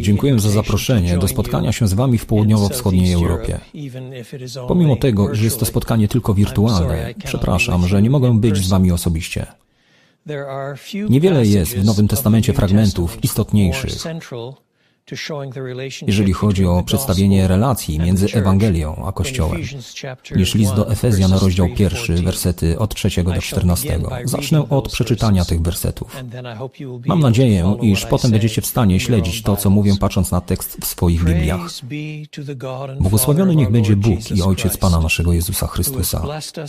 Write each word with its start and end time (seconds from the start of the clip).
Dziękuję 0.00 0.40
za 0.40 0.50
zaproszenie 0.50 1.18
do 1.18 1.28
spotkania 1.28 1.72
się 1.72 1.88
z 1.88 1.94
Wami 1.94 2.18
w 2.18 2.26
południowo-wschodniej 2.26 3.12
Europie. 3.12 3.60
Pomimo 4.68 4.96
tego, 4.96 5.34
że 5.34 5.44
jest 5.44 5.58
to 5.58 5.66
spotkanie 5.66 6.08
tylko 6.08 6.34
wirtualne, 6.34 7.14
przepraszam, 7.24 7.88
że 7.88 8.02
nie 8.02 8.10
mogę 8.10 8.40
być 8.40 8.56
z 8.56 8.68
Wami 8.68 8.92
osobiście. 8.92 9.46
Niewiele 11.08 11.46
jest 11.46 11.74
w 11.74 11.84
Nowym 11.84 12.08
Testamencie 12.08 12.52
fragmentów 12.52 13.24
istotniejszych, 13.24 13.92
jeżeli 16.06 16.32
chodzi 16.32 16.66
o 16.66 16.82
przedstawienie 16.82 17.48
relacji 17.48 17.98
między 17.98 18.26
Ewangelią 18.32 19.04
a 19.06 19.12
Kościołem, 19.12 19.62
niż 20.36 20.54
list 20.54 20.74
do 20.74 20.90
Efezjan, 20.90 21.32
rozdział 21.32 21.68
pierwszy, 21.68 22.14
wersety 22.14 22.78
od 22.78 22.94
trzeciego 22.94 23.32
do 23.32 23.40
czternastego. 23.40 24.10
Zacznę 24.24 24.68
od 24.68 24.92
przeczytania 24.92 25.44
tych 25.44 25.62
wersetów. 25.62 26.16
Mam 27.06 27.20
nadzieję, 27.20 27.76
iż 27.82 28.06
potem 28.06 28.30
będziecie 28.30 28.62
w 28.62 28.66
stanie 28.66 29.00
śledzić 29.00 29.42
to, 29.42 29.56
co 29.56 29.70
mówię, 29.70 29.94
patrząc 30.00 30.30
na 30.30 30.40
tekst 30.40 30.78
w 30.80 30.86
swoich 30.86 31.24
Bibliach. 31.24 31.60
Błogosławiony 33.00 33.56
niech 33.56 33.70
będzie 33.70 33.96
Bóg 33.96 34.30
i 34.30 34.42
Ojciec 34.42 34.76
Pana 34.76 35.00
naszego 35.00 35.32
Jezusa 35.32 35.66
Chrystusa, 35.66 36.22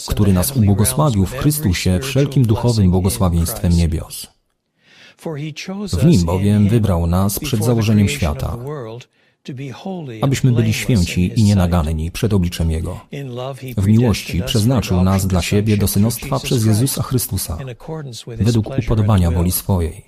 który 0.08 0.34
nas 0.34 0.58
ubłogosławił 0.58 1.26
w 1.26 1.34
Chrystusie 1.34 2.00
wszelkim 2.02 2.46
duchowym 2.46 2.92
błogosławieństwem 2.92 3.78
niebios 3.78 4.33
w 5.94 6.06
nim 6.06 6.24
bowiem 6.24 6.70
wybrał 6.70 7.08
nas 7.08 7.40
przed 7.40 7.64
założeniem 7.64 8.10
świata, 8.10 8.58
abyśmy 10.22 10.52
byli 10.52 10.74
święci 10.74 11.32
i 11.36 11.44
nienaganni 11.44 12.12
przed 12.12 12.34
obliczem 12.34 12.72
Jego. 12.72 13.00
W 13.78 13.88
miłości 13.88 14.44
przeznaczył 14.46 15.04
nas 15.04 15.28
dla 15.28 15.42
siebie 15.42 15.78
do 15.78 15.88
synostwa 15.88 16.40
przez 16.40 16.66
Jezusa 16.66 17.04
Chrystusa, 17.04 17.58
według 18.28 18.78
upodobania 18.78 19.32
woli 19.32 19.52
swojej, 19.52 20.06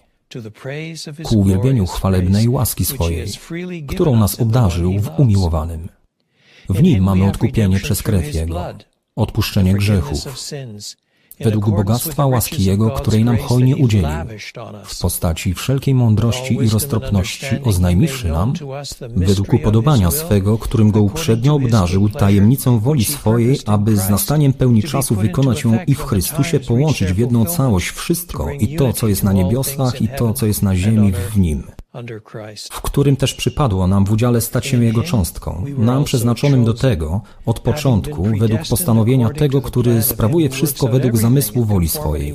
ku 1.24 1.40
uwielbieniu 1.40 1.86
chwalebnej 1.86 2.50
łaski 2.50 2.86
swojej, 2.86 3.28
którą 3.88 4.16
nas 4.16 4.40
obdarzył 4.40 5.00
w 5.00 5.20
umiłowanym. 5.20 5.90
W 6.70 6.82
nim 6.82 7.04
mamy 7.04 7.26
odkupienie 7.26 7.80
przez 7.80 8.04
krew 8.04 8.36
Jego, 8.36 8.66
odpuszczenie 9.16 9.74
grzechów, 9.74 10.20
według 11.40 11.70
bogactwa 11.70 12.26
łaski 12.26 12.66
Jego, 12.66 12.90
której 12.92 13.26
nam 13.26 13.38
hojnie 13.38 13.76
udzielił, 13.76 14.10
w 14.86 15.00
postaci 15.00 15.54
wszelkiej 15.54 15.94
mądrości 15.94 16.54
i 16.54 16.70
roztropności, 16.70 17.46
oznajmiwszy 17.64 18.28
nam, 18.28 18.54
według 19.16 19.54
upodobania 19.54 20.12
swego, 20.12 20.58
którym 20.58 20.92
Go 20.92 21.02
uprzednio 21.02 21.56
obdarzył 21.56 22.10
tajemnicą 22.10 22.80
woli 22.80 23.06
swojej, 23.06 23.60
aby 23.66 23.98
z 23.98 24.10
nastaniem 24.10 24.54
pełni 24.54 24.84
czasu 24.84 25.16
wykonać 25.16 25.64
ją 25.64 25.80
i 25.88 25.96
w 25.96 26.04
Chrystusie 26.04 26.60
połączyć 26.60 27.14
w 27.14 27.18
jedną 27.18 27.46
całość 27.46 27.90
wszystko, 27.90 28.52
i 28.60 28.76
to, 28.76 28.94
co 28.94 29.08
jest 29.08 29.24
na 29.24 29.34
niebiosach, 29.34 30.02
i 30.02 30.08
to, 30.08 30.34
co 30.34 30.46
jest 30.46 30.64
na 30.64 30.76
ziemi 30.76 31.12
w 31.12 31.38
Nim 31.38 31.64
w 32.72 32.82
którym 32.82 33.16
też 33.16 33.34
przypadło 33.34 33.88
nam 33.88 34.06
w 34.06 34.12
udziale 34.12 34.42
stać 34.42 34.66
się 34.66 34.84
Jego 34.84 35.04
cząstką, 35.04 35.66
nam 35.78 36.04
przeznaczonym 36.04 36.66
do 36.66 36.74
tego 36.74 37.22
od 37.46 37.60
początku, 37.60 38.24
według 38.40 38.62
postanowienia 38.70 39.30
tego, 39.30 39.62
który 39.62 40.02
sprawuje 40.02 40.50
wszystko 40.50 40.88
według 40.88 41.18
zamysłu 41.18 41.66
woli 41.66 41.90
swojej, 41.90 42.34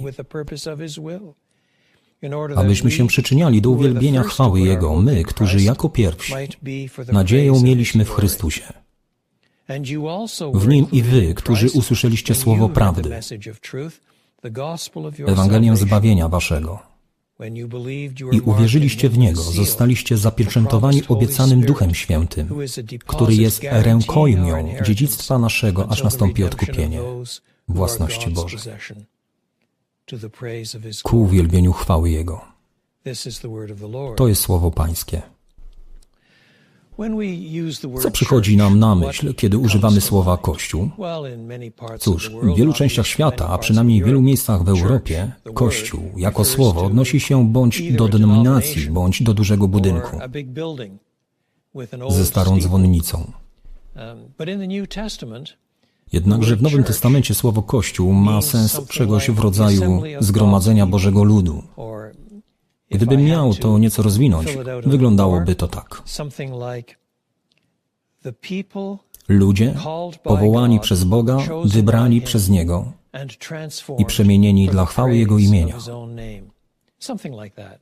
abyśmy 2.56 2.90
się 2.90 3.06
przyczyniali 3.06 3.62
do 3.62 3.70
uwielbienia 3.70 4.22
chwały 4.22 4.60
Jego, 4.60 4.96
my, 4.96 5.24
którzy 5.24 5.60
jako 5.60 5.88
pierwsi 5.88 6.34
nadzieję 7.12 7.52
mieliśmy 7.62 8.04
w 8.04 8.10
Chrystusie. 8.10 8.72
W 10.54 10.68
Nim 10.68 10.86
i 10.92 11.02
wy, 11.02 11.34
którzy 11.34 11.70
usłyszeliście 11.70 12.34
słowo 12.34 12.68
prawdy, 12.68 13.20
Ewangelię 15.26 15.76
zbawienia 15.76 16.28
waszego 16.28 16.89
i 18.32 18.40
uwierzyliście 18.40 19.08
w 19.08 19.18
Niego, 19.18 19.42
zostaliście 19.42 20.16
zapieczętowani 20.16 21.02
obiecanym 21.08 21.60
Duchem 21.60 21.94
Świętym, 21.94 22.48
który 23.06 23.34
jest 23.34 23.62
rękojmią 23.70 24.74
dziedzictwa 24.84 25.38
naszego, 25.38 25.90
aż 25.90 26.02
nastąpi 26.02 26.44
odkupienie 26.44 27.00
własności 27.68 28.30
Bożej, 28.30 28.72
ku 31.02 31.22
uwielbieniu 31.22 31.72
chwały 31.72 32.10
Jego. 32.10 32.40
To 34.16 34.28
jest 34.28 34.42
słowo 34.42 34.70
Pańskie. 34.70 35.22
Co 38.02 38.10
przychodzi 38.10 38.56
nam 38.56 38.78
na 38.78 38.94
myśl, 38.94 39.34
kiedy 39.34 39.58
używamy 39.58 40.00
słowa 40.00 40.36
Kościół? 40.36 40.90
Cóż, 41.98 42.30
w 42.30 42.56
wielu 42.56 42.72
częściach 42.72 43.06
świata, 43.06 43.48
a 43.48 43.58
przynajmniej 43.58 44.02
w 44.02 44.06
wielu 44.06 44.22
miejscach 44.22 44.64
w 44.64 44.68
Europie, 44.68 45.32
Kościół 45.54 46.02
jako 46.16 46.44
słowo 46.44 46.84
odnosi 46.84 47.20
się 47.20 47.48
bądź 47.48 47.92
do 47.92 48.08
denominacji, 48.08 48.90
bądź 48.90 49.22
do 49.22 49.34
dużego 49.34 49.68
budynku 49.68 50.18
ze 52.08 52.26
starą 52.26 52.60
dzwonnicą. 52.60 53.32
Jednakże 56.12 56.56
w 56.56 56.62
Nowym 56.62 56.84
Testamencie 56.84 57.34
słowo 57.34 57.62
Kościół 57.62 58.12
ma 58.12 58.42
sens 58.42 58.80
czegoś 58.88 59.30
w 59.30 59.38
rodzaju 59.38 60.02
zgromadzenia 60.20 60.86
Bożego 60.86 61.24
ludu, 61.24 61.62
Gdybym 62.90 63.24
miał 63.24 63.54
to 63.54 63.78
nieco 63.78 64.02
rozwinąć, 64.02 64.48
wyglądałoby 64.86 65.54
to 65.54 65.68
tak. 65.68 66.02
Ludzie 69.28 69.74
powołani 70.22 70.80
przez 70.80 71.04
Boga, 71.04 71.38
wybrani 71.64 72.20
przez 72.20 72.48
Niego 72.48 72.92
i 73.98 74.04
przemienieni 74.04 74.68
dla 74.68 74.86
chwały 74.86 75.16
Jego 75.16 75.38
imienia. 75.38 75.76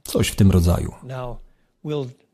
Coś 0.04 0.28
w 0.28 0.36
tym 0.36 0.50
rodzaju. 0.50 0.92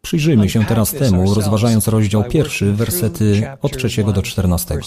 Przyjrzyjmy 0.04 0.48
się 0.48 0.64
teraz 0.64 0.90
temu, 0.90 1.34
rozważając 1.34 1.88
rozdział 1.88 2.24
pierwszy, 2.24 2.72
wersety 2.72 3.48
od 3.62 3.76
trzeciego 3.76 4.12
do 4.12 4.22
czternastego. 4.22 4.86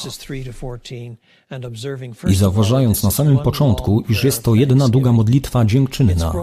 I 2.27 2.35
zauważając 2.35 3.03
na 3.03 3.11
samym 3.11 3.39
początku, 3.39 4.03
iż 4.09 4.23
jest 4.23 4.43
to 4.43 4.55
jedna 4.55 4.89
długa 4.89 5.11
modlitwa 5.11 5.65
dziękczynna, 5.65 6.33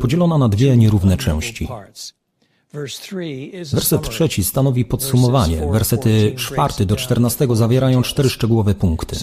podzielona 0.00 0.38
na 0.38 0.48
dwie 0.48 0.76
nierówne 0.76 1.16
części. 1.16 1.68
Werset 3.72 4.10
trzeci 4.10 4.44
stanowi 4.44 4.84
podsumowanie. 4.84 5.66
Wersety 5.72 6.34
czwarty 6.36 6.86
do 6.86 6.96
czternastego 6.96 7.56
zawierają 7.56 8.02
cztery 8.02 8.30
szczegółowe 8.30 8.74
punkty. 8.74 9.16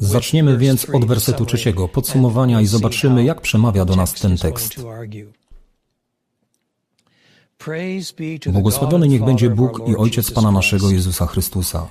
Zaczniemy 0.00 0.58
więc 0.58 0.86
od 0.92 1.04
wersetu 1.04 1.46
trzeciego, 1.46 1.88
podsumowania 1.88 2.60
i 2.60 2.66
zobaczymy, 2.66 3.24
jak 3.24 3.40
przemawia 3.40 3.84
do 3.84 3.96
nas 3.96 4.12
ten 4.14 4.36
tekst. 4.36 4.80
Błogosławiony 8.52 9.08
niech 9.08 9.24
będzie 9.24 9.50
Bóg 9.50 9.88
i 9.88 9.96
Ojciec 9.96 10.30
Pana 10.30 10.50
naszego 10.50 10.90
Jezusa 10.90 11.26
Chrystusa, 11.26 11.88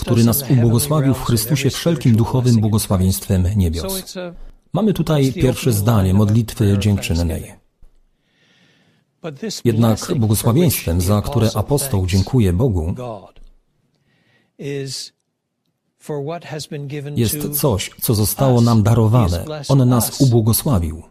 który 0.00 0.24
nas 0.24 0.44
ubłogosławił 0.50 1.14
w 1.14 1.24
Chrystusie 1.24 1.70
wszelkim 1.70 2.16
duchowym 2.16 2.56
błogosławieństwem 2.56 3.44
niebios. 3.56 4.14
Mamy 4.72 4.92
tutaj 4.92 5.32
pierwsze 5.32 5.72
zdanie 5.72 6.14
modlitwy 6.14 6.76
dziękczynnej. 6.78 7.52
Jednak 9.64 9.98
błogosławieństwem, 10.16 11.00
za 11.00 11.22
które 11.22 11.50
apostoł 11.54 12.06
dziękuje 12.06 12.52
Bogu, 12.52 12.94
jest 17.16 17.48
coś, 17.60 17.90
co 18.00 18.14
zostało 18.14 18.60
nam 18.60 18.82
darowane. 18.82 19.44
On 19.68 19.88
nas 19.88 20.20
ubłogosławił. 20.20 21.02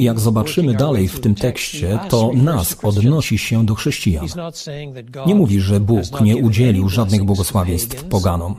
Jak 0.00 0.20
zobaczymy 0.20 0.74
dalej 0.74 1.08
w 1.08 1.20
tym 1.20 1.34
tekście, 1.34 1.98
to 2.08 2.30
nas 2.34 2.76
odnosi 2.82 3.38
się 3.38 3.66
do 3.66 3.74
chrześcijan. 3.74 4.26
Nie 5.26 5.34
mówi, 5.34 5.60
że 5.60 5.80
Bóg 5.80 6.20
nie 6.20 6.36
udzielił 6.36 6.88
żadnych 6.88 7.24
błogosławieństw 7.24 8.04
poganom 8.04 8.54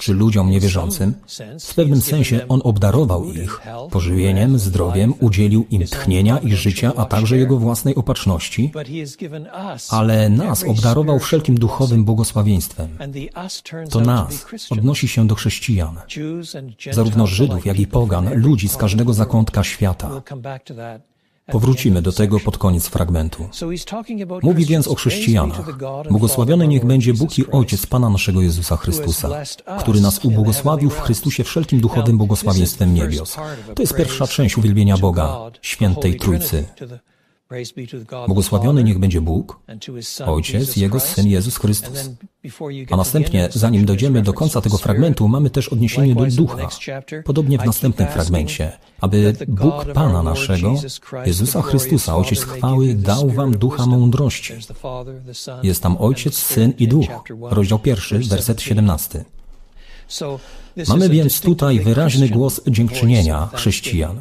czy 0.00 0.14
ludziom 0.14 0.50
niewierzącym. 0.50 1.14
W 1.60 1.74
pewnym 1.74 2.00
sensie 2.00 2.48
On 2.48 2.60
obdarował 2.64 3.32
ich 3.32 3.60
pożywieniem, 3.90 4.58
zdrowiem, 4.58 5.14
udzielił 5.20 5.66
im 5.70 5.84
tchnienia 5.84 6.38
i 6.38 6.56
życia, 6.56 6.92
a 6.96 7.04
także 7.04 7.36
Jego 7.36 7.58
własnej 7.58 7.94
opatrzności, 7.94 8.72
ale 9.90 10.28
nas 10.28 10.64
obdarował 10.64 11.18
wszelkim 11.18 11.54
duchowym 11.54 12.04
błogosławieństwem. 12.04 12.88
To 13.90 14.00
nas 14.00 14.46
odnosi 14.70 15.08
się 15.08 15.26
do 15.26 15.34
chrześcijan, 15.34 15.96
zarówno 16.92 17.26
Żydów, 17.26 17.66
jak 17.66 17.78
i 17.78 17.86
pogan, 17.86 18.34
ludzi 18.34 18.68
z 18.68 18.76
każdego 18.76 19.14
zakątka 19.14 19.55
świata. 19.62 20.22
Powrócimy 21.46 22.02
do 22.02 22.12
tego 22.12 22.40
pod 22.40 22.58
koniec 22.58 22.86
fragmentu. 22.86 23.48
Mówi 24.42 24.64
więc 24.64 24.88
o 24.88 24.94
chrześcijanach. 24.94 25.78
Błogosławiony 26.10 26.68
niech 26.68 26.84
będzie 26.84 27.14
Bóg 27.14 27.38
i 27.38 27.50
Ojciec 27.50 27.86
Pana 27.86 28.10
naszego 28.10 28.42
Jezusa 28.42 28.76
Chrystusa, 28.76 29.28
który 29.78 30.00
nas 30.00 30.24
ubłogosławił 30.24 30.90
w 30.90 31.00
Chrystusie 31.00 31.44
wszelkim 31.44 31.80
duchowym 31.80 32.18
błogosławieństwem 32.18 32.94
niebios. 32.94 33.36
To 33.74 33.82
jest 33.82 33.96
pierwsza 33.96 34.26
część 34.26 34.58
uwielbienia 34.58 34.96
Boga, 34.96 35.38
świętej 35.62 36.16
Trójcy. 36.16 36.64
Błogosławiony 38.26 38.84
niech 38.84 38.98
będzie 38.98 39.20
Bóg, 39.20 39.60
Ojciec 40.26 40.76
i 40.76 40.80
Jego 40.80 41.00
Syn 41.00 41.26
Jezus 41.26 41.56
Chrystus. 41.56 42.10
A 42.90 42.96
następnie, 42.96 43.48
zanim 43.52 43.84
dojdziemy 43.84 44.22
do 44.22 44.32
końca 44.32 44.60
tego 44.60 44.78
fragmentu, 44.78 45.28
mamy 45.28 45.50
też 45.50 45.68
odniesienie 45.68 46.14
do 46.14 46.26
Ducha. 46.26 46.68
Podobnie 47.24 47.58
w 47.58 47.64
następnym 47.64 48.08
fragmencie, 48.08 48.72
aby 49.00 49.32
Bóg 49.48 49.92
Pana 49.94 50.22
naszego, 50.22 50.74
Jezusa 51.26 51.62
Chrystusa, 51.62 52.16
Ojciec 52.16 52.42
chwały, 52.42 52.94
dał 52.94 53.30
wam 53.30 53.52
ducha 53.52 53.86
mądrości. 53.86 54.54
Jest 55.62 55.82
tam 55.82 55.96
Ojciec, 55.98 56.34
Syn 56.34 56.72
i 56.78 56.88
Duch. 56.88 57.06
Rozdział 57.40 57.78
pierwszy, 57.78 58.18
werset 58.18 58.62
17. 58.62 59.24
Mamy 60.88 61.08
więc 61.08 61.40
tutaj 61.40 61.80
wyraźny 61.80 62.28
głos 62.28 62.60
dziękczynienia 62.66 63.48
chrześcijan, 63.54 64.20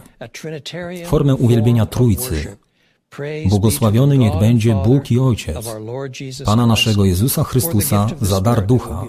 formę 1.06 1.36
uwielbienia 1.36 1.86
Trójcy, 1.86 2.57
Błogosławiony 3.50 4.17
niech 4.17 4.39
będzie 4.39 4.75
Bóg 4.75 5.12
i 5.12 5.19
Ojciec, 5.19 5.67
Pana 6.45 6.65
naszego 6.65 7.06
Jezusa 7.06 7.44
Chrystusa 7.44 8.07
za 8.21 8.41
dar 8.41 8.65
ducha, 8.65 9.03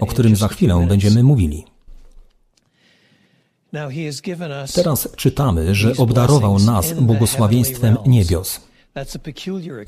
o 0.00 0.06
którym 0.06 0.36
za 0.36 0.48
chwilę 0.48 0.86
będziemy 0.88 1.22
mówili. 1.22 1.64
Teraz 4.74 5.08
czytamy, 5.16 5.74
że 5.74 5.92
obdarował 5.96 6.58
nas 6.58 6.92
błogosławieństwem 6.92 7.96
niebios. 8.06 8.60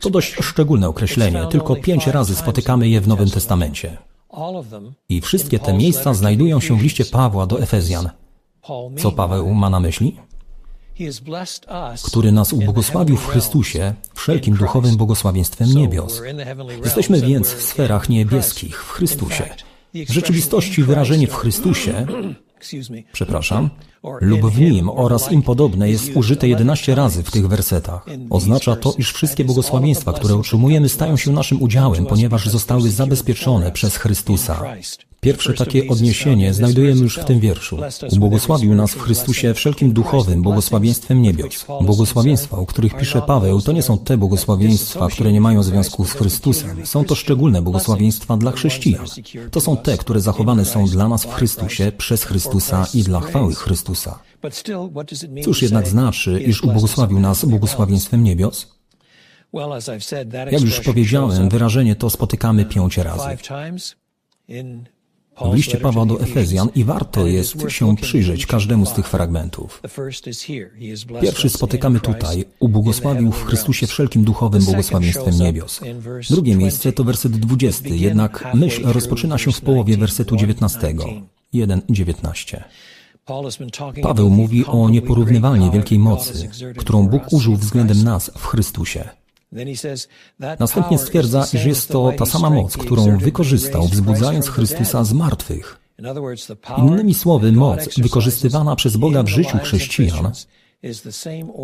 To 0.00 0.10
dość 0.10 0.34
szczególne 0.34 0.88
określenie, 0.88 1.46
tylko 1.50 1.76
pięć 1.76 2.06
razy 2.06 2.34
spotykamy 2.34 2.88
je 2.88 3.00
w 3.00 3.08
Nowym 3.08 3.30
Testamencie. 3.30 3.96
I 5.08 5.20
wszystkie 5.20 5.58
te 5.58 5.72
miejsca 5.72 6.14
znajdują 6.14 6.60
się 6.60 6.78
w 6.78 6.82
liście 6.82 7.04
Pawła 7.04 7.46
do 7.46 7.60
Efezjan. 7.60 8.10
Co 8.98 9.12
Paweł 9.12 9.54
ma 9.54 9.70
na 9.70 9.80
myśli? 9.80 10.16
Który 12.04 12.32
nas 12.32 12.52
ubłogosławił 12.52 13.16
w 13.16 13.26
Chrystusie 13.26 13.94
wszelkim 14.14 14.54
duchowym 14.54 14.96
błogosławieństwem 14.96 15.68
niebios. 15.74 16.22
Jesteśmy 16.84 17.20
więc 17.20 17.48
w 17.48 17.62
sferach 17.62 18.08
niebieskich 18.08 18.84
w 18.84 18.90
Chrystusie. 18.90 19.44
W 19.94 20.12
rzeczywistości 20.12 20.82
wyrażenie 20.82 21.26
w 21.26 21.34
Chrystusie, 21.34 22.06
przepraszam, 23.12 23.70
lub 24.20 24.46
w 24.52 24.60
nim 24.60 24.90
oraz 24.90 25.32
im 25.32 25.42
podobne 25.42 25.90
jest 25.90 26.10
użyte 26.14 26.48
11 26.48 26.94
razy 26.94 27.22
w 27.22 27.30
tych 27.30 27.48
wersetach. 27.48 28.06
Oznacza 28.30 28.76
to, 28.76 28.94
iż 28.98 29.12
wszystkie 29.12 29.44
błogosławieństwa, 29.44 30.12
które 30.12 30.34
otrzymujemy, 30.34 30.88
stają 30.88 31.16
się 31.16 31.32
naszym 31.32 31.62
udziałem, 31.62 32.06
ponieważ 32.06 32.48
zostały 32.48 32.90
zabezpieczone 32.90 33.72
przez 33.72 33.96
Chrystusa. 33.96 34.64
Pierwsze 35.20 35.54
takie 35.54 35.88
odniesienie 35.88 36.54
znajdujemy 36.54 37.00
już 37.00 37.18
w 37.18 37.24
tym 37.24 37.40
wierszu. 37.40 37.78
Ubłogosławił 38.12 38.74
nas 38.74 38.92
w 38.92 39.00
Chrystusie 39.00 39.54
wszelkim 39.54 39.92
duchowym 39.92 40.42
błogosławieństwem 40.42 41.22
niebios. 41.22 41.66
Błogosławieństwa, 41.80 42.56
o 42.56 42.66
których 42.66 42.96
pisze 42.96 43.22
Paweł, 43.22 43.60
to 43.60 43.72
nie 43.72 43.82
są 43.82 43.98
te 43.98 44.16
błogosławieństwa, 44.16 45.08
które 45.08 45.32
nie 45.32 45.40
mają 45.40 45.62
związku 45.62 46.04
z 46.04 46.12
Chrystusem. 46.12 46.86
Są 46.86 47.04
to 47.04 47.14
szczególne 47.14 47.62
błogosławieństwa 47.62 48.36
dla 48.36 48.52
chrześcijan. 48.52 49.06
To 49.50 49.60
są 49.60 49.76
te, 49.76 49.98
które 49.98 50.20
zachowane 50.20 50.64
są 50.64 50.86
dla 50.86 51.08
nas 51.08 51.24
w 51.24 51.32
Chrystusie, 51.32 51.92
przez 51.98 52.24
Chrystusa 52.24 52.47
i 52.94 53.02
dla 53.02 53.20
chwały 53.20 53.54
Chrystusa. 53.54 54.18
Cóż 55.44 55.62
jednak 55.62 55.88
znaczy, 55.88 56.40
iż 56.40 56.62
ubłogosławił 56.62 57.20
nas 57.20 57.44
błogosławieństwem 57.44 58.24
niebios? 58.24 58.78
Jak 60.50 60.62
już 60.62 60.80
powiedziałem, 60.80 61.48
wyrażenie 61.48 61.96
to 61.96 62.10
spotykamy 62.10 62.64
pięć 62.64 62.98
razy 62.98 63.36
w 65.46 65.54
liście 65.54 65.78
Pawła 65.78 66.06
do 66.06 66.20
Efezjan 66.20 66.68
i 66.74 66.84
warto 66.84 67.26
jest 67.26 67.70
się 67.70 67.96
przyjrzeć 67.96 68.46
każdemu 68.46 68.86
z 68.86 68.92
tych 68.92 69.08
fragmentów. 69.08 69.82
Pierwszy 71.20 71.48
spotykamy 71.48 72.00
tutaj, 72.00 72.44
ubłogosławił 72.60 73.32
w 73.32 73.44
Chrystusie 73.44 73.86
wszelkim 73.86 74.24
duchowym 74.24 74.64
błogosławieństwem 74.64 75.38
niebios. 75.38 75.80
Drugie 76.30 76.56
miejsce 76.56 76.92
to 76.92 77.04
werset 77.04 77.32
20, 77.32 77.88
jednak 77.88 78.48
myśl 78.54 78.82
rozpoczyna 78.86 79.38
się 79.38 79.52
w 79.52 79.60
połowie 79.60 79.96
wersetu 79.96 80.36
19. 80.36 80.94
1:19. 81.54 82.62
Paweł 84.02 84.30
mówi 84.30 84.64
o 84.66 84.88
nieporównywalnie 84.88 85.70
wielkiej 85.70 85.98
mocy, 85.98 86.48
którą 86.76 87.08
Bóg 87.08 87.22
użył 87.32 87.56
względem 87.56 88.02
nas 88.02 88.30
w 88.38 88.46
Chrystusie. 88.46 89.08
Następnie 90.58 90.98
stwierdza, 90.98 91.46
iż 91.52 91.64
jest 91.64 91.88
to 91.88 92.12
ta 92.18 92.26
sama 92.26 92.50
moc, 92.50 92.76
którą 92.76 93.18
wykorzystał, 93.18 93.82
wzbudzając 93.82 94.48
Chrystusa 94.48 95.04
z 95.04 95.12
martwych. 95.12 95.80
Innymi 96.78 97.14
słowy, 97.14 97.52
moc 97.52 97.98
wykorzystywana 97.98 98.76
przez 98.76 98.96
Boga 98.96 99.22
w 99.22 99.28
życiu 99.28 99.58
chrześcijan 99.58 100.32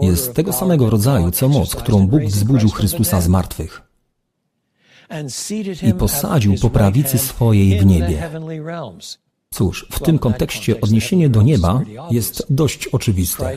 jest 0.02 0.34
tego 0.34 0.52
samego 0.52 0.90
rodzaju, 0.90 1.30
co 1.30 1.48
moc, 1.48 1.74
którą 1.74 2.06
Bóg 2.06 2.22
wzbudził 2.22 2.70
Chrystusa 2.70 3.20
z 3.20 3.28
martwych 3.28 3.82
i 5.82 5.94
posadził 5.94 6.54
po 6.62 6.70
prawicy 6.70 7.18
swojej 7.18 7.80
w 7.80 7.86
niebie. 7.86 8.30
Cóż, 9.54 9.86
w 9.90 10.00
tym 10.00 10.18
kontekście 10.18 10.80
odniesienie 10.80 11.28
do 11.28 11.42
nieba 11.42 11.80
jest 12.10 12.46
dość 12.50 12.86
oczywiste. 12.86 13.56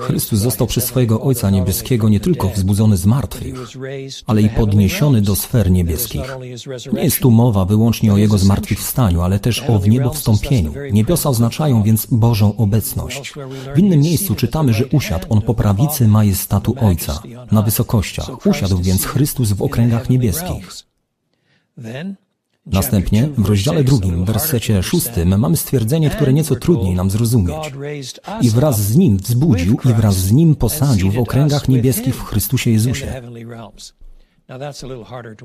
Chrystus 0.00 0.38
został 0.38 0.66
przez 0.66 0.84
swojego 0.84 1.20
Ojca 1.20 1.50
Niebieskiego 1.50 2.08
nie 2.08 2.20
tylko 2.20 2.48
wzbudzony 2.48 2.96
z 2.96 3.06
martwych, 3.06 3.54
ale 4.26 4.42
i 4.42 4.48
podniesiony 4.48 5.22
do 5.22 5.36
sfer 5.36 5.70
niebieskich. 5.70 6.36
Nie 6.92 7.04
jest 7.04 7.20
tu 7.20 7.30
mowa 7.30 7.64
wyłącznie 7.64 8.12
o 8.12 8.16
Jego 8.16 8.38
zmartwychwstaniu, 8.38 9.22
ale 9.22 9.38
też 9.38 9.64
o 9.68 9.78
w 9.78 9.88
niebo 9.88 10.10
wstąpieniu. 10.10 10.72
Niebiosa 10.92 11.28
oznaczają 11.28 11.82
więc 11.82 12.06
Bożą 12.06 12.56
obecność. 12.56 13.32
W 13.74 13.78
innym 13.78 14.00
miejscu 14.00 14.34
czytamy, 14.34 14.74
że 14.74 14.86
usiadł 14.86 15.26
On 15.30 15.42
po 15.42 15.54
prawicy 15.54 16.08
majestatu 16.08 16.74
Ojca, 16.80 17.22
na 17.52 17.62
wysokościach. 17.62 18.46
Usiadł 18.46 18.78
więc 18.78 19.06
Chrystus 19.06 19.52
w 19.52 19.62
okręgach 19.62 20.10
niebieskich. 20.10 20.68
Następnie 22.72 23.28
w 23.38 23.48
rozdziale 23.48 23.84
drugim, 23.84 24.24
wersecie 24.24 24.82
szóstym, 24.82 25.38
mamy 25.38 25.56
stwierdzenie, 25.56 26.10
które 26.10 26.32
nieco 26.32 26.56
trudniej 26.56 26.94
nam 26.94 27.10
zrozumieć. 27.10 27.72
I 28.40 28.50
wraz 28.50 28.80
z 28.80 28.96
Nim 28.96 29.16
wzbudził 29.16 29.78
i 29.84 29.92
wraz 29.94 30.16
z 30.16 30.32
Nim 30.32 30.54
posadził 30.54 31.10
w 31.10 31.18
okręgach 31.18 31.68
niebieskich 31.68 32.14
w 32.16 32.24
Chrystusie 32.24 32.70
Jezusie. 32.70 33.22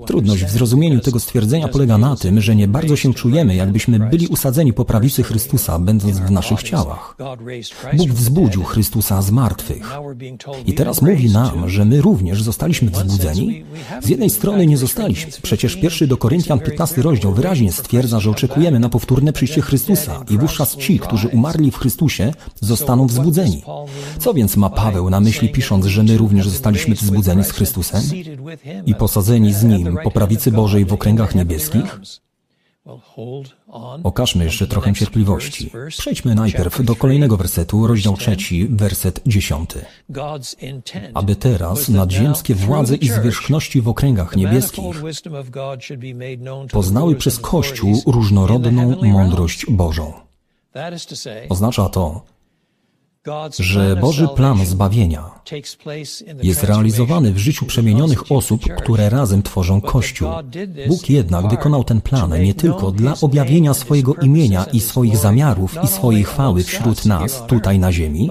Trudność 0.06 0.46
w 0.46 0.50
zrozumieniu 0.50 1.00
tego 1.00 1.20
stwierdzenia 1.20 1.68
polega 1.68 1.98
na 1.98 2.16
tym, 2.16 2.42
że 2.42 2.56
nie 2.56 2.68
bardzo 2.68 2.96
się 2.96 3.14
czujemy, 3.14 3.56
jakbyśmy 3.56 4.00
byli 4.00 4.28
usadzeni 4.28 4.74
po 4.74 4.86
prawicy 4.86 5.24
Chrystusa, 5.24 5.80
będąc 5.80 6.20
w 6.20 6.32
naszych 6.32 6.64
ciałach. 6.64 7.16
Bóg 7.94 8.10
wzbudził 8.10 8.64
Chrystusa 8.64 9.22
z 9.22 9.32
martwych. 9.32 9.92
I 10.66 10.74
teraz 10.74 11.02
mówi 11.02 11.30
nam, 11.30 11.70
że 11.70 11.86
my 11.86 12.02
również 12.02 12.44
zostaliśmy 12.44 12.90
wzbudzeni? 12.90 13.66
Z 14.02 14.10
jednej 14.10 14.30
strony 14.30 14.68
nie 14.68 14.78
zostaliśmy. 14.78 15.32
Przecież 15.42 15.76
pierwszy 15.76 16.08
do 16.08 16.18
Koryntian 16.18 16.60
15 16.60 17.02
rozdział 17.02 17.34
wyraźnie 17.34 17.72
stwierdza, 17.72 18.20
że 18.20 18.30
oczekujemy 18.30 18.80
na 18.80 18.90
powtórne 18.90 19.34
przyjście 19.34 19.62
Chrystusa 19.62 20.24
i 20.30 20.38
wówczas 20.38 20.78
ci, 20.78 21.00
którzy 21.00 21.28
umarli 21.28 21.72
w 21.72 21.78
Chrystusie, 21.78 22.34
zostaną 22.62 23.08
wzbudzeni. 23.08 23.64
Co 24.20 24.34
więc 24.34 24.58
ma 24.58 24.70
Paweł 24.70 25.10
na 25.10 25.20
myśli 25.20 25.50
pisząc, 25.50 25.86
że 25.86 26.04
my 26.04 26.18
również 26.18 26.50
zostaliśmy 26.50 26.96
wzbudzeni 26.96 27.44
z 27.44 27.52
Chrystusem? 27.52 28.02
I 28.94 28.96
posadzeni 28.96 29.54
z 29.54 29.64
Nim 29.64 29.98
po 30.04 30.12
prawicy 30.12 30.52
Bożej 30.52 30.86
w 30.86 30.94
okręgach 30.94 31.36
niebieskich? 31.36 32.00
Okażmy 34.04 34.44
jeszcze 34.46 34.68
trochę 34.68 34.94
cierpliwości. 34.94 35.72
Przejdźmy 35.88 36.36
najpierw 36.36 36.84
do 36.86 36.96
kolejnego 36.96 37.38
wersetu, 37.38 37.88
rozdział 37.88 38.18
trzeci, 38.18 38.68
werset 38.70 39.22
dziesiąty. 39.26 39.86
Aby 41.14 41.36
teraz 41.36 41.90
nadziemskie 41.90 42.56
władze 42.56 42.96
i 42.96 43.08
zwierzchności 43.08 43.82
w 43.82 43.88
okręgach 43.88 44.36
niebieskich 44.36 44.86
poznały 46.72 47.16
przez 47.16 47.40
Kościół 47.40 48.02
różnorodną 48.06 49.02
mądrość 49.02 49.66
Bożą. 49.70 50.14
Oznacza 51.50 51.90
to, 51.90 52.22
że 53.60 53.96
Boży 53.96 54.28
plan 54.36 54.66
zbawienia 54.66 55.32
jest 56.44 56.64
realizowany 56.64 57.34
w 57.34 57.38
życiu 57.38 57.66
przemienionych 57.66 58.32
osób, 58.32 58.62
które 58.78 59.10
razem 59.10 59.44
tworzą 59.44 59.82
Kościół. 59.82 60.30
Bóg 60.88 61.10
jednak 61.10 61.50
wykonał 61.50 61.84
ten 61.84 62.02
plan 62.02 62.44
nie 62.44 62.54
tylko 62.54 62.92
dla 62.92 63.14
objawienia 63.22 63.74
swojego 63.74 64.14
imienia 64.14 64.64
i 64.74 64.80
swoich 64.80 65.18
zamiarów 65.18 65.78
i 65.84 65.88
swojej 65.88 66.24
chwały 66.24 66.64
wśród 66.64 67.06
nas, 67.06 67.44
tutaj 67.48 67.80
na 67.80 67.92
ziemi, 67.92 68.30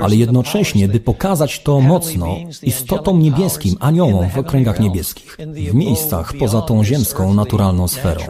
ale 0.00 0.16
jednocześnie, 0.16 0.88
by 0.88 1.00
pokazać 1.00 1.62
to 1.62 1.80
mocno 1.80 2.36
istotom 2.62 3.18
niebieskim, 3.18 3.76
aniołom 3.80 4.30
w 4.30 4.38
okręgach 4.38 4.80
niebieskich, 4.80 5.36
w 5.70 5.74
miejscach 5.74 6.32
poza 6.38 6.62
tą 6.62 6.84
ziemską, 6.84 7.34
naturalną 7.34 7.88
sferą. 7.88 8.22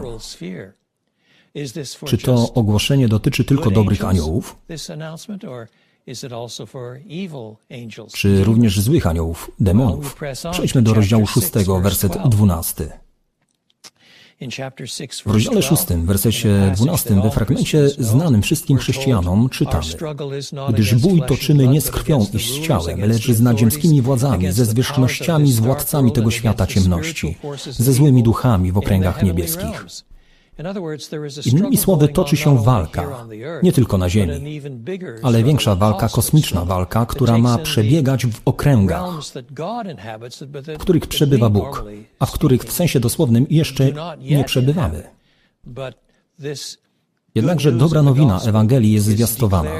Czy 2.05 2.17
to 2.17 2.53
ogłoszenie 2.53 3.07
dotyczy 3.07 3.43
tylko 3.43 3.71
dobrych 3.71 4.05
aniołów? 4.05 4.55
Czy 8.13 8.43
również 8.43 8.79
złych 8.79 9.07
aniołów, 9.07 9.51
demonów? 9.59 10.15
Przejdźmy 10.51 10.81
do 10.81 10.93
rozdziału 10.93 11.27
6, 11.27 11.47
werset 11.81 12.17
12. 12.29 12.89
W 15.25 15.31
rozdziale 15.31 15.61
6, 15.61 15.83
w 15.83 16.05
wersecie 16.05 16.71
12, 16.75 17.21
we 17.21 17.31
fragmencie 17.31 17.89
znanym 17.89 18.41
wszystkim 18.41 18.77
chrześcijanom 18.77 19.49
czytamy 19.49 19.85
Gdyż 20.69 20.95
bój 20.95 21.21
toczymy 21.27 21.67
nie 21.67 21.81
z 21.81 21.91
krwią 21.91 22.27
i 22.33 22.39
z 22.39 22.67
ciałem, 22.67 22.99
lecz 22.99 23.31
z 23.31 23.41
nadziemskimi 23.41 24.01
władzami, 24.01 24.51
ze 24.51 24.65
zwierzchnościami, 24.65 25.51
z 25.51 25.59
władcami 25.59 26.11
tego 26.11 26.31
świata 26.31 26.67
ciemności, 26.67 27.37
ze 27.69 27.93
złymi 27.93 28.23
duchami 28.23 28.71
w 28.71 28.77
okręgach 28.77 29.23
niebieskich. 29.23 29.85
Innymi 31.45 31.77
słowy, 31.77 32.07
toczy 32.07 32.37
się 32.37 32.63
walka, 32.63 33.25
nie 33.63 33.71
tylko 33.71 33.97
na 33.97 34.09
Ziemi, 34.09 34.61
ale 35.23 35.43
większa 35.43 35.75
walka, 35.75 36.09
kosmiczna 36.09 36.65
walka, 36.65 37.05
która 37.05 37.37
ma 37.37 37.57
przebiegać 37.57 38.25
w 38.25 38.41
okręgach, 38.45 39.05
w 40.67 40.77
których 40.77 41.07
przebywa 41.07 41.49
Bóg, 41.49 41.85
a 42.19 42.25
w 42.25 42.31
których 42.31 42.63
w 42.63 42.71
sensie 42.71 42.99
dosłownym 42.99 43.47
jeszcze 43.49 43.91
nie 44.19 44.43
przebywamy. 44.43 45.03
Jednakże 47.35 47.71
dobra 47.71 48.01
nowina 48.01 48.41
Ewangelii 48.41 48.93
jest 48.93 49.05
zwiastowana, 49.05 49.71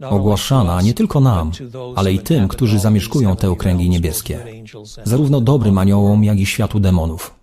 ogłaszana 0.00 0.82
nie 0.82 0.94
tylko 0.94 1.20
nam, 1.20 1.50
ale 1.96 2.12
i 2.12 2.18
tym, 2.18 2.48
którzy 2.48 2.78
zamieszkują 2.78 3.36
te 3.36 3.50
okręgi 3.50 3.88
niebieskie, 3.88 4.44
zarówno 5.04 5.40
dobrym 5.40 5.78
aniołom, 5.78 6.24
jak 6.24 6.38
i 6.38 6.46
światu 6.46 6.80
demonów. 6.80 7.39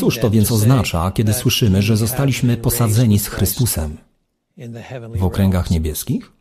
Cóż 0.00 0.18
to 0.18 0.30
więc 0.30 0.52
oznacza, 0.52 1.10
kiedy 1.10 1.34
słyszymy, 1.34 1.82
że 1.82 1.96
zostaliśmy 1.96 2.56
posadzeni 2.56 3.18
z 3.18 3.28
Chrystusem 3.28 3.98
w 5.14 5.24
okręgach 5.24 5.70
niebieskich? 5.70 6.32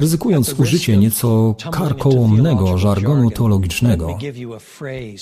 Ryzykując 0.00 0.52
użycie 0.52 0.96
nieco 0.96 1.54
karkołomnego 1.72 2.78
żargonu 2.78 3.30
teologicznego, 3.30 4.18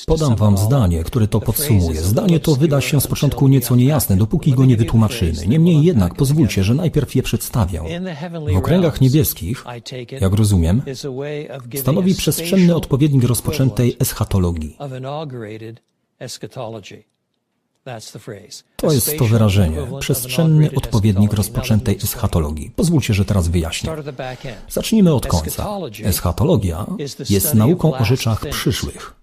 podam 0.07 0.37
wam 0.37 0.59
zdanie, 0.59 1.05
które 1.05 1.29
to 1.29 1.41
podsumuje. 1.41 2.01
Zdanie 2.01 2.41
to 2.41 2.57
wyda 2.57 2.81
się 2.81 3.01
z 3.01 3.07
początku 3.07 3.49
nieco 3.49 3.77
niejasne, 3.77 4.17
dopóki 4.17 4.53
go 4.53 4.65
nie 4.65 4.77
wytłumaczymy. 4.77 5.47
Niemniej 5.47 5.83
jednak 5.83 6.15
pozwólcie, 6.15 6.65
że 6.65 6.75
najpierw 6.75 7.15
je 7.15 7.23
przedstawię. 7.23 7.83
W 8.53 8.57
okręgach 8.57 9.01
niebieskich, 9.01 9.65
jak 10.21 10.33
rozumiem, 10.33 10.83
stanowi 11.81 12.15
przestrzenny 12.15 12.75
odpowiednik 12.75 13.25
rozpoczętej 13.25 13.97
eschatologii. 14.01 14.77
To 18.77 18.93
jest 18.93 19.19
to 19.19 19.25
wyrażenie, 19.25 19.79
przestrzenny 20.01 20.71
odpowiednik 20.77 21.33
rozpoczętej 21.33 21.97
eschatologii. 21.97 22.73
Pozwólcie, 22.77 23.15
że 23.15 23.25
teraz 23.25 23.49
wyjaśnię. 23.49 23.91
Zacznijmy 24.69 25.15
od 25.15 25.27
końca. 25.27 25.79
Eschatologia 26.05 26.87
jest 27.31 27.55
nauką 27.55 27.99
o 27.99 28.05
rzeczach 28.05 28.49
przyszłych. 28.51 29.15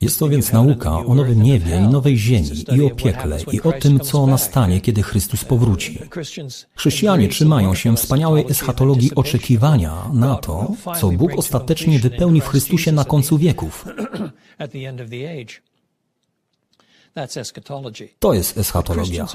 Jest 0.00 0.18
to 0.18 0.28
więc 0.28 0.52
nauka 0.52 0.98
o 0.98 1.14
nowym 1.14 1.42
niebie 1.42 1.76
i 1.76 1.88
nowej 1.92 2.18
ziemi 2.18 2.64
i 2.76 2.82
o 2.82 2.90
piekle 2.90 3.38
i 3.52 3.62
o 3.62 3.72
tym, 3.72 4.00
co 4.00 4.26
nastanie, 4.26 4.80
kiedy 4.80 5.02
Chrystus 5.02 5.44
powróci. 5.44 5.98
Chrześcijanie 6.74 7.28
trzymają 7.28 7.74
się 7.74 7.96
wspaniałej 7.96 8.44
eschatologii 8.50 9.14
oczekiwania 9.14 9.94
na 10.12 10.36
to, 10.36 10.72
co 11.00 11.08
Bóg 11.08 11.38
ostatecznie 11.38 11.98
wypełni 11.98 12.40
w 12.40 12.48
Chrystusie 12.48 12.92
na 12.92 13.04
końcu 13.04 13.38
wieków. 13.38 13.84
To 18.18 18.34
jest 18.34 18.58
eschatologia. 18.58 19.26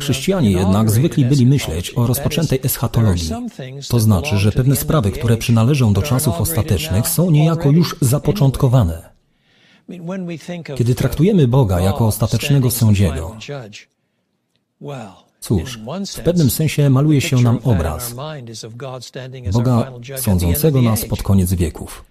Chrześcijanie 0.00 0.50
jednak 0.50 0.90
zwykli 0.90 1.24
byli 1.24 1.46
myśleć 1.46 1.92
o 1.96 2.06
rozpoczętej 2.06 2.60
eschatologii. 2.62 3.30
To 3.88 4.00
znaczy, 4.00 4.36
że 4.36 4.52
pewne 4.52 4.76
sprawy, 4.76 5.10
które 5.10 5.36
przynależą 5.36 5.92
do 5.92 6.02
czasów 6.02 6.40
ostatecznych, 6.40 7.08
są 7.08 7.30
niejako 7.30 7.70
już 7.70 7.96
zapoczątkowane. 8.00 9.10
Kiedy 10.76 10.94
traktujemy 10.94 11.48
Boga 11.48 11.80
jako 11.80 12.06
ostatecznego 12.06 12.70
sędziego, 12.70 13.36
Cóż, 15.40 15.78
w 16.16 16.20
pewnym 16.20 16.50
sensie 16.50 16.90
maluje 16.90 17.20
się 17.20 17.36
nam 17.36 17.58
obraz 17.64 18.14
Boga 19.52 19.92
sądzącego 20.16 20.82
nas 20.82 21.04
pod 21.04 21.22
koniec 21.22 21.54
wieków. 21.54 22.04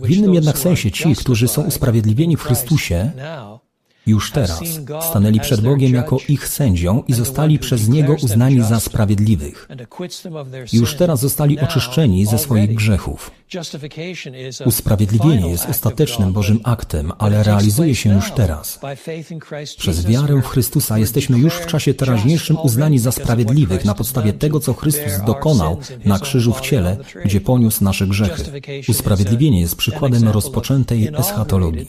W 0.00 0.10
innym 0.10 0.34
jednak 0.34 0.58
sensie 0.58 0.90
ci, 0.90 1.14
którzy 1.14 1.48
są 1.48 1.62
usprawiedliwieni 1.62 2.36
w 2.36 2.42
Chrystusie, 2.42 3.10
już 4.08 4.32
teraz 4.32 4.60
stanęli 5.10 5.40
przed 5.40 5.60
Bogiem 5.60 5.94
jako 5.94 6.16
ich 6.28 6.48
sędzią 6.48 7.02
i 7.08 7.12
zostali 7.12 7.58
przez 7.58 7.88
Niego 7.88 8.16
uznani 8.22 8.62
za 8.62 8.80
sprawiedliwych. 8.80 9.68
Już 10.72 10.94
teraz 10.94 11.20
zostali 11.20 11.60
oczyszczeni 11.60 12.26
ze 12.26 12.38
swoich 12.38 12.74
grzechów. 12.74 13.30
Usprawiedliwienie 14.64 15.50
jest 15.50 15.66
ostatecznym 15.66 16.32
Bożym 16.32 16.60
aktem, 16.64 17.12
ale 17.18 17.42
realizuje 17.42 17.94
się 17.94 18.14
już 18.14 18.32
teraz. 18.32 18.80
Przez 19.78 20.06
wiarę 20.06 20.42
w 20.42 20.46
Chrystusa 20.46 20.98
jesteśmy 20.98 21.38
już 21.38 21.54
w 21.54 21.66
czasie 21.66 21.94
teraźniejszym 21.94 22.56
uznani 22.62 22.98
za 22.98 23.12
sprawiedliwych 23.12 23.84
na 23.84 23.94
podstawie 23.94 24.32
tego, 24.32 24.60
co 24.60 24.74
Chrystus 24.74 25.12
dokonał 25.26 25.78
na 26.04 26.18
krzyżu 26.18 26.52
w 26.52 26.60
ciele, 26.60 26.96
gdzie 27.24 27.40
poniósł 27.40 27.84
nasze 27.84 28.06
grzechy. 28.06 28.60
Usprawiedliwienie 28.88 29.60
jest 29.60 29.76
przykładem 29.76 30.28
rozpoczętej 30.28 31.08
eschatologii. 31.14 31.86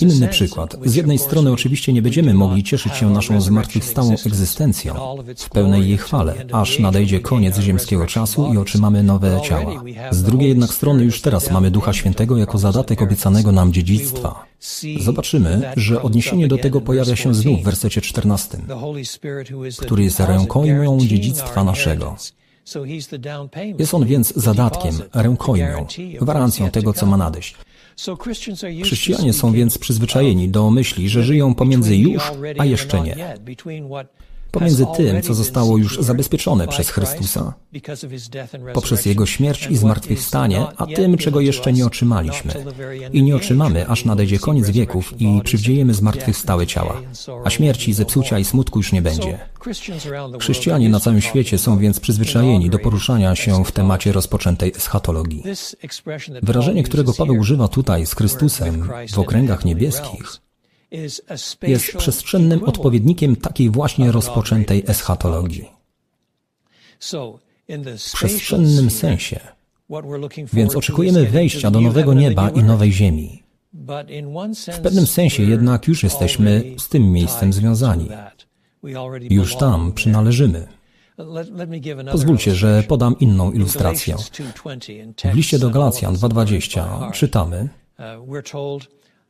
Inny 0.00 0.28
przykład. 0.28 0.76
Z 0.84 0.94
jednej 0.94 1.18
strony 1.18 1.52
oczywiście 1.52 1.92
nie 1.92 2.02
będziemy 2.02 2.34
mogli 2.34 2.62
cieszyć 2.62 2.94
się 2.94 3.10
naszą 3.10 3.40
zmartwychwstałą 3.40 4.12
egzystencją 4.12 4.94
w 5.36 5.50
pełnej 5.50 5.88
jej 5.88 5.98
chwale, 5.98 6.34
aż 6.52 6.78
nadejdzie 6.78 7.20
koniec 7.20 7.58
ziemskiego 7.58 8.06
czasu 8.06 8.52
i 8.54 8.56
otrzymamy 8.56 9.02
nowe 9.02 9.40
ciała. 9.44 9.82
Z 10.10 10.22
drugiej 10.22 10.48
jednak 10.48 10.70
strony 10.70 11.04
już 11.04 11.20
teraz 11.20 11.50
mamy 11.50 11.70
Ducha 11.70 11.92
Świętego 11.92 12.36
jako 12.36 12.58
zadatek 12.58 13.02
obiecanego 13.02 13.52
nam 13.52 13.72
dziedzictwa. 13.72 14.44
Zobaczymy, 15.00 15.72
że 15.76 16.02
odniesienie 16.02 16.48
do 16.48 16.58
tego 16.58 16.80
pojawia 16.80 17.16
się 17.16 17.34
znów 17.34 17.60
w 17.60 17.64
wersecie 17.64 18.00
14, 18.00 18.58
który 19.78 20.04
jest 20.04 20.20
rękojmią 20.20 20.98
dziedzictwa 20.98 21.64
naszego. 21.64 22.16
Jest 23.78 23.94
on 23.94 24.06
więc 24.06 24.34
zadatkiem, 24.36 24.94
rękojmią, 25.14 25.86
gwarancją 26.20 26.70
tego, 26.70 26.92
co 26.92 27.06
ma 27.06 27.16
nadejść. 27.16 27.54
Chrześcijanie 28.84 29.32
są 29.32 29.52
więc 29.52 29.78
przyzwyczajeni 29.78 30.48
do 30.48 30.70
myśli, 30.70 31.08
że 31.08 31.22
żyją 31.22 31.54
pomiędzy 31.54 31.96
już, 31.96 32.22
a 32.58 32.64
jeszcze 32.64 33.00
nie 33.00 33.34
pomiędzy 34.50 34.86
tym, 34.96 35.22
co 35.22 35.34
zostało 35.34 35.78
już 35.78 35.98
zabezpieczone 36.00 36.68
przez 36.68 36.90
Chrystusa 36.90 37.54
poprzez 38.74 39.06
Jego 39.06 39.26
śmierć 39.26 39.66
i 39.66 39.76
zmartwychwstanie, 39.76 40.66
a 40.76 40.86
tym, 40.86 41.16
czego 41.16 41.40
jeszcze 41.40 41.72
nie 41.72 41.86
otrzymaliśmy. 41.86 42.52
I 43.12 43.22
nie 43.22 43.36
otrzymamy, 43.36 43.88
aż 43.88 44.04
nadejdzie 44.04 44.38
koniec 44.38 44.70
wieków 44.70 45.20
i 45.20 45.40
przywdziejemy 45.44 45.94
zmartwychwstałe 45.94 46.66
ciała, 46.66 47.02
a 47.44 47.50
śmierci, 47.50 47.92
zepsucia 47.92 48.38
i 48.38 48.44
smutku 48.44 48.78
już 48.78 48.92
nie 48.92 49.02
będzie. 49.02 49.38
Chrześcijanie 50.40 50.88
na 50.88 51.00
całym 51.00 51.20
świecie 51.20 51.58
są 51.58 51.78
więc 51.78 52.00
przyzwyczajeni 52.00 52.70
do 52.70 52.78
poruszania 52.78 53.36
się 53.36 53.64
w 53.64 53.72
temacie 53.72 54.12
rozpoczętej 54.12 54.72
eschatologii. 54.76 55.42
Wyrażenie, 56.42 56.82
którego 56.82 57.12
Paweł 57.14 57.38
używa 57.38 57.68
tutaj 57.68 58.06
z 58.06 58.14
Chrystusem 58.14 58.88
w 59.12 59.18
okręgach 59.18 59.64
niebieskich, 59.64 60.40
jest 61.62 61.96
przestrzennym 61.98 62.64
odpowiednikiem 62.64 63.36
takiej 63.36 63.70
właśnie 63.70 64.12
rozpoczętej 64.12 64.84
eschatologii. 64.86 65.68
W 67.98 68.12
przestrzennym 68.12 68.90
sensie. 68.90 69.40
Więc 70.52 70.76
oczekujemy 70.76 71.26
wejścia 71.26 71.70
do 71.70 71.80
nowego 71.80 72.14
nieba 72.14 72.50
i 72.50 72.62
nowej 72.62 72.92
ziemi. 72.92 73.42
W 74.72 74.80
pewnym 74.82 75.06
sensie 75.06 75.42
jednak 75.42 75.88
już 75.88 76.02
jesteśmy 76.02 76.74
z 76.78 76.88
tym 76.88 77.12
miejscem 77.12 77.52
związani. 77.52 78.08
Już 79.30 79.56
tam 79.56 79.92
przynależymy. 79.92 80.68
Pozwólcie, 82.12 82.54
że 82.54 82.82
podam 82.88 83.18
inną 83.18 83.52
ilustrację. 83.52 84.16
W 85.32 85.34
liście 85.34 85.58
do 85.58 85.70
Galacjan 85.70 86.14
2:20 86.14 87.12
czytamy: 87.12 87.68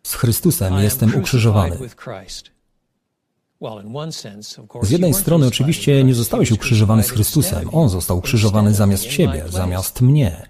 z 0.03 0.15
Chrystusem 0.15 0.75
jestem 0.79 1.15
ukrzyżowany. 1.15 1.79
Z 4.83 4.91
jednej 4.91 5.15
strony 5.15 5.47
oczywiście 5.47 6.05
nie 6.05 6.15
zostałeś 6.15 6.53
ukrzyżowany 6.53 7.03
z 7.03 7.11
Chrystusem, 7.11 7.69
On 7.73 7.89
został 7.89 8.19
ukrzyżowany 8.19 8.75
zamiast 8.75 9.07
Ciebie, 9.07 9.45
zamiast 9.49 10.01
mnie. 10.01 10.49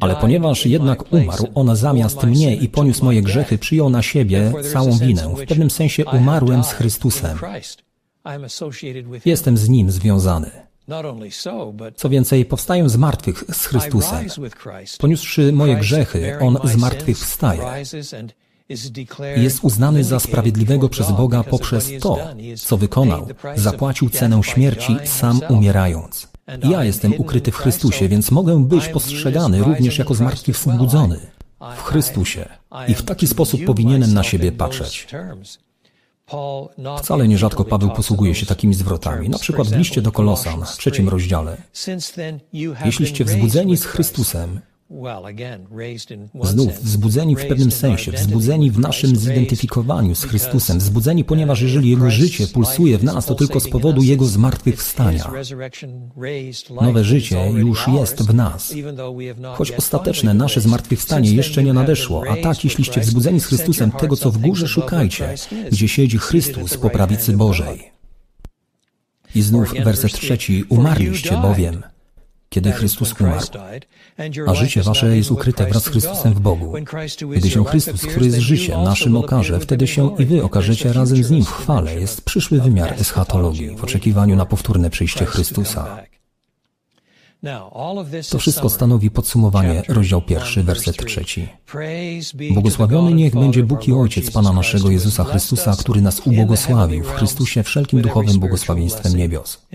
Ale 0.00 0.16
ponieważ 0.16 0.66
jednak 0.66 1.12
umarł 1.12 1.46
On 1.54 1.76
zamiast 1.76 2.22
mnie 2.22 2.56
i 2.56 2.68
poniósł 2.68 3.04
moje 3.04 3.22
grzechy, 3.22 3.58
przyjął 3.58 3.90
na 3.90 4.02
siebie 4.02 4.52
całą 4.72 4.98
winę. 4.98 5.34
W 5.36 5.46
pewnym 5.46 5.70
sensie 5.70 6.04
umarłem 6.04 6.64
z 6.64 6.72
Chrystusem. 6.72 7.38
Jestem 9.24 9.56
z 9.56 9.68
Nim 9.68 9.90
związany. 9.90 10.69
Co 11.96 12.08
więcej, 12.08 12.44
powstaję 12.44 12.88
z 12.88 12.96
martwych 12.96 13.44
z 13.52 13.66
Chrystusem. 13.66 14.26
Poniósłszy 14.98 15.52
moje 15.52 15.76
grzechy, 15.76 16.38
On 16.40 16.58
z 16.64 16.76
martwych 16.76 17.18
wstaje. 17.18 17.62
Jest 19.36 19.64
uznany 19.64 20.04
za 20.04 20.20
sprawiedliwego 20.20 20.88
przez 20.88 21.12
Boga 21.12 21.44
poprzez 21.44 21.90
to, 22.00 22.18
co 22.56 22.76
wykonał. 22.76 23.26
Zapłacił 23.56 24.10
cenę 24.10 24.42
śmierci, 24.42 24.96
sam 25.04 25.40
umierając. 25.48 26.28
Ja 26.70 26.84
jestem 26.84 27.14
ukryty 27.18 27.52
w 27.52 27.56
Chrystusie, 27.56 28.08
więc 28.08 28.30
mogę 28.30 28.64
być 28.64 28.88
postrzegany 28.88 29.62
również 29.62 29.98
jako 29.98 30.14
zmartwychwzbudzony 30.14 31.20
w 31.76 31.82
Chrystusie 31.82 32.48
i 32.88 32.94
w 32.94 33.02
taki 33.02 33.26
sposób 33.26 33.64
powinienem 33.64 34.14
na 34.14 34.22
siebie 34.22 34.52
patrzeć. 34.52 35.06
Wcale 36.98 37.28
nierzadko 37.28 37.64
Paweł 37.64 37.90
posługuje 37.90 38.34
się 38.34 38.46
takimi 38.46 38.74
zwrotami, 38.74 39.28
na 39.28 39.38
przykład 39.38 39.68
w 39.68 39.76
liście 39.76 40.02
do 40.02 40.12
Kolosan 40.12 40.64
w 40.64 40.76
trzecim 40.76 41.08
rozdziale. 41.08 41.56
Jeśliście 42.84 43.24
wzbudzeni 43.24 43.76
z 43.76 43.84
Chrystusem, 43.84 44.60
Znów 46.42 46.72
wzbudzeni 46.82 47.36
w 47.36 47.46
pewnym 47.46 47.70
sensie, 47.70 48.12
wzbudzeni 48.12 48.70
w 48.70 48.78
naszym 48.78 49.16
zidentyfikowaniu 49.16 50.14
z 50.14 50.24
Chrystusem, 50.24 50.78
wzbudzeni, 50.78 51.24
ponieważ 51.24 51.60
jeżeli 51.60 51.90
Jego 51.90 52.10
życie 52.10 52.46
pulsuje 52.46 52.98
w 52.98 53.04
nas, 53.04 53.26
to 53.26 53.34
tylko 53.34 53.60
z 53.60 53.68
powodu 53.68 54.02
Jego 54.02 54.24
zmartwychwstania. 54.24 55.32
Nowe 56.82 57.04
życie 57.04 57.50
już 57.50 57.88
jest 57.88 58.22
w 58.22 58.34
nas. 58.34 58.74
Choć 59.54 59.70
ostateczne 59.70 60.34
nasze 60.34 60.60
zmartwychwstanie 60.60 61.32
jeszcze 61.32 61.62
nie 61.62 61.72
nadeszło, 61.72 62.24
a 62.28 62.36
tak, 62.36 62.64
jeśliście 62.64 63.00
wzbudzeni 63.00 63.40
z 63.40 63.46
Chrystusem, 63.46 63.90
tego 63.90 64.16
co 64.16 64.30
w 64.30 64.38
górze 64.38 64.68
szukajcie, 64.68 65.34
gdzie 65.72 65.88
siedzi 65.88 66.18
Chrystus 66.18 66.76
po 66.76 66.90
prawicy 66.90 67.32
Bożej. 67.32 67.92
I 69.34 69.42
znów 69.42 69.74
werset 69.84 70.12
trzeci, 70.12 70.64
umarliście 70.68 71.36
bowiem, 71.36 71.82
kiedy 72.50 72.72
Chrystus 72.72 73.14
umarł, 73.20 73.46
a 74.46 74.54
życie 74.54 74.82
wasze 74.82 75.16
jest 75.16 75.30
ukryte 75.30 75.66
wraz 75.66 75.84
z 75.84 75.88
Chrystusem 75.88 76.34
w 76.34 76.40
Bogu. 76.40 76.74
Gdy 77.36 77.50
się 77.50 77.64
Chrystus, 77.64 78.06
który 78.06 78.26
jest 78.26 78.38
życiem 78.38 78.82
naszym 78.82 79.16
okaże, 79.16 79.60
wtedy 79.60 79.86
się 79.86 80.16
i 80.18 80.26
wy 80.26 80.42
okażecie 80.42 80.92
razem 80.92 81.24
z 81.24 81.30
Nim 81.30 81.44
w 81.44 81.52
chwale. 81.52 82.00
Jest 82.00 82.24
przyszły 82.24 82.60
wymiar 82.60 82.92
eschatologii 82.92 83.76
w 83.76 83.84
oczekiwaniu 83.84 84.36
na 84.36 84.46
powtórne 84.46 84.90
przyjście 84.90 85.24
Chrystusa. 85.24 85.98
To 88.30 88.38
wszystko 88.38 88.70
stanowi 88.70 89.10
podsumowanie 89.10 89.82
rozdział 89.88 90.22
pierwszy, 90.22 90.62
werset 90.62 91.06
trzeci. 91.06 91.48
Błogosławiony 92.52 93.12
niech 93.12 93.34
będzie 93.34 93.62
Bóg 93.62 93.88
i 93.88 93.92
Ojciec 93.92 94.30
Pana 94.30 94.52
naszego 94.52 94.90
Jezusa 94.90 95.24
Chrystusa, 95.24 95.76
który 95.78 96.00
nas 96.00 96.26
ubłogosławił 96.26 97.04
w 97.04 97.10
Chrystusie 97.10 97.62
wszelkim 97.62 98.02
duchowym 98.02 98.38
błogosławieństwem 98.38 99.16
niebios. 99.16 99.66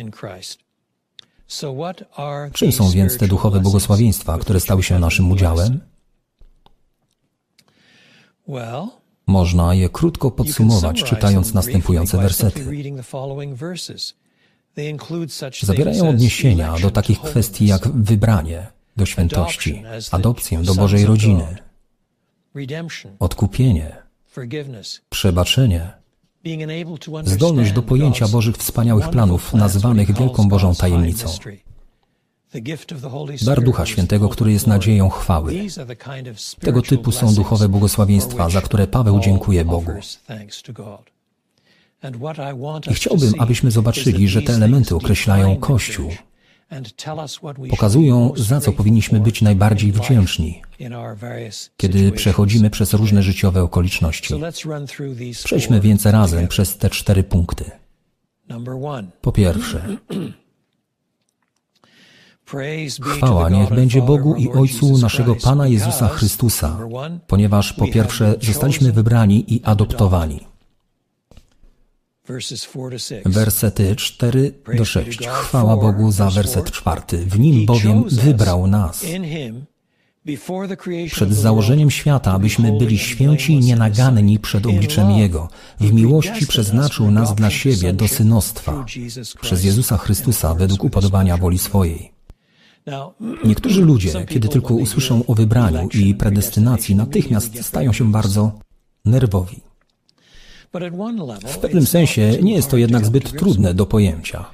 Czym 2.53 2.71
są 2.71 2.89
więc 2.89 3.17
te 3.17 3.27
duchowe 3.27 3.59
błogosławieństwa, 3.59 4.37
które 4.37 4.59
stały 4.59 4.83
się 4.83 4.99
naszym 4.99 5.31
udziałem? 5.31 5.79
Można 9.27 9.73
je 9.73 9.89
krótko 9.89 10.31
podsumować, 10.31 11.03
czytając 11.03 11.53
następujące 11.53 12.17
wersety. 12.17 12.65
Zawierają 15.61 16.09
odniesienia 16.09 16.79
do 16.79 16.91
takich 16.91 17.21
kwestii 17.21 17.65
jak 17.65 17.87
wybranie 17.87 18.67
do 18.97 19.05
świętości, 19.05 19.83
adopcję 20.11 20.63
do 20.63 20.75
Bożej 20.75 21.05
rodziny, 21.05 21.57
odkupienie, 23.19 23.95
przebaczenie, 25.09 25.91
zdolność 27.25 27.71
do 27.71 27.83
pojęcia 27.83 28.27
Bożych 28.27 28.57
wspaniałych 28.57 29.09
planów, 29.09 29.53
nazwanych 29.53 30.17
Wielką 30.17 30.49
Bożą 30.49 30.75
Tajemnicą. 30.75 31.27
Dar 33.45 33.63
Ducha 33.63 33.85
Świętego, 33.85 34.29
który 34.29 34.51
jest 34.51 34.67
nadzieją 34.67 35.09
chwały. 35.09 35.53
Tego 36.59 36.81
typu 36.81 37.11
są 37.11 37.33
duchowe 37.33 37.69
błogosławieństwa, 37.69 38.49
za 38.49 38.61
które 38.61 38.87
Paweł 38.87 39.19
dziękuje 39.19 39.65
Bogu. 39.65 39.91
I 42.91 42.93
chciałbym, 42.93 43.33
abyśmy 43.39 43.71
zobaczyli, 43.71 44.27
że 44.27 44.41
te 44.41 44.53
elementy 44.53 44.95
określają 44.95 45.57
Kościół, 45.57 46.09
pokazują, 47.69 48.33
za 48.35 48.61
co 48.61 48.71
powinniśmy 48.71 49.19
być 49.19 49.41
najbardziej 49.41 49.91
wdzięczni, 49.91 50.61
kiedy 51.77 52.11
przechodzimy 52.11 52.69
przez 52.69 52.93
różne 52.93 53.23
życiowe 53.23 53.63
okoliczności. 53.63 54.33
Przejdźmy 55.43 55.81
więc 55.81 56.05
razem 56.05 56.47
przez 56.47 56.77
te 56.77 56.89
cztery 56.89 57.23
punkty. 57.23 57.71
Po 59.21 59.31
pierwsze, 59.31 59.81
Chwała 63.01 63.49
niech 63.49 63.69
będzie 63.69 64.01
Bogu 64.01 64.35
i 64.35 64.49
Ojcu 64.49 64.97
naszego 64.97 65.35
Pana 65.35 65.67
Jezusa 65.67 66.07
Chrystusa, 66.07 66.77
ponieważ 67.27 67.73
po 67.73 67.87
pierwsze 67.87 68.35
zostaliśmy 68.41 68.91
wybrani 68.91 69.53
i 69.53 69.63
adoptowani. 69.63 70.39
Wersety 73.25 73.95
4 73.95 74.53
do 74.77 74.85
6. 74.85 75.27
Chwała 75.27 75.77
Bogu 75.77 76.11
za 76.11 76.29
werset 76.29 76.71
czwarty. 76.71 77.17
W 77.17 77.39
nim 77.39 77.65
bowiem 77.65 78.03
wybrał 78.09 78.67
nas 78.67 79.05
przed 81.11 81.33
założeniem 81.33 81.91
świata, 81.91 82.31
abyśmy 82.31 82.77
byli 82.77 82.97
święci 82.97 83.53
i 83.53 83.59
nienaganni 83.59 84.39
przed 84.39 84.65
obliczem 84.65 85.11
Jego. 85.11 85.49
W 85.79 85.93
miłości 85.93 86.47
przeznaczył 86.47 87.11
nas 87.11 87.35
dla 87.35 87.49
siebie 87.49 87.93
do 87.93 88.07
synostwa 88.07 88.85
przez 89.41 89.63
Jezusa 89.63 89.97
Chrystusa 89.97 90.53
według 90.53 90.83
upodobania 90.83 91.37
woli 91.37 91.57
swojej. 91.57 92.11
Niektórzy 93.45 93.81
ludzie, 93.81 94.25
kiedy 94.29 94.47
tylko 94.47 94.73
usłyszą 94.73 95.25
o 95.25 95.35
wybraniu 95.35 95.89
i 95.93 96.15
predestynacji, 96.15 96.95
natychmiast 96.95 97.65
stają 97.65 97.93
się 97.93 98.11
bardzo 98.11 98.59
nerwowi. 99.05 99.74
W 101.45 101.57
pewnym 101.57 101.85
sensie 101.85 102.37
nie 102.41 102.53
jest 102.53 102.69
to 102.69 102.77
jednak 102.77 103.05
zbyt 103.05 103.37
trudne 103.39 103.73
do 103.73 103.85
pojęcia. 103.85 104.45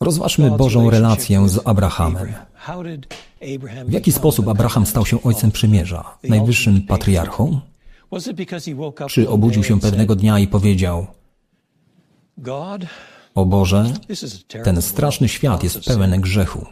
Rozważmy 0.00 0.50
Bożą 0.50 0.90
relację 0.90 1.48
z 1.48 1.60
Abrahamem. 1.64 2.34
W 3.86 3.92
jaki 3.92 4.12
sposób 4.12 4.48
Abraham 4.48 4.86
stał 4.86 5.06
się 5.06 5.22
ojcem 5.22 5.50
przymierza, 5.50 6.04
najwyższym 6.28 6.82
patriarchą? 6.82 7.60
Czy 9.08 9.28
obudził 9.28 9.64
się 9.64 9.80
pewnego 9.80 10.16
dnia 10.16 10.38
i 10.38 10.46
powiedział: 10.46 11.06
O 13.34 13.44
Boże, 13.44 13.92
ten 14.64 14.82
straszny 14.82 15.28
świat 15.28 15.64
jest 15.64 15.84
pełen 15.84 16.20
grzechu. 16.20 16.66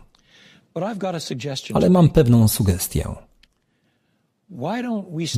Ale 1.75 1.91
mam 1.91 2.09
pewną 2.09 2.49
sugestię. 2.49 3.09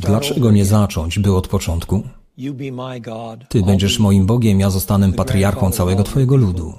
Dlaczego 0.01 0.51
nie 0.51 0.65
zacząć 0.65 1.19
by 1.19 1.35
od 1.35 1.47
początku? 1.47 2.03
Ty 3.49 3.61
będziesz 3.61 3.99
moim 3.99 4.25
Bogiem, 4.25 4.59
ja 4.59 4.69
zostanę 4.69 5.13
patriarchą 5.13 5.71
całego 5.71 6.03
Twojego 6.03 6.35
ludu. 6.35 6.73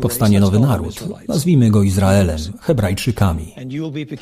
Powstanie 0.00 0.40
nowy 0.40 0.60
naród, 0.60 1.04
nazwijmy 1.28 1.70
go 1.70 1.82
Izraelem, 1.82 2.38
Hebrajczykami. 2.60 3.54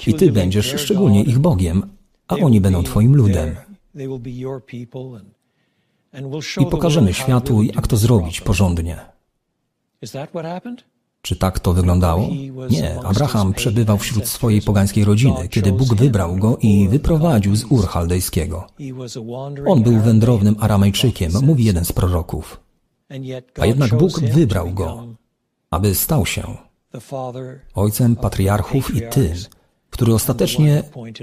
I 0.06 0.14
Ty 0.14 0.32
będziesz 0.32 0.80
szczególnie 0.80 1.22
ich 1.22 1.38
Bogiem, 1.38 1.82
a 2.28 2.34
oni 2.34 2.60
będą 2.60 2.82
Twoim 2.82 3.16
ludem. 3.16 3.56
I 6.60 6.66
pokażemy 6.70 7.14
światu, 7.14 7.62
jak 7.62 7.86
to 7.86 7.96
zrobić 7.96 8.40
porządnie. 8.40 8.98
Czy 11.22 11.36
tak 11.36 11.60
to 11.60 11.72
wyglądało? 11.72 12.28
Nie. 12.70 13.00
Abraham 13.04 13.52
przebywał 13.52 13.98
wśród 13.98 14.28
swojej 14.28 14.62
pogańskiej 14.62 15.04
rodziny, 15.04 15.48
kiedy 15.48 15.72
Bóg 15.72 15.94
wybrał 15.94 16.36
go 16.36 16.56
i 16.56 16.88
wyprowadził 16.88 17.56
z 17.56 17.64
Ur 17.64 17.86
Chaldejskiego. 17.86 18.66
On 19.66 19.82
był 19.82 20.00
wędrownym 20.00 20.56
Aramejczykiem, 20.60 21.32
mówi 21.42 21.64
jeden 21.64 21.84
z 21.84 21.92
proroków. 21.92 22.60
A 23.60 23.66
jednak 23.66 23.98
Bóg 23.98 24.20
wybrał 24.20 24.70
go, 24.70 25.06
aby 25.70 25.94
stał 25.94 26.26
się 26.26 26.56
ojcem 27.74 28.16
patriarchów 28.16 28.96
i 28.96 29.02
tym, 29.10 29.32
który 29.90 30.14
ostatecznie 30.14 30.82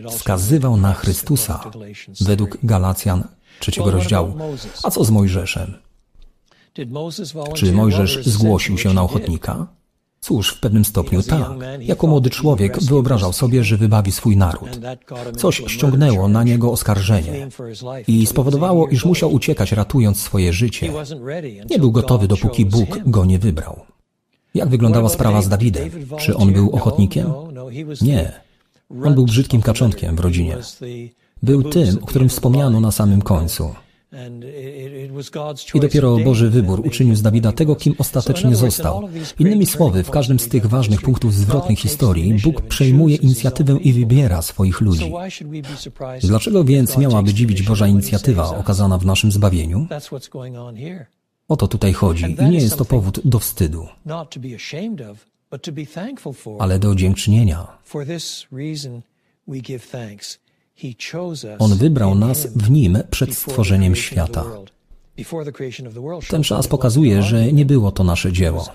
wskazywał 0.09 0.77
na 0.77 0.93
Chrystusa 0.93 1.63
według 2.21 2.57
Galacjan 2.63 3.23
trzeciego 3.59 3.91
rozdziału. 3.91 4.33
A 4.83 4.91
co 4.91 5.03
z 5.03 5.11
Mojżeszem? 5.11 5.73
Czy 7.53 7.71
Mojżesz 7.73 8.25
zgłosił 8.25 8.77
się 8.77 8.93
na 8.93 9.03
ochotnika? 9.03 9.67
Cóż, 10.21 10.49
w 10.49 10.59
pewnym 10.59 10.85
stopniu 10.85 11.23
tak. 11.23 11.49
Jako 11.79 12.07
młody 12.07 12.29
człowiek 12.29 12.83
wyobrażał 12.83 13.33
sobie, 13.33 13.63
że 13.63 13.77
wybawi 13.77 14.11
swój 14.11 14.37
naród. 14.37 14.79
Coś 15.37 15.63
ściągnęło 15.67 16.27
na 16.27 16.43
niego 16.43 16.71
oskarżenie 16.71 17.47
i 18.07 18.25
spowodowało, 18.25 18.87
iż 18.87 19.05
musiał 19.05 19.33
uciekać, 19.33 19.71
ratując 19.71 20.19
swoje 20.19 20.53
życie. 20.53 20.93
Nie 21.69 21.79
był 21.79 21.91
gotowy, 21.91 22.27
dopóki 22.27 22.65
Bóg 22.65 22.97
go 23.05 23.25
nie 23.25 23.39
wybrał. 23.39 23.79
Jak 24.53 24.69
wyglądała 24.69 25.09
sprawa 25.09 25.41
z 25.41 25.49
Dawidem? 25.49 25.89
Czy 26.17 26.37
on 26.37 26.53
był 26.53 26.69
ochotnikiem? 26.69 27.33
Nie. 28.01 28.31
On 29.03 29.13
był 29.13 29.25
brzydkim 29.25 29.61
kaczątkiem 29.61 30.15
w 30.15 30.19
rodzinie. 30.19 30.57
Był 31.43 31.63
tym, 31.63 31.97
o 32.01 32.05
którym 32.05 32.29
wspomniano 32.29 32.79
na 32.79 32.91
samym 32.91 33.21
końcu. 33.21 33.75
I 35.73 35.79
dopiero 35.79 36.17
Boży 36.17 36.49
wybór 36.49 36.81
uczynił 36.87 37.15
z 37.15 37.21
Dawida 37.21 37.51
tego, 37.51 37.75
kim 37.75 37.95
ostatecznie 37.97 38.55
został. 38.55 39.09
Innymi 39.39 39.65
słowy, 39.65 40.03
w 40.03 40.09
każdym 40.09 40.39
z 40.39 40.47
tych 40.49 40.65
ważnych 40.65 41.01
punktów 41.01 41.33
zwrotnych 41.33 41.79
historii 41.79 42.33
Bóg 42.43 42.61
przejmuje 42.61 43.15
inicjatywę 43.15 43.77
i 43.81 43.93
wybiera 43.93 44.41
swoich 44.41 44.81
ludzi. 44.81 45.11
Dlaczego 46.21 46.63
więc 46.63 46.97
miałaby 46.97 47.33
dziwić 47.33 47.63
Boża 47.63 47.87
inicjatywa 47.87 48.57
okazana 48.57 48.97
w 48.97 49.05
naszym 49.05 49.31
zbawieniu? 49.31 49.87
O 51.47 51.57
to 51.57 51.67
tutaj 51.67 51.93
chodzi 51.93 52.35
i 52.39 52.43
nie 52.49 52.59
jest 52.59 52.77
to 52.77 52.85
powód 52.85 53.19
do 53.25 53.39
wstydu. 53.39 53.87
ale 56.59 56.79
do 56.79 56.95
dziękczynienia. 56.95 57.67
On 61.59 61.75
wybrał 61.75 62.15
nas 62.15 62.47
w 62.55 62.69
Nim 62.69 62.97
przed 63.09 63.35
stworzeniem 63.35 63.95
świata. 63.95 64.45
Ten 66.29 66.43
czas 66.43 66.67
pokazuje, 66.67 67.23
że 67.23 67.53
nie 67.53 67.65
było 67.65 67.91
to 67.91 68.03
nasze 68.03 68.33
dzieło. 68.33 68.65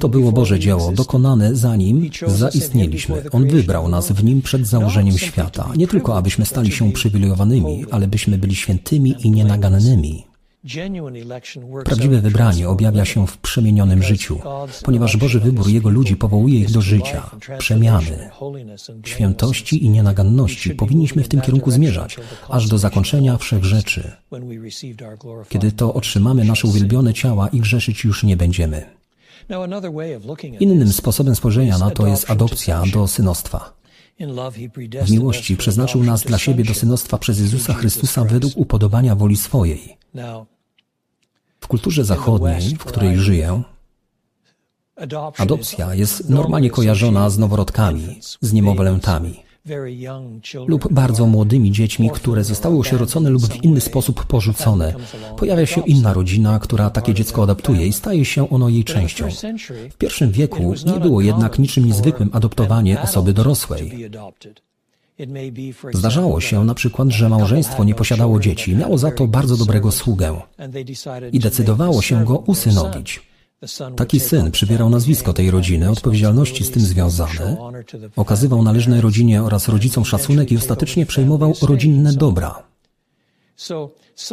To 0.00 0.08
było 0.08 0.32
Boże 0.32 0.58
dzieło, 0.58 0.92
dokonane 0.92 1.56
zanim 1.56 2.10
zaistnieliśmy. 2.26 3.22
On 3.32 3.48
wybrał 3.48 3.88
nas 3.88 4.12
w 4.12 4.24
Nim 4.24 4.42
przed 4.42 4.66
założeniem 4.66 5.18
świata. 5.18 5.72
Nie 5.76 5.88
tylko, 5.88 6.16
abyśmy 6.16 6.46
stali 6.46 6.72
się 6.72 6.84
uprzywilejowanymi, 6.84 7.84
ale 7.90 8.06
byśmy 8.06 8.38
byli 8.38 8.54
świętymi 8.54 9.14
i 9.22 9.30
nienagannymi. 9.30 10.25
Prawdziwe 11.84 12.20
wybranie 12.20 12.68
objawia 12.68 13.04
się 13.04 13.26
w 13.26 13.38
przemienionym 13.38 14.02
życiu, 14.02 14.40
ponieważ 14.84 15.16
Boży 15.16 15.40
wybór 15.40 15.68
Jego 15.68 15.90
ludzi 15.90 16.16
powołuje 16.16 16.60
ich 16.60 16.70
do 16.70 16.80
życia, 16.80 17.30
przemiany, 17.58 18.30
świętości 19.04 19.84
i 19.84 19.90
nienaganności. 19.90 20.74
Powinniśmy 20.74 21.22
w 21.22 21.28
tym 21.28 21.40
kierunku 21.40 21.70
zmierzać, 21.70 22.16
aż 22.48 22.68
do 22.68 22.78
zakończenia 22.78 23.38
wszech 23.38 23.64
rzeczy. 23.64 24.12
Kiedy 25.48 25.72
to 25.72 25.94
otrzymamy 25.94 26.44
nasze 26.44 26.68
uwielbione 26.68 27.14
ciała 27.14 27.48
i 27.48 27.60
grzeszyć 27.60 28.04
już 28.04 28.22
nie 28.24 28.36
będziemy. 28.36 28.84
Innym 30.60 30.92
sposobem 30.92 31.36
spojrzenia 31.36 31.78
na 31.78 31.90
to 31.90 32.06
jest 32.06 32.30
adopcja 32.30 32.82
do 32.92 33.08
synostwa. 33.08 33.76
W 35.02 35.10
miłości 35.10 35.56
przeznaczył 35.56 36.04
nas 36.04 36.22
dla 36.22 36.38
siebie 36.38 36.64
do 36.64 36.74
synostwa 36.74 37.18
przez 37.18 37.40
Jezusa 37.40 37.74
Chrystusa 37.74 38.24
według 38.24 38.52
upodobania 38.56 39.14
woli 39.14 39.36
swojej. 39.36 39.96
W 41.60 41.68
kulturze 41.68 42.04
zachodniej, 42.04 42.76
w 42.78 42.84
której 42.84 43.18
żyję, 43.18 43.62
adopcja 45.38 45.94
jest 45.94 46.30
normalnie 46.30 46.70
kojarzona 46.70 47.30
z 47.30 47.38
noworodkami, 47.38 48.20
z 48.40 48.52
niemowlętami 48.52 49.46
lub 50.66 50.92
bardzo 50.92 51.26
młodymi 51.26 51.72
dziećmi, 51.72 52.10
które 52.10 52.44
zostały 52.44 52.78
osierocone 52.78 53.30
lub 53.30 53.42
w 53.42 53.64
inny 53.64 53.80
sposób 53.80 54.24
porzucone. 54.24 54.94
Pojawia 55.36 55.66
się 55.66 55.80
inna 55.80 56.12
rodzina, 56.12 56.58
która 56.58 56.90
takie 56.90 57.14
dziecko 57.14 57.42
adoptuje 57.42 57.86
i 57.86 57.92
staje 57.92 58.24
się 58.24 58.50
ono 58.50 58.68
jej 58.68 58.84
częścią. 58.84 59.28
W 59.90 59.96
pierwszym 59.96 60.30
wieku 60.30 60.74
nie 60.86 61.00
było 61.00 61.20
jednak 61.20 61.58
niczym 61.58 61.86
niezwykłym 61.86 62.30
adoptowanie 62.32 63.00
osoby 63.00 63.32
dorosłej. 63.32 64.10
Zdarzało 65.94 66.40
się 66.40 66.64
na 66.64 66.74
przykład, 66.74 67.08
że 67.08 67.28
małżeństwo 67.28 67.84
nie 67.84 67.94
posiadało 67.94 68.40
dzieci, 68.40 68.76
miało 68.76 68.98
za 68.98 69.10
to 69.10 69.26
bardzo 69.26 69.56
dobrego 69.56 69.92
sługę 69.92 70.40
i 71.32 71.38
decydowało 71.38 72.02
się 72.02 72.24
go 72.24 72.38
usynowić. 72.38 73.22
Taki 73.96 74.20
syn 74.20 74.50
przybierał 74.50 74.90
nazwisko 74.90 75.32
tej 75.32 75.50
rodziny, 75.50 75.90
odpowiedzialności 75.90 76.64
z 76.64 76.70
tym 76.70 76.82
związane, 76.82 77.56
okazywał 78.16 78.62
należnej 78.62 79.00
rodzinie 79.00 79.42
oraz 79.42 79.68
rodzicom 79.68 80.04
szacunek 80.04 80.52
i 80.52 80.56
ostatecznie 80.56 81.06
przejmował 81.06 81.54
rodzinne 81.62 82.12
dobra. 82.12 82.62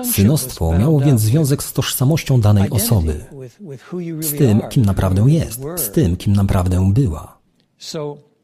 Synostwo 0.04 0.78
miało 0.80 1.00
więc 1.00 1.22
związek 1.22 1.63
z 1.63 1.74
tożsamością 1.74 2.41
danej 2.41 2.69
osoby, 2.69 3.26
z 4.19 4.38
tym, 4.38 4.62
kim 4.69 4.86
naprawdę 4.86 5.26
jest, 5.28 5.62
z 5.76 5.91
tym, 5.91 6.17
kim 6.17 6.34
naprawdę 6.34 6.91
była. 6.93 7.39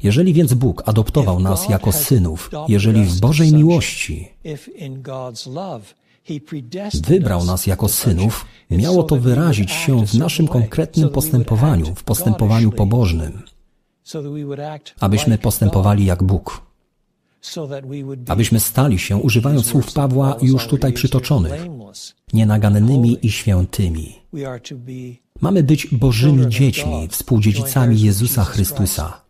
Jeżeli 0.04 0.34
więc 0.34 0.54
Bóg 0.54 0.84
adoptował 0.86 1.40
nas 1.40 1.70
jako 1.70 1.92
synów, 1.92 2.52
jeżeli 2.68 3.06
w 3.06 3.20
Bożej 3.20 3.54
miłości 3.54 4.28
wybrał 7.08 7.46
nas 7.46 7.68
jako 7.68 7.88
synów, 7.88 8.46
miało 8.70 9.04
to 9.04 9.16
wyrazić 9.16 9.72
się 9.72 10.06
w 10.06 10.14
naszym 10.14 10.48
konkretnym 10.48 11.10
postępowaniu, 11.10 11.96
w 11.96 12.04
postępowaniu 12.04 12.72
pobożnym, 12.72 13.42
abyśmy 15.00 15.38
postępowali 15.38 16.06
jak 16.06 16.24
Bóg, 16.24 16.62
abyśmy 18.28 18.60
stali 18.60 19.00
się, 19.00 19.18
używając 19.18 19.66
słów 19.66 19.94
Pawła 19.94 20.36
już 20.42 20.68
tutaj 20.68 20.94
przytoczonych, 20.94 21.68
nienagannymi 22.34 23.18
i 23.22 23.32
świętymi. 23.32 24.16
Mamy 25.42 25.64
być 25.64 25.88
Bożymi 25.88 26.50
dziećmi, 26.50 27.08
współdziedzicami 27.08 28.02
Jezusa 28.02 28.44
Chrystusa 28.44 29.29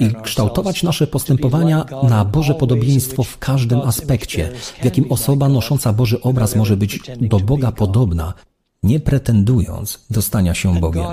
i 0.00 0.14
kształtować 0.22 0.82
nasze 0.82 1.06
postępowania 1.06 1.84
na 2.02 2.24
Boże 2.24 2.54
podobieństwo 2.54 3.22
w 3.22 3.38
każdym 3.38 3.80
aspekcie, 3.80 4.52
w 4.80 4.84
jakim 4.84 5.12
osoba 5.12 5.48
nosząca 5.48 5.92
Boży 5.92 6.20
obraz 6.20 6.56
może 6.56 6.76
być 6.76 7.00
do 7.20 7.40
Boga 7.40 7.72
podobna, 7.72 8.34
nie 8.82 9.00
pretendując 9.00 10.06
do 10.10 10.22
stania 10.22 10.54
się 10.54 10.80
Bogiem. 10.80 11.04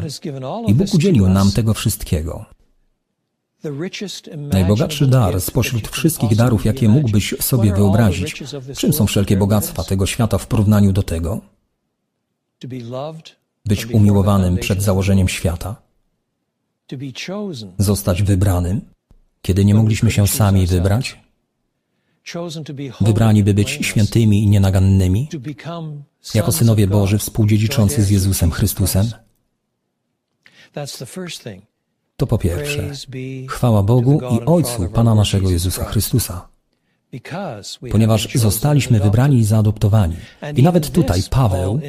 I 0.67 0.73
Bóg 0.73 0.93
udzielił 0.93 1.29
nam 1.29 1.51
tego 1.51 1.73
wszystkiego. 1.73 2.45
Najbogatszy 4.37 5.07
dar 5.07 5.41
spośród 5.41 5.87
wszystkich 5.87 6.35
darów, 6.35 6.65
jakie 6.65 6.89
mógłbyś 6.89 7.35
sobie 7.39 7.73
wyobrazić, 7.73 8.43
czym 8.77 8.93
są 8.93 9.05
wszelkie 9.05 9.37
bogactwa 9.37 9.83
tego 9.83 10.05
świata 10.05 10.37
w 10.37 10.47
porównaniu 10.47 10.93
do 10.93 11.03
tego? 11.03 11.41
Być 13.65 13.85
umiłowanym 13.85 14.57
przed 14.57 14.83
założeniem 14.83 15.29
świata, 15.29 15.75
zostać 17.77 18.23
wybranym, 18.23 18.81
kiedy 19.41 19.65
nie 19.65 19.75
mogliśmy 19.75 20.11
się 20.11 20.27
sami 20.27 20.67
wybrać? 20.67 21.19
Wybrani, 23.01 23.43
by 23.43 23.53
być 23.53 23.69
świętymi 23.69 24.43
i 24.43 24.49
nienagannymi, 24.49 25.29
jako 26.33 26.51
synowie 26.51 26.87
Boży 26.87 27.17
współdziedziczący 27.17 28.03
z 28.03 28.09
Jezusem 28.09 28.51
Chrystusem? 28.51 29.05
To 32.17 32.27
po 32.27 32.37
pierwsze, 32.37 32.91
chwała 33.49 33.83
Bogu 33.83 34.21
i 34.35 34.45
Ojcu 34.45 34.89
Pana 34.89 35.15
naszego 35.15 35.49
Jezusa 35.49 35.85
Chrystusa 35.85 36.50
ponieważ 37.91 38.27
zostaliśmy 38.35 38.99
wybrani 38.99 39.37
i 39.37 39.43
zaadoptowani. 39.43 40.15
I 40.55 40.63
nawet 40.63 40.91
tutaj 40.91 41.21
Paweł 41.29 41.79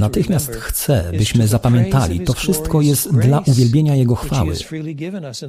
natychmiast 0.00 0.50
chce, 0.50 1.10
byśmy 1.12 1.48
zapamiętali, 1.48 2.20
to 2.20 2.32
wszystko 2.32 2.80
jest 2.80 3.12
dla 3.18 3.40
uwielbienia 3.40 3.96
Jego 3.96 4.14
chwały, 4.14 4.54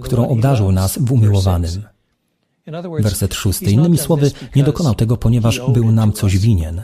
którą 0.02 0.28
obdarzył 0.28 0.72
nas 0.72 0.98
w 1.02 1.12
umiłowanym. 1.12 1.84
Werset 3.00 3.34
szósty. 3.36 3.72
Innymi 3.72 3.98
słowy, 3.98 4.32
nie 4.56 4.64
dokonał 4.64 4.96
tego, 4.96 5.18
ponieważ 5.18 5.62
był 5.74 5.92
nam 5.92 6.14
coś 6.14 6.38
winien, 6.38 6.82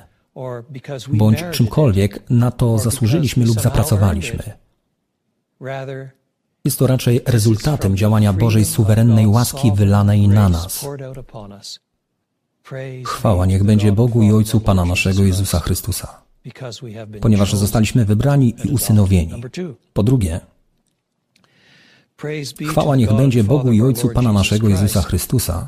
bądź 1.08 1.44
czymkolwiek 1.52 2.30
na 2.30 2.52
to 2.52 2.78
zasłużyliśmy 2.78 3.46
lub 3.46 3.62
zapracowaliśmy. 3.62 4.44
Jest 6.66 6.80
to 6.80 6.88
raczej 6.88 7.22
rezultatem 7.26 7.98
działania 7.98 8.34
Bożej 8.34 8.66
suwerennej 8.66 9.28
łaski 9.28 9.72
wylanej 9.72 10.28
na 10.28 10.50
nas. 10.50 10.86
Chwała 13.06 13.46
niech 13.46 13.64
będzie 13.64 13.92
Bogu 13.92 14.24
i 14.24 14.32
Ojcu 14.32 14.60
Pana 14.60 14.86
naszego 14.86 15.24
Jezusa 15.24 15.60
Chrystusa, 15.60 16.22
ponieważ 17.22 17.56
zostaliśmy 17.56 18.06
wybrani 18.06 18.56
i 18.66 18.70
usynowieni. 18.70 19.44
Po 19.94 20.04
drugie, 20.04 20.40
Chwała 22.70 22.96
niech 22.96 23.14
będzie 23.14 23.44
Bogu 23.44 23.72
i 23.72 23.82
Ojcu 23.82 24.10
Pana 24.10 24.34
naszego 24.34 24.70
Jezusa 24.70 25.02
Chrystusa 25.02 25.68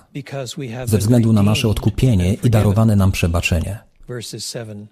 ze 0.85 0.97
względu 0.97 1.33
na 1.33 1.43
nasze 1.43 1.67
odkupienie 1.67 2.33
i 2.33 2.49
darowane 2.49 2.95
nam 2.95 3.11
przebaczenie. 3.11 3.79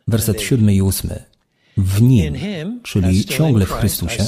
Werset 0.07 0.41
siódmy 0.41 0.73
i 0.73 0.81
ósmy 0.81 1.33
w 1.77 2.01
Nim, 2.01 2.36
czyli 2.83 3.25
ciągle 3.25 3.65
w 3.65 3.71
Chrystusie. 3.71 4.23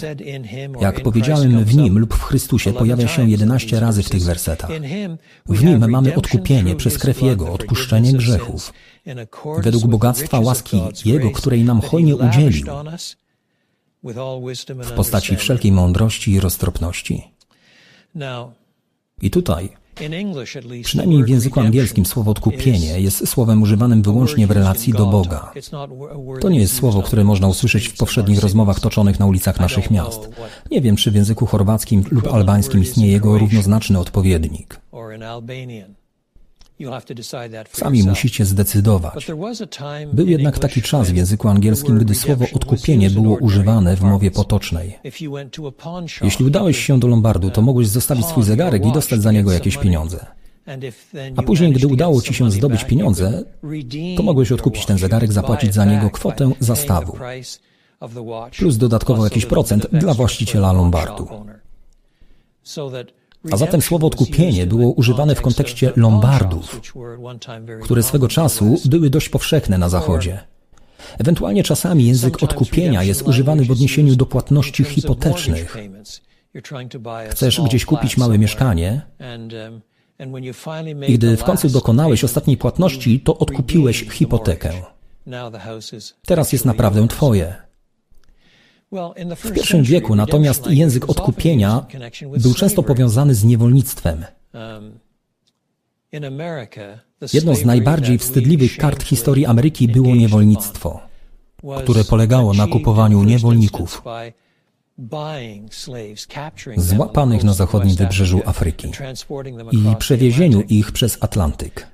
Jak 0.81 1.03
powiedziałem, 1.03 1.63
w 1.63 1.75
Nim 1.75 1.99
lub 1.99 2.13
w 2.13 2.23
Chrystusie 2.23 2.73
pojawia 2.73 3.07
się 3.07 3.29
11 3.29 3.79
razy 3.79 4.03
w 4.03 4.09
tych 4.09 4.23
wersetach. 4.23 4.69
W 5.45 5.63
Nim 5.63 5.89
mamy 5.89 6.15
odkupienie 6.15 6.75
przez 6.75 6.97
krew 6.97 7.21
Jego, 7.21 7.53
odpuszczenie 7.53 8.13
grzechów, 8.13 8.73
według 9.57 9.87
bogactwa 9.87 10.39
łaski 10.39 10.81
Jego, 11.05 11.31
której 11.31 11.63
nam 11.63 11.81
hojnie 11.81 12.15
udzielił, 12.15 12.65
w 14.83 14.91
postaci 14.95 15.35
wszelkiej 15.35 15.71
mądrości 15.71 16.31
i 16.31 16.39
roztropności. 16.39 17.23
I 19.21 19.29
tutaj 19.29 19.69
Przynajmniej 20.83 21.23
w 21.23 21.29
języku 21.29 21.59
angielskim 21.59 22.05
słowo 22.05 22.31
odkupienie 22.31 23.01
jest 23.01 23.27
słowem 23.27 23.61
używanym 23.61 24.01
wyłącznie 24.01 24.47
w 24.47 24.51
relacji 24.51 24.93
do 24.93 25.05
Boga. 25.05 25.51
To 26.41 26.49
nie 26.49 26.59
jest 26.59 26.75
słowo, 26.75 27.01
które 27.01 27.23
można 27.23 27.47
usłyszeć 27.47 27.87
w 27.87 27.97
powszednich 27.97 28.39
rozmowach 28.39 28.79
toczonych 28.79 29.19
na 29.19 29.25
ulicach 29.25 29.59
naszych 29.59 29.91
miast. 29.91 30.29
Nie 30.71 30.81
wiem, 30.81 30.95
czy 30.95 31.11
w 31.11 31.15
języku 31.15 31.45
chorwackim 31.45 32.03
lub 32.11 32.33
albańskim 32.33 32.81
istnieje 32.81 33.11
jego 33.11 33.37
równoznaczny 33.37 33.99
odpowiednik. 33.99 34.79
Sami 37.71 38.03
musicie 38.03 38.45
zdecydować. 38.45 39.27
Był 40.13 40.27
jednak 40.27 40.59
taki 40.59 40.81
czas 40.81 41.11
w 41.11 41.15
języku 41.15 41.47
angielskim, 41.47 41.97
gdy 41.97 42.15
słowo 42.15 42.45
odkupienie 42.53 43.09
było 43.09 43.37
używane 43.37 43.95
w 43.95 44.01
mowie 44.01 44.31
potocznej. 44.31 44.99
Jeśli 46.21 46.45
udałeś 46.45 46.85
się 46.85 46.99
do 46.99 47.07
Lombardu, 47.07 47.51
to 47.51 47.61
mogłeś 47.61 47.87
zostawić 47.87 48.25
swój 48.25 48.43
zegarek 48.43 48.85
i 48.85 48.91
dostać 48.91 49.21
za 49.21 49.31
niego 49.31 49.51
jakieś 49.51 49.77
pieniądze. 49.77 50.25
A 51.35 51.43
później, 51.43 51.73
gdy 51.73 51.87
udało 51.87 52.21
ci 52.21 52.33
się 52.33 52.51
zdobyć 52.51 52.83
pieniądze, 52.83 53.43
to 54.17 54.23
mogłeś 54.23 54.51
odkupić 54.51 54.85
ten 54.85 54.97
zegarek, 54.97 55.33
zapłacić 55.33 55.73
za 55.73 55.85
niego 55.85 56.09
kwotę 56.09 56.51
zastawu. 56.59 57.17
plus 58.57 58.77
dodatkowo 58.77 59.23
jakiś 59.23 59.45
procent 59.45 59.87
dla 59.91 60.13
właściciela 60.13 60.73
lombardu. 60.73 61.27
A 63.51 63.57
zatem 63.57 63.81
słowo 63.81 64.07
odkupienie 64.07 64.67
było 64.67 64.91
używane 64.91 65.35
w 65.35 65.41
kontekście 65.41 65.91
lombardów, 65.95 66.81
które 67.83 68.03
swego 68.03 68.27
czasu 68.27 68.77
były 68.85 69.09
dość 69.09 69.29
powszechne 69.29 69.77
na 69.77 69.89
Zachodzie. 69.89 70.39
Ewentualnie 71.17 71.63
czasami 71.63 72.05
język 72.05 72.43
odkupienia 72.43 73.03
jest 73.03 73.21
używany 73.21 73.65
w 73.65 73.71
odniesieniu 73.71 74.15
do 74.15 74.25
płatności 74.25 74.83
hipotecznych. 74.83 75.77
Chcesz 77.29 77.61
gdzieś 77.61 77.85
kupić 77.85 78.17
małe 78.17 78.37
mieszkanie 78.37 79.01
i 81.07 81.13
gdy 81.13 81.37
w 81.37 81.43
końcu 81.43 81.69
dokonałeś 81.69 82.23
ostatniej 82.23 82.57
płatności, 82.57 83.19
to 83.19 83.37
odkupiłeś 83.37 84.09
hipotekę. 84.11 84.69
Teraz 86.25 86.53
jest 86.53 86.65
naprawdę 86.65 87.07
twoje. 87.07 87.64
W 89.35 89.51
pierwszym 89.53 89.83
wieku 89.83 90.15
natomiast 90.15 90.67
język 90.67 91.09
odkupienia 91.09 91.85
był 92.37 92.53
często 92.53 92.83
powiązany 92.83 93.35
z 93.35 93.43
niewolnictwem. 93.43 94.25
Jedną 97.33 97.55
z 97.55 97.65
najbardziej 97.65 98.17
wstydliwych 98.17 98.77
kart 98.77 99.03
historii 99.03 99.45
Ameryki 99.45 99.87
było 99.87 100.15
niewolnictwo, 100.15 100.99
które 101.83 102.03
polegało 102.03 102.53
na 102.53 102.67
kupowaniu 102.67 103.23
niewolników 103.23 104.03
złapanych 106.77 107.43
na 107.43 107.53
zachodnim 107.53 107.95
wybrzeżu 107.95 108.41
Afryki 108.45 108.91
i 109.71 109.95
przewiezieniu 109.99 110.61
ich 110.61 110.91
przez 110.91 111.17
Atlantyk. 111.21 111.87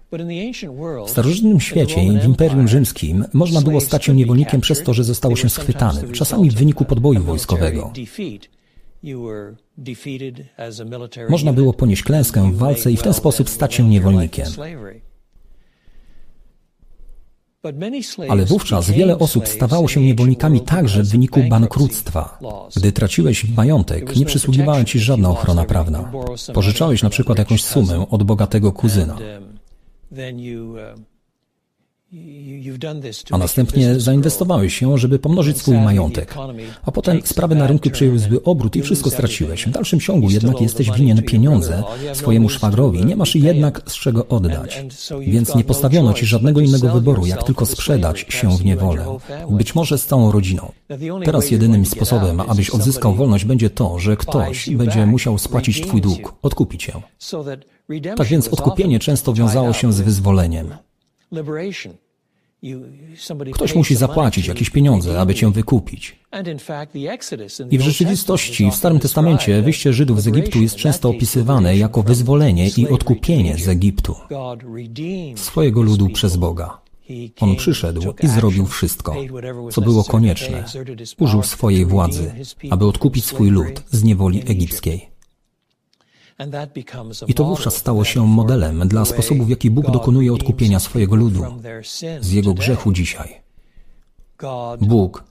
W 1.05 1.09
starożytnym 1.09 1.59
świecie 1.59 1.95
w 2.21 2.25
Imperium 2.25 2.67
Rzymskim 2.67 3.25
można 3.33 3.61
było 3.61 3.81
stać 3.81 4.05
się 4.05 4.13
niewolnikiem 4.13 4.61
przez 4.61 4.83
to, 4.83 4.93
że 4.93 5.03
zostało 5.03 5.35
się 5.35 5.49
schwytanym, 5.49 6.11
czasami 6.11 6.49
w 6.49 6.55
wyniku 6.55 6.85
podboju 6.85 7.23
wojskowego. 7.23 7.93
Można 11.29 11.53
było 11.53 11.73
ponieść 11.73 12.03
klęskę 12.03 12.51
w 12.51 12.57
walce 12.57 12.91
i 12.91 12.97
w 12.97 13.03
ten 13.03 13.13
sposób 13.13 13.49
stać 13.49 13.73
się 13.73 13.89
niewolnikiem. 13.89 14.47
Ale 18.30 18.45
wówczas 18.45 18.91
wiele 18.91 19.19
osób 19.19 19.47
stawało 19.47 19.88
się 19.88 20.02
niewolnikami 20.02 20.62
także 20.62 21.04
w 21.04 21.10
wyniku 21.10 21.39
bankructwa. 21.50 22.39
Gdy 22.76 22.91
traciłeś 22.91 23.50
majątek, 23.58 24.15
nie 24.15 24.26
przysługiwała 24.26 24.84
ci 24.84 25.00
żadna 25.00 25.30
ochrona 25.30 25.65
prawna. 25.65 26.12
Pożyczałeś 26.54 27.04
na 27.04 27.10
przykład 27.10 27.38
jakąś 27.38 27.63
sumę 27.63 28.06
od 28.10 28.24
bogatego 28.24 28.71
kuzyna. 28.71 29.17
A 33.32 33.38
następnie 33.38 34.00
zainwestowałeś 34.00 34.82
ją, 34.82 34.97
żeby 34.97 35.19
pomnożyć 35.19 35.58
swój 35.58 35.78
majątek. 35.78 36.36
A 36.84 36.91
potem 36.91 37.21
sprawy 37.24 37.56
na 37.56 37.67
rynku 37.67 37.89
przejęły 37.89 38.19
zły 38.19 38.43
obrót 38.43 38.76
i 38.76 38.82
wszystko 38.82 39.10
straciłeś. 39.10 39.67
W 39.67 39.71
dalszym 39.71 40.00
ciągu 40.00 40.30
jednak 40.30 40.62
jesteś 40.62 40.91
winien 40.91 41.24
pieniądze 41.24 41.84
swojemu 42.13 42.50
szwagrowi, 42.50 43.06
nie 43.06 43.15
masz 43.15 43.36
jednak 43.36 43.82
z 43.86 43.93
czego 43.93 44.28
oddać. 44.28 44.86
Więc 45.19 45.56
nie 45.56 45.63
postawiono 45.63 46.13
ci 46.13 46.26
żadnego 46.26 46.62
innego 46.62 46.89
wyboru, 46.93 47.26
jak 47.26 47.43
tylko 47.43 47.65
sprzedać 47.65 48.26
się 48.30 48.58
w 48.58 48.65
niewolę. 48.65 49.06
Być 49.50 49.76
może 49.76 49.97
z 49.97 50.06
całą 50.06 50.32
rodziną. 50.32 50.71
Teraz 51.26 51.52
jedynym 51.52 51.86
sposobem, 51.86 52.39
abyś 52.39 52.69
odzyskał 52.69 53.15
wolność, 53.15 53.45
będzie 53.45 53.69
to, 53.69 54.00
że 54.00 54.17
ktoś 54.17 54.69
będzie 54.69 55.06
musiał 55.06 55.38
spłacić 55.38 55.82
twój 55.82 56.02
dług, 56.02 56.34
odkupić 56.41 56.84
cię. 56.84 56.93
Tak 58.17 58.28
więc 58.28 58.47
odkupienie 58.47 59.00
często 59.00 59.34
wiązało 59.34 59.74
się 59.74 59.93
z 59.93 60.02
wyzwoleniem. 60.02 60.74
Ktoś 63.53 63.75
musi 63.75 63.95
zapłacić 63.95 64.47
jakieś 64.47 64.69
pieniądze, 64.69 65.19
aby 65.19 65.35
cię 65.35 65.51
wykupić. 65.51 66.19
I 67.71 67.77
w 67.77 67.81
rzeczywistości 67.81 68.71
w 68.71 68.75
Starym 68.75 68.99
Testamencie 68.99 69.61
wyjście 69.61 69.93
Żydów 69.93 70.21
z 70.21 70.27
Egiptu 70.27 70.61
jest 70.61 70.75
często 70.75 71.09
opisywane 71.09 71.77
jako 71.77 72.03
wyzwolenie 72.03 72.69
i 72.77 72.87
odkupienie 72.87 73.57
z 73.57 73.67
Egiptu 73.67 74.15
swojego 75.35 75.81
ludu 75.81 76.09
przez 76.09 76.37
Boga. 76.37 76.81
On 77.39 77.55
przyszedł 77.55 78.13
i 78.23 78.27
zrobił 78.27 78.65
wszystko, 78.65 79.15
co 79.71 79.81
było 79.81 80.03
konieczne. 80.03 80.63
Użył 81.19 81.43
swojej 81.43 81.85
władzy, 81.85 82.31
aby 82.69 82.85
odkupić 82.85 83.25
swój 83.25 83.49
lud 83.49 83.83
z 83.91 84.03
niewoli 84.03 84.41
egipskiej. 84.47 85.11
I 87.27 87.34
to 87.34 87.43
wówczas 87.43 87.75
stało 87.75 88.04
się 88.04 88.27
modelem 88.27 88.88
dla 88.88 89.06
sposobu, 89.06 89.43
w 89.43 89.49
jaki 89.49 89.71
Bóg 89.71 89.91
dokonuje 89.91 90.34
odkupienia 90.34 90.80
swojego 90.80 91.15
ludu 91.15 91.45
z 92.21 92.32
jego 92.32 92.54
grzechu 92.54 92.91
dzisiaj. 92.91 93.41
Bóg 94.82 95.23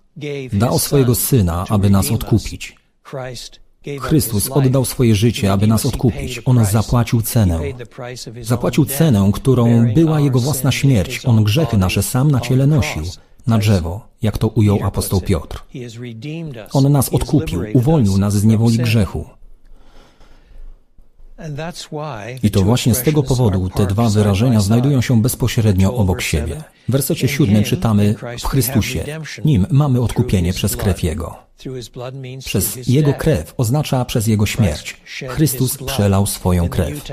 dał 0.53 0.79
swojego 0.79 1.14
Syna, 1.14 1.64
aby 1.68 1.90
nas 1.90 2.11
odkupić. 2.11 2.77
Chrystus 4.01 4.51
oddał 4.51 4.85
swoje 4.85 5.14
życie, 5.14 5.53
aby 5.53 5.66
nas 5.66 5.87
odkupić. 5.87 6.40
On 6.44 6.64
zapłacił 6.64 7.23
cenę. 7.23 7.61
Zapłacił 8.42 8.85
cenę, 8.85 9.31
którą 9.35 9.94
była 9.94 10.20
Jego 10.20 10.38
własna 10.38 10.73
śmierć. 10.73 11.27
On 11.27 11.44
grzechy 11.44 11.77
nasze 11.77 12.03
sam 12.03 12.31
na 12.31 12.40
ciele 12.40 12.66
nosił 12.66 13.03
na 13.46 13.59
drzewo, 13.59 14.09
jak 14.23 14.38
to 14.38 14.49
ujął 14.49 14.79
apostoł 14.85 15.20
Piotr. 15.20 15.62
On 16.73 16.92
nas 16.92 17.09
odkupił, 17.09 17.64
uwolnił 17.75 18.18
nas 18.18 18.35
z 18.35 18.44
niewoli 18.44 18.79
grzechu. 18.79 19.25
I 22.42 22.50
to 22.50 22.62
właśnie 22.62 22.94
z 22.94 23.03
tego 23.03 23.22
powodu 23.22 23.70
te 23.70 23.87
dwa 23.87 24.09
wyrażenia 24.09 24.61
znajdują 24.61 25.00
się 25.00 25.22
bezpośrednio 25.22 25.94
obok 25.94 26.20
siebie. 26.20 26.62
W 26.88 26.92
wersecie 26.92 27.29
siódmym 27.29 27.64
czytamy 27.64 28.14
w 28.38 28.44
Chrystusie. 28.44 29.05
Nim 29.44 29.66
mamy 29.70 30.00
odkupienie 30.00 30.53
przez 30.53 30.76
krew 30.76 31.03
Jego. 31.03 31.49
Przez 32.44 32.88
Jego 32.88 33.14
krew 33.14 33.55
oznacza 33.57 34.05
przez 34.05 34.27
Jego 34.27 34.46
śmierć. 34.46 34.96
Chrystus 35.29 35.77
przelał 35.77 36.27
swoją 36.27 36.68
krew. 36.68 37.05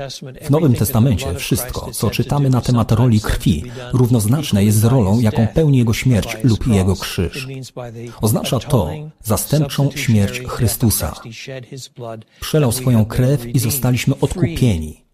W 0.42 0.50
Nowym 0.50 0.74
Testamencie 0.74 1.34
wszystko, 1.34 1.90
co 1.92 2.10
czytamy 2.10 2.50
na 2.50 2.60
temat 2.60 2.92
roli 2.92 3.20
krwi, 3.20 3.64
równoznaczne 3.92 4.64
jest 4.64 4.78
z 4.78 4.84
rolą, 4.84 5.20
jaką 5.20 5.46
pełni 5.46 5.78
Jego 5.78 5.92
śmierć 5.92 6.36
lub 6.44 6.66
Jego 6.66 6.96
krzyż. 6.96 7.48
Oznacza 8.20 8.58
to 8.58 8.90
zastępczą 9.22 9.90
śmierć 9.90 10.40
Chrystusa. 10.40 11.14
Przelał 12.40 12.72
swoją 12.72 13.04
krew 13.04 13.46
i 13.46 13.58
zostaliśmy 13.58 14.14
odkupieni 14.20 15.07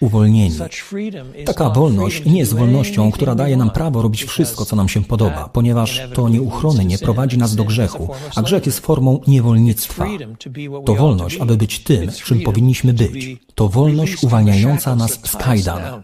uwolnieni. 0.00 0.58
Taka 1.44 1.70
wolność 1.70 2.24
nie 2.24 2.38
jest 2.38 2.54
wolnością, 2.54 3.10
która 3.10 3.34
daje 3.34 3.56
nam 3.56 3.70
prawo 3.70 4.02
robić 4.02 4.24
wszystko, 4.24 4.64
co 4.64 4.76
nam 4.76 4.88
się 4.88 5.04
podoba, 5.04 5.48
ponieważ 5.52 6.00
to 6.14 6.28
nieuchronnie 6.28 6.98
prowadzi 6.98 7.38
nas 7.38 7.56
do 7.56 7.64
grzechu, 7.64 8.08
a 8.36 8.42
grzech 8.42 8.66
jest 8.66 8.80
formą 8.80 9.20
niewolnictwa. 9.26 10.06
To 10.86 10.94
wolność, 10.94 11.38
aby 11.40 11.56
być 11.56 11.78
tym, 11.78 12.10
czym 12.24 12.40
powinniśmy 12.40 12.92
być. 12.92 13.36
To 13.54 13.68
wolność 13.68 14.24
uwalniająca 14.24 14.96
nas 14.96 15.20
z 15.24 15.36
kajdan 15.36 16.02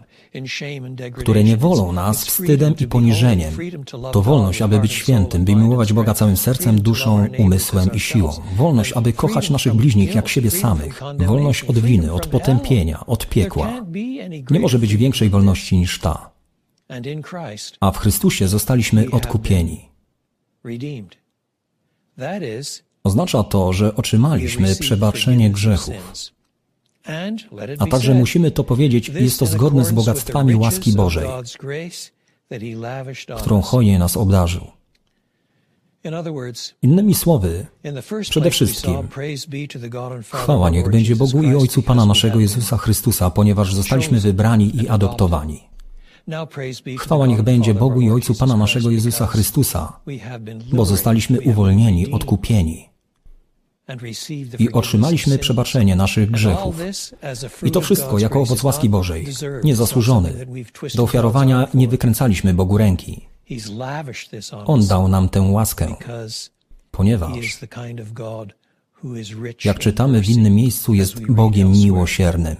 które 1.13 1.43
nie 1.43 1.57
wolą 1.57 1.91
nas 1.91 2.25
wstydem 2.25 2.73
i 2.79 2.87
poniżeniem. 2.87 3.57
To 4.11 4.21
wolność, 4.21 4.61
aby 4.61 4.79
być 4.79 4.93
świętym, 4.93 5.45
by 5.45 5.55
miłować 5.55 5.93
Boga 5.93 6.13
całym 6.13 6.37
sercem, 6.37 6.81
duszą, 6.81 7.27
umysłem 7.37 7.91
i 7.93 7.99
siłą. 7.99 8.33
Wolność, 8.55 8.93
aby 8.93 9.13
kochać 9.13 9.49
naszych 9.49 9.73
bliźnich 9.73 10.15
jak 10.15 10.27
siebie 10.27 10.51
samych. 10.51 11.01
Wolność 11.25 11.63
od 11.63 11.79
winy, 11.79 12.13
od 12.13 12.27
potępienia, 12.27 13.05
od 13.05 13.29
piekła. 13.29 13.85
Nie 14.51 14.59
może 14.59 14.79
być 14.79 14.97
większej 14.97 15.29
wolności 15.29 15.77
niż 15.77 15.99
ta. 15.99 16.29
A 17.79 17.91
w 17.91 17.97
Chrystusie 17.97 18.47
zostaliśmy 18.47 19.11
odkupieni. 19.11 19.89
Oznacza 23.03 23.43
to, 23.43 23.73
że 23.73 23.95
otrzymaliśmy 23.95 24.75
przebaczenie 24.75 25.51
grzechów. 25.51 25.95
A 27.79 27.87
także 27.87 28.13
musimy 28.13 28.51
to 28.51 28.63
powiedzieć, 28.63 29.09
jest 29.09 29.39
to 29.39 29.45
zgodne 29.45 29.85
z 29.85 29.91
bogactwami 29.91 30.55
łaski 30.55 30.93
Bożej, 30.93 31.27
którą 33.37 33.61
hojnie 33.61 33.99
nas 33.99 34.17
obdarzył. 34.17 34.67
Innymi 36.81 37.15
słowy, 37.15 37.65
przede 38.29 38.51
wszystkim, 38.51 38.93
chwała 40.33 40.69
niech 40.69 40.89
będzie 40.89 41.15
Bogu 41.15 41.43
i 41.43 41.55
Ojcu 41.55 41.81
Pana 41.81 42.05
naszego 42.05 42.39
Jezusa 42.39 42.77
Chrystusa, 42.77 43.29
ponieważ 43.29 43.73
zostaliśmy 43.73 44.19
wybrani 44.19 44.75
i 44.75 44.89
adoptowani. 44.89 45.63
Chwała 46.97 47.27
niech 47.27 47.41
będzie 47.41 47.73
Bogu 47.73 48.01
i 48.01 48.11
Ojcu 48.11 48.35
Pana 48.35 48.57
naszego 48.57 48.89
Jezusa 48.89 49.27
Chrystusa, 49.27 49.99
bo 50.73 50.85
zostaliśmy 50.85 51.41
uwolnieni, 51.41 52.11
odkupieni 52.11 52.89
i 54.59 54.71
otrzymaliśmy 54.71 55.39
przebaczenie 55.39 55.95
naszych 55.95 56.31
grzechów. 56.31 56.75
I 57.63 57.71
to 57.71 57.81
wszystko 57.81 58.19
jako 58.19 58.41
owoc 58.41 58.63
łaski 58.63 58.89
Bożej, 58.89 59.27
niezasłużony. 59.63 60.47
Do 60.95 61.03
ofiarowania 61.03 61.67
nie 61.73 61.87
wykręcaliśmy 61.87 62.53
Bogu 62.53 62.77
ręki. 62.77 63.27
On 64.65 64.87
dał 64.87 65.07
nam 65.07 65.29
tę 65.29 65.41
łaskę, 65.41 65.95
ponieważ, 66.91 67.59
jak 69.65 69.79
czytamy 69.79 70.21
w 70.21 70.29
innym 70.29 70.55
miejscu, 70.55 70.93
jest 70.93 71.31
Bogiem 71.31 71.71
miłosiernym. 71.71 72.55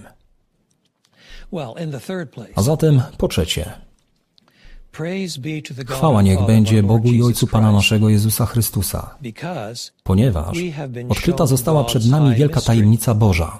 A 2.54 2.62
zatem, 2.62 3.02
po 3.18 3.28
trzecie, 3.28 3.72
Chwała 5.88 6.22
niech 6.22 6.46
będzie 6.46 6.82
Bogu 6.82 7.12
i 7.12 7.22
Ojcu 7.22 7.46
Pana 7.46 7.72
naszego 7.72 8.08
Jezusa 8.08 8.46
Chrystusa, 8.46 9.14
ponieważ 10.02 10.58
odkryta 11.08 11.46
została 11.46 11.84
przed 11.84 12.06
nami 12.06 12.34
wielka 12.34 12.60
tajemnica 12.60 13.14
Boża. 13.14 13.58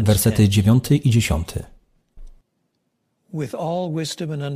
Wersety 0.00 0.48
9 0.48 0.84
i 0.90 1.10
10. 1.10 1.48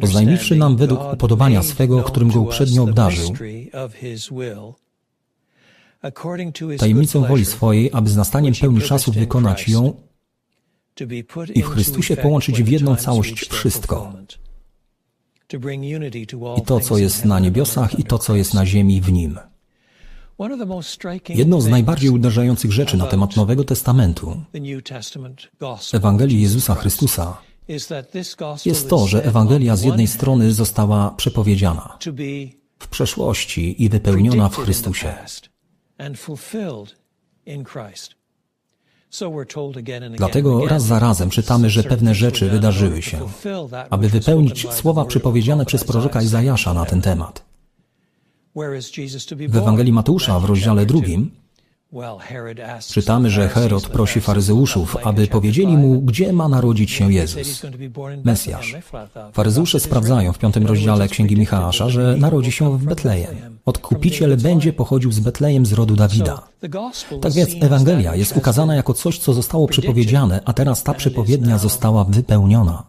Oznajmiwszy 0.03 0.57
nam 0.57 0.77
według 0.77 1.13
upodobania 1.13 1.63
swego, 1.63 2.03
którym 2.03 2.31
go 2.31 2.41
uprzednio 2.41 2.83
obdarzył, 2.83 3.35
tajemnicę 6.79 7.21
woli 7.21 7.45
swojej, 7.45 7.91
aby 7.93 8.11
z 8.11 8.17
nastaniem 8.17 8.55
pełni 8.61 8.81
czasów 8.81 9.15
wykonać 9.15 9.69
ją 9.69 9.95
i 11.55 11.63
w 11.63 11.67
Chrystusie 11.67 12.17
połączyć 12.17 12.63
w 12.63 12.69
jedną 12.69 12.97
całość 12.97 13.49
wszystko. 13.49 14.13
I 16.59 16.63
to, 16.63 16.81
co 16.81 16.99
jest 16.99 17.25
na 17.25 17.41
niebiosach, 17.41 17.99
i 17.99 18.05
to, 18.05 18.19
co 18.19 18.37
jest 18.37 18.55
na 18.55 18.67
ziemi 18.67 19.01
w 19.01 19.13
nim. 19.13 19.39
Jedną 21.29 21.61
z 21.61 21.69
najbardziej 21.69 22.11
uderzających 22.11 22.73
rzeczy 22.73 22.97
na 22.97 23.07
temat 23.07 23.37
Nowego 23.37 23.65
Testamentu, 23.65 24.43
Ewangelii 25.93 26.43
Jezusa 26.43 26.75
Chrystusa, 26.75 27.37
jest 28.65 28.91
to, 28.91 29.07
że 29.07 29.25
Ewangelia 29.25 29.77
z 29.77 29.83
jednej 29.83 30.07
strony 30.07 30.53
została 30.53 31.11
przepowiedziana 31.11 31.99
w 32.79 32.89
przeszłości 32.89 33.83
i 33.85 33.89
wypełniona 33.89 34.49
w 34.49 34.57
Chrystusie. 34.57 35.15
Dlatego 40.17 40.67
raz 40.67 40.83
za 40.83 40.99
razem 40.99 41.31
czytamy, 41.31 41.71
że 41.71 41.83
pewne 41.83 42.15
rzeczy 42.15 42.51
wydarzyły 42.51 43.03
się, 43.03 43.19
aby 43.91 44.09
wypełnić 44.09 44.73
słowa 44.73 45.05
przepowiedziane 45.05 45.67
przez 45.67 45.85
proroka 45.85 46.23
Izajasza 46.23 46.75
na 46.75 46.85
ten 46.85 47.01
temat. 47.01 47.45
W 49.49 49.57
Ewangelii 49.57 49.93
Mateusza 49.93 50.41
w 50.41 50.45
rozdziale 50.45 50.87
drugim 50.87 51.31
czytamy, 52.89 53.31
że 53.31 53.49
Herod 53.49 53.89
prosi 53.89 54.21
faryzeuszów, 54.21 54.97
aby 55.05 55.27
powiedzieli 55.27 55.77
mu, 55.77 56.01
gdzie 56.01 56.33
ma 56.33 56.49
narodzić 56.49 56.91
się 56.91 57.13
Jezus, 57.13 57.63
Mesjasz. 58.25 58.77
Faryzeusze 59.33 59.81
sprawdzają 59.81 60.33
w 60.33 60.39
piątym 60.39 60.67
rozdziale 60.67 61.09
Księgi 61.09 61.37
Michała, 61.37 61.73
że 61.73 62.17
narodzi 62.19 62.53
się 62.53 62.79
w 62.79 62.85
Betlejem. 62.85 63.59
Odkupiciel 63.65 64.37
będzie 64.37 64.73
pochodził 64.73 65.13
z 65.13 65.21
Betlejem 65.21 65.67
z 65.67 65.73
rodu 65.73 65.97
Dawida. 65.97 66.49
Tak 67.21 67.33
więc 67.33 67.51
Ewangelia 67.61 68.15
jest 68.15 68.37
ukazana 68.37 68.75
jako 68.75 68.95
coś, 68.95 69.19
co 69.19 69.33
zostało 69.33 69.67
przepowiedziane, 69.69 70.41
a 70.45 70.53
teraz 70.53 70.83
ta 70.83 70.95
przepowiednia 70.95 71.59
została 71.59 72.05
wypełniona. 72.05 72.83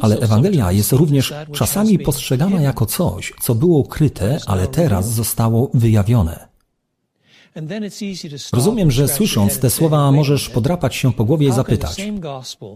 Ale 0.00 0.18
Ewangelia 0.18 0.72
jest 0.72 0.92
również 0.92 1.34
czasami 1.52 1.98
postrzegana 1.98 2.60
jako 2.60 2.86
coś, 2.86 3.32
co 3.40 3.54
było 3.54 3.78
ukryte, 3.78 4.38
ale 4.46 4.66
teraz 4.66 5.10
zostało 5.10 5.70
wyjawione. 5.74 6.48
Rozumiem, 8.52 8.90
że 8.90 9.08
słysząc 9.08 9.58
te 9.58 9.70
słowa 9.70 10.12
możesz 10.12 10.48
podrapać 10.48 10.94
się 10.94 11.12
po 11.12 11.24
głowie 11.24 11.48
i 11.48 11.52
zapytać, 11.52 12.02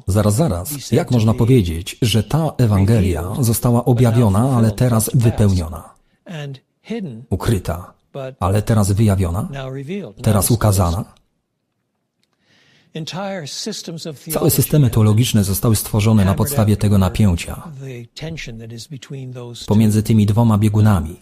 zaraz, 0.06 0.34
zaraz, 0.34 0.92
jak 0.92 1.10
można 1.10 1.34
powiedzieć, 1.34 1.96
że 2.02 2.22
ta 2.22 2.52
Ewangelia 2.58 3.24
została 3.40 3.84
objawiona, 3.84 4.50
ale 4.56 4.70
teraz 4.70 5.10
wypełniona, 5.14 5.94
ukryta, 7.30 7.92
ale 8.40 8.62
teraz 8.62 8.92
wyjawiona, 8.92 9.48
teraz 10.22 10.50
ukazana? 10.50 11.04
Całe 14.32 14.50
systemy 14.50 14.90
teologiczne 14.90 15.44
zostały 15.44 15.76
stworzone 15.76 16.24
na 16.24 16.34
podstawie 16.34 16.76
tego 16.76 16.98
napięcia 16.98 17.62
pomiędzy 19.66 20.02
tymi 20.02 20.26
dwoma 20.26 20.58
biegunami. 20.58 21.16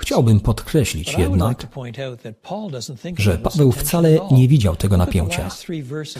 Chciałbym 0.00 0.40
podkreślić 0.40 1.18
jednak, 1.18 1.66
że 3.16 3.38
Paweł 3.38 3.72
wcale 3.72 4.18
nie 4.30 4.48
widział 4.48 4.76
tego 4.76 4.96
napięcia. 4.96 5.50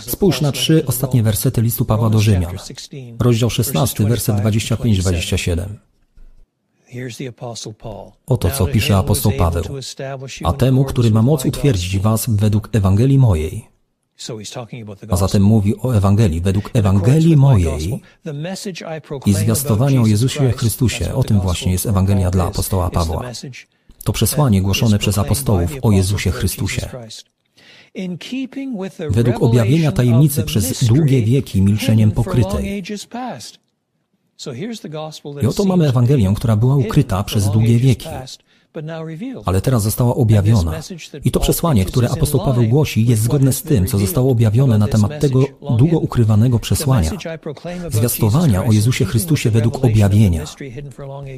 Spójrz 0.00 0.40
na 0.40 0.52
trzy 0.52 0.86
ostatnie 0.86 1.22
wersety 1.22 1.62
listu 1.62 1.84
Pawła 1.84 2.10
do 2.10 2.18
Rzymian, 2.18 2.54
rozdział 3.20 3.50
16, 3.50 4.04
werset 4.04 4.36
25-27. 4.36 5.66
Oto 8.26 8.50
co 8.50 8.66
pisze 8.66 8.96
apostoł 8.96 9.32
Paweł. 9.32 9.64
A 10.44 10.52
temu, 10.52 10.84
który 10.84 11.10
ma 11.10 11.22
moc 11.22 11.44
utwierdzić 11.44 11.98
was 11.98 12.26
według 12.28 12.68
Ewangelii 12.72 13.18
mojej, 13.18 13.75
a 15.08 15.16
zatem 15.16 15.42
mówi 15.42 15.74
o 15.82 15.96
Ewangelii, 15.96 16.40
według 16.40 16.70
Ewangelii 16.74 17.36
mojej 17.36 18.00
i 19.26 19.34
zwiastowania 19.34 20.02
o 20.02 20.06
Jezusie 20.06 20.52
Chrystusie. 20.52 21.14
O 21.14 21.24
tym 21.24 21.40
właśnie 21.40 21.72
jest 21.72 21.86
Ewangelia 21.86 22.30
dla 22.30 22.44
apostoła 22.44 22.90
Pawła. 22.90 23.22
To 24.04 24.12
przesłanie 24.12 24.62
głoszone 24.62 24.98
przez 24.98 25.18
apostołów 25.18 25.70
o 25.82 25.92
Jezusie 25.92 26.30
Chrystusie. 26.30 26.88
Według 29.10 29.42
objawienia 29.42 29.92
tajemnicy 29.92 30.42
przez 30.42 30.84
długie 30.84 31.22
wieki 31.22 31.62
milczeniem 31.62 32.10
pokrytej. 32.10 32.82
I 35.42 35.46
oto 35.46 35.64
mamy 35.64 35.88
Ewangelię, 35.88 36.34
która 36.36 36.56
była 36.56 36.76
ukryta 36.76 37.24
przez 37.24 37.50
długie 37.50 37.78
wieki 37.78 38.08
ale 39.44 39.60
teraz 39.60 39.82
została 39.82 40.14
objawiona. 40.14 40.72
I 41.24 41.30
to 41.30 41.40
przesłanie, 41.40 41.84
które 41.84 42.10
apostoł 42.10 42.40
Paweł 42.44 42.64
głosi, 42.64 43.06
jest 43.06 43.22
zgodne 43.22 43.52
z 43.52 43.62
tym, 43.62 43.86
co 43.86 43.98
zostało 43.98 44.32
objawione 44.32 44.78
na 44.78 44.88
temat 44.88 45.20
tego 45.20 45.44
długo 45.78 45.98
ukrywanego 45.98 46.58
przesłania, 46.58 47.10
zwiastowania 47.90 48.64
o 48.64 48.72
Jezusie 48.72 49.04
Chrystusie 49.04 49.50
według 49.50 49.84
objawienia, 49.84 50.44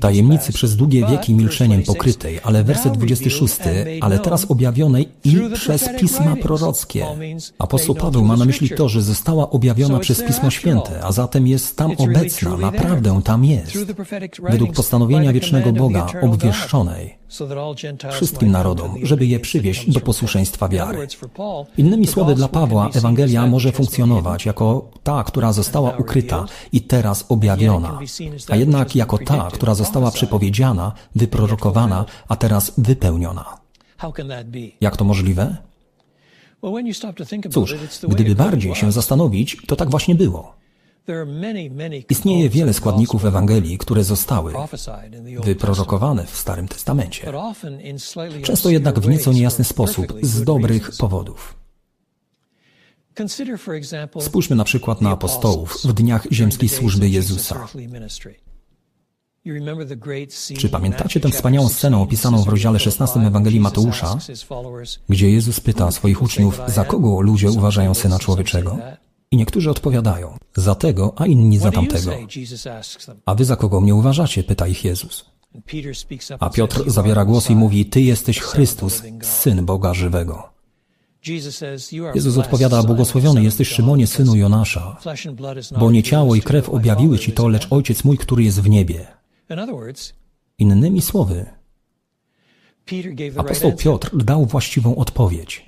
tajemnicy 0.01 0.53
przez 0.53 0.77
długie 0.77 1.07
wieki 1.07 1.35
milczeniem 1.35 1.83
pokrytej, 1.83 2.41
ale 2.43 2.65
werset 2.65 2.97
26, 2.97 3.57
ale 4.01 4.19
teraz 4.19 4.51
objawionej 4.51 5.09
i 5.25 5.37
przez 5.55 5.89
pisma 6.01 6.37
prorockie. 6.37 7.07
Apostoł 7.59 7.95
Paweł 7.95 8.25
ma 8.25 8.37
na 8.37 8.45
myśli 8.45 8.71
to, 8.71 8.89
że 8.89 9.03
została 9.03 9.51
objawiona 9.51 9.99
przez 9.99 10.23
Pismo 10.23 10.51
Święte, 10.51 11.05
a 11.05 11.13
zatem 11.13 11.47
jest 11.47 11.77
tam 11.77 11.93
obecna, 11.99 12.57
naprawdę 12.57 13.21
tam 13.25 13.45
jest, 13.45 13.79
według 14.51 14.73
postanowienia 14.73 15.33
wiecznego 15.33 15.73
Boga 15.73 16.07
obwieszczonej 16.23 17.19
wszystkim 18.11 18.51
narodom, 18.51 18.95
żeby 19.03 19.27
je 19.27 19.41
przywieść 19.41 19.91
do 19.91 20.01
posłuszeństwa 20.01 20.69
wiary. 20.69 21.09
Innymi 21.79 22.07
słowy, 22.07 22.35
dla 22.35 22.49
Pawła 22.49 22.91
Ewangelia 22.95 23.47
może 23.47 23.73
funkcjonować 23.73 24.47
jako 24.47 24.91
ta, 25.03 25.25
która 25.25 25.53
została 25.53 25.97
ukryta 25.97 26.45
i 26.73 26.81
teraz 26.81 27.25
objawiona, 27.29 27.99
a 28.49 28.57
jednak 28.57 28.97
jako 28.97 29.19
ta, 29.19 29.49
która 29.53 29.75
została 29.75 30.11
przepowiedziana, 30.11 30.93
wyprorokowana, 31.15 32.05
a 32.29 32.37
teraz 32.37 32.73
wypełniona. 32.79 33.59
Jak 34.81 34.97
to 34.97 35.05
możliwe? 35.05 35.57
Cóż, 37.51 37.75
gdyby 38.09 38.35
bardziej 38.35 38.75
się 38.75 38.93
zastanowić, 38.93 39.57
to 39.67 39.77
tak 39.77 39.91
właśnie 39.91 40.15
było. 40.15 40.58
Istnieje 42.11 42.49
wiele 42.49 42.75
składników 42.75 43.25
Ewangelii, 43.25 43.79
które 43.79 44.05
zostały 44.05 44.53
wyprorokowane 45.45 46.27
w 46.27 46.37
Starym 46.37 46.69
Testamencie. 46.69 47.33
Często 48.43 48.71
jednak 48.71 49.01
w 49.01 49.09
nieco 49.09 49.33
niejasny 49.33 49.65
sposób, 49.65 50.13
z 50.23 50.45
dobrych 50.45 50.91
powodów. 50.99 51.55
Spójrzmy 54.21 54.57
na 54.57 54.65
przykład 54.65 55.01
na 55.01 55.11
apostołów 55.11 55.79
w 55.85 55.93
dniach 55.93 56.27
ziemskiej 56.33 56.69
służby 56.69 57.09
Jezusa. 57.09 57.67
Czy 60.59 60.69
pamiętacie 60.69 61.21
tę 61.21 61.29
wspaniałą 61.29 61.69
scenę 61.69 61.99
opisaną 61.99 62.43
w 62.43 62.49
rozdziale 62.49 62.79
16 62.79 63.21
Ewangelii 63.21 63.61
Mateusza, 63.61 64.19
gdzie 65.09 65.31
Jezus 65.31 65.61
pyta 65.61 65.91
swoich 65.91 66.23
uczniów, 66.23 66.61
za 66.67 66.85
kogo 66.85 67.21
ludzie 67.21 67.51
uważają 67.51 67.95
Syna 67.95 68.19
Człowieczego? 68.19 68.79
I 69.31 69.37
niektórzy 69.37 69.71
odpowiadają, 69.71 70.39
za 70.57 70.75
tego, 70.75 71.13
a 71.17 71.27
inni 71.27 71.59
za 71.59 71.71
tamtego. 71.71 72.11
A 73.27 73.35
wy 73.35 73.45
za 73.45 73.57
kogo 73.57 73.81
mnie 73.81 73.95
uważacie? 73.95 74.45
pyta 74.45 74.67
ich 74.67 74.85
Jezus. 74.85 75.25
A 76.41 76.51
Piotr 76.51 76.91
zabiera 76.91 77.25
głos 77.25 77.51
i 77.51 77.57
mówi, 77.57 77.87
Ty 77.87 78.01
jesteś 78.01 78.41
Chrystus, 78.41 79.03
Syn 79.23 79.67
Boga 79.67 79.95
żywego. 79.95 80.49
Jezus 82.15 82.37
odpowiada, 82.39 82.83
błogosławiony 82.83 83.43
jesteś 83.43 83.69
Szymonie, 83.69 84.07
synu 84.07 84.37
Jonasza, 84.37 84.97
bo 85.79 85.91
nie 85.91 86.03
ciało 86.03 86.35
i 86.35 86.41
krew 86.41 86.69
objawiły 86.69 87.19
Ci 87.19 87.33
to, 87.33 87.49
lecz 87.49 87.67
Ojciec 87.71 88.05
mój, 88.05 88.19
który 88.19 88.43
jest 88.43 88.61
w 88.61 88.69
niebie. 88.69 89.07
Innymi 90.59 91.03
słowy, 91.03 91.47
Apostoł 93.37 93.73
Piotr 93.73 94.17
dał 94.17 94.47
właściwą 94.47 94.97
odpowiedź 94.97 95.65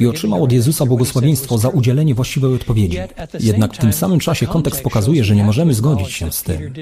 i 0.00 0.06
otrzymał 0.06 0.42
od 0.42 0.52
Jezusa 0.52 0.86
błogosławieństwo 0.86 1.58
za 1.58 1.68
udzielenie 1.68 2.14
właściwej 2.14 2.54
odpowiedzi. 2.54 2.98
Jednak 3.40 3.74
w 3.74 3.78
tym 3.78 3.92
samym 3.92 4.20
czasie 4.20 4.46
kontekst 4.46 4.82
pokazuje, 4.82 5.24
że 5.24 5.36
nie 5.36 5.44
możemy 5.44 5.74
zgodzić 5.74 6.12
się 6.12 6.32
z 6.32 6.42
tym, 6.42 6.72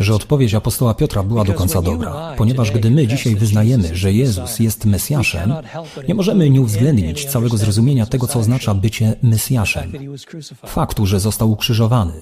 że 0.00 0.14
odpowiedź 0.14 0.54
apostoła 0.54 0.94
Piotra 0.94 1.22
była 1.22 1.44
do 1.44 1.52
końca 1.52 1.82
dobra, 1.82 2.34
ponieważ 2.38 2.70
gdy 2.70 2.90
my 2.90 3.06
dzisiaj 3.06 3.34
wyznajemy, 3.34 3.96
że 3.96 4.12
Jezus 4.12 4.58
jest 4.58 4.84
Mesjaszem, 4.84 5.52
nie 6.08 6.14
możemy 6.14 6.50
nie 6.50 6.60
uwzględnić 6.60 7.24
całego 7.24 7.56
zrozumienia 7.56 8.06
tego, 8.06 8.26
co 8.26 8.38
oznacza 8.38 8.74
bycie 8.74 9.16
Mesjaszem. 9.22 9.92
Faktu, 10.66 11.06
że 11.06 11.20
został 11.20 11.50
ukrzyżowany, 11.50 12.12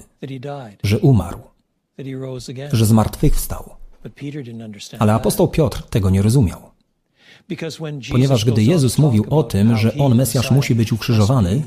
że 0.83 0.99
umarł, 0.99 1.39
że 2.71 2.85
zmartwychwstał. 2.85 3.82
Ale 4.99 5.13
apostoł 5.13 5.47
Piotr 5.47 5.83
tego 5.83 6.09
nie 6.09 6.21
rozumiał. 6.21 6.73
Ponieważ 8.11 8.45
gdy 8.45 8.63
Jezus 8.63 8.97
mówił 8.97 9.25
o 9.29 9.43
tym, 9.43 9.77
że 9.77 9.97
On, 9.97 10.15
Mesjasz, 10.15 10.51
musi 10.51 10.75
być 10.75 10.93
ukrzyżowany, 10.93 11.61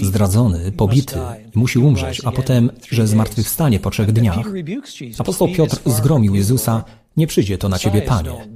zdradzony, 0.00 0.72
pobity 0.72 1.18
i 1.54 1.58
musi 1.58 1.78
umrzeć, 1.78 2.20
a 2.24 2.32
potem, 2.32 2.70
że 2.90 3.06
zmartwychwstanie 3.06 3.80
po 3.80 3.90
trzech 3.90 4.12
dniach, 4.12 4.46
apostoł 5.18 5.48
Piotr 5.48 5.76
zgromił 5.86 6.34
Jezusa, 6.34 6.84
nie 7.16 7.26
przyjdzie 7.26 7.58
to 7.58 7.68
na 7.68 7.78
ciebie, 7.78 8.02
Panie. 8.02 8.48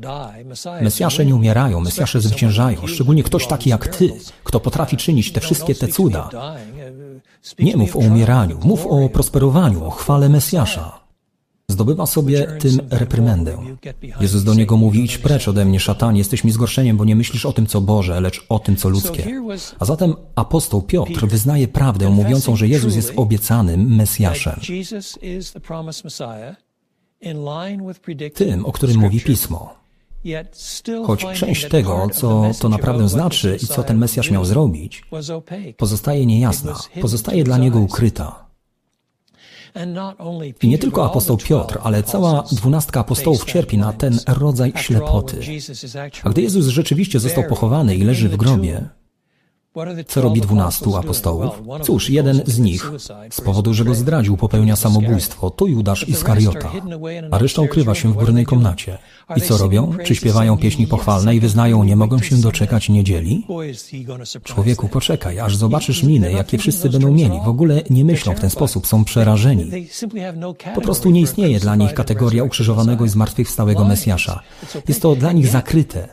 Mesjasze 0.83 1.27
nie 1.27 1.35
umierają, 1.35 1.81
Mesjasze 1.81 2.21
zwyciężają, 2.21 2.87
szczególnie 2.87 3.23
ktoś 3.23 3.47
taki 3.47 3.71
jak 3.71 3.97
Ty, 3.97 4.13
kto 4.45 4.61
potrafi 4.61 4.97
czynić 4.97 5.33
te 5.33 5.41
wszystkie 5.41 5.75
te 5.75 5.89
cuda. 5.89 6.31
Nie 7.59 7.77
mów 7.77 7.97
o 7.97 7.99
umieraniu, 7.99 8.59
mów 8.65 8.87
o 8.87 9.09
prosperowaniu, 9.09 9.85
o 9.85 9.91
chwale 9.91 10.29
Mesjasza. 10.29 11.05
Zdobywa 11.69 12.07
sobie 12.07 12.47
tym 12.47 12.81
reprymendę. 12.91 13.59
Jezus 14.21 14.45
do 14.45 14.55
niego 14.55 14.77
mówi, 14.77 15.05
idź 15.05 15.19
precz 15.19 15.49
ode 15.49 15.65
mnie, 15.65 15.81
szatanie, 15.81 16.19
jesteś 16.19 16.45
mi 16.45 16.51
zgorszeniem, 16.51 16.97
bo 16.97 17.05
nie 17.05 17.17
myślisz 17.17 17.47
o 17.47 17.53
tym, 17.53 17.67
co 17.67 17.81
Boże, 17.81 18.21
lecz 18.21 18.47
o 18.49 18.59
tym, 18.59 18.77
co 18.77 18.89
ludzkie. 18.89 19.43
A 19.79 19.85
zatem 19.85 20.15
apostoł 20.35 20.83
Piotr 20.83 21.27
wyznaje 21.27 21.69
prawdę, 21.69 22.11
mówiącą, 22.11 22.57
że 22.57 22.69
Jezus 22.69 22.97
jest 22.97 23.13
obiecanym 23.17 23.97
Mesjaszem. 23.97 24.61
Tym, 28.35 28.67
o 28.67 28.73
którym 28.73 28.99
mówi 28.99 29.21
Pismo. 29.21 29.84
Choć 31.07 31.27
część 31.35 31.69
tego, 31.69 32.09
co 32.13 32.51
to 32.61 32.69
naprawdę 32.69 33.09
znaczy 33.09 33.59
i 33.63 33.67
co 33.67 33.83
ten 33.83 33.99
Mesjasz 33.99 34.31
miał 34.31 34.45
zrobić, 34.45 35.03
pozostaje 35.77 36.27
niejasna, 36.27 36.75
pozostaje 37.01 37.45
dla 37.45 37.59
niego 37.59 37.79
ukryta. 37.79 38.45
I 40.63 40.69
nie 40.69 40.79
tylko 40.79 41.07
apostoł 41.07 41.37
Piotr, 41.37 41.79
ale 41.83 42.03
cała 42.03 42.45
dwunastka 42.53 43.01
apostołów 43.01 43.45
cierpi 43.45 43.79
na 43.79 43.93
ten 43.93 44.19
rodzaj 44.27 44.73
ślepoty. 44.77 45.41
A 46.23 46.31
gdy 46.31 46.43
Jezus 46.43 46.67
rzeczywiście 46.67 47.21
został 47.21 47.45
pochowany 47.45 47.97
i 47.97 48.05
leży 48.05 48.29
w 48.29 48.37
grobie, 48.37 48.89
co 50.07 50.21
robi 50.21 50.41
dwunastu 50.41 50.97
apostołów? 50.97 51.63
Cóż, 51.83 52.11
jeden 52.11 52.43
z 52.47 52.59
nich, 52.59 52.91
z 53.31 53.41
powodu, 53.41 53.75
że 53.75 53.85
go 53.85 53.95
zdradził, 53.95 54.37
popełnia 54.37 54.77
samobójstwo, 54.77 55.51
to 55.51 55.67
Judasz 55.67 56.09
Iskariota, 56.09 56.73
a 57.31 57.39
reszta 57.39 57.63
ukrywa 57.63 57.95
się 57.95 58.13
w 58.13 58.17
górnej 58.17 58.47
komnacie. 58.47 58.99
I 59.37 59.41
co 59.41 59.57
robią? 59.57 59.93
Czy 60.05 60.15
śpiewają 60.15 60.57
pieśni 60.59 60.87
pochwalne 60.87 61.37
i 61.37 61.41
wyznają, 61.41 61.85
nie 61.85 61.97
mogą 61.97 62.19
się 62.19 62.37
doczekać 62.37 62.89
niedzieli? 62.89 63.47
Człowieku, 64.45 64.89
poczekaj, 64.89 65.41
aż 65.41 65.57
zobaczysz 65.57 66.03
miny, 66.03 66.33
jakie 66.33 66.59
wszyscy 66.59 66.91
będą 66.91 67.11
mieli. 67.11 67.41
W 67.45 67.49
ogóle 67.49 67.83
nie 67.91 68.05
myślą 68.05 68.35
w 68.35 68.41
ten 68.41 68.51
sposób, 68.51 68.87
są 68.87 69.05
przerażeni. 69.05 69.71
Po 70.75 70.81
prostu 70.81 71.11
nie 71.11 71.21
istnieje 71.21 71.61
dla 71.61 71.77
nich 71.77 71.95
kategoria 71.95 72.45
ukrzyżowanego 72.45 73.05
i 73.05 73.09
zmartwychwstałego 73.09 73.85
Mesjasza. 73.85 74.41
Jest 74.89 75.03
to 75.03 75.17
dla 75.17 75.33
nich 75.33 75.47
zakryte. 75.47 76.09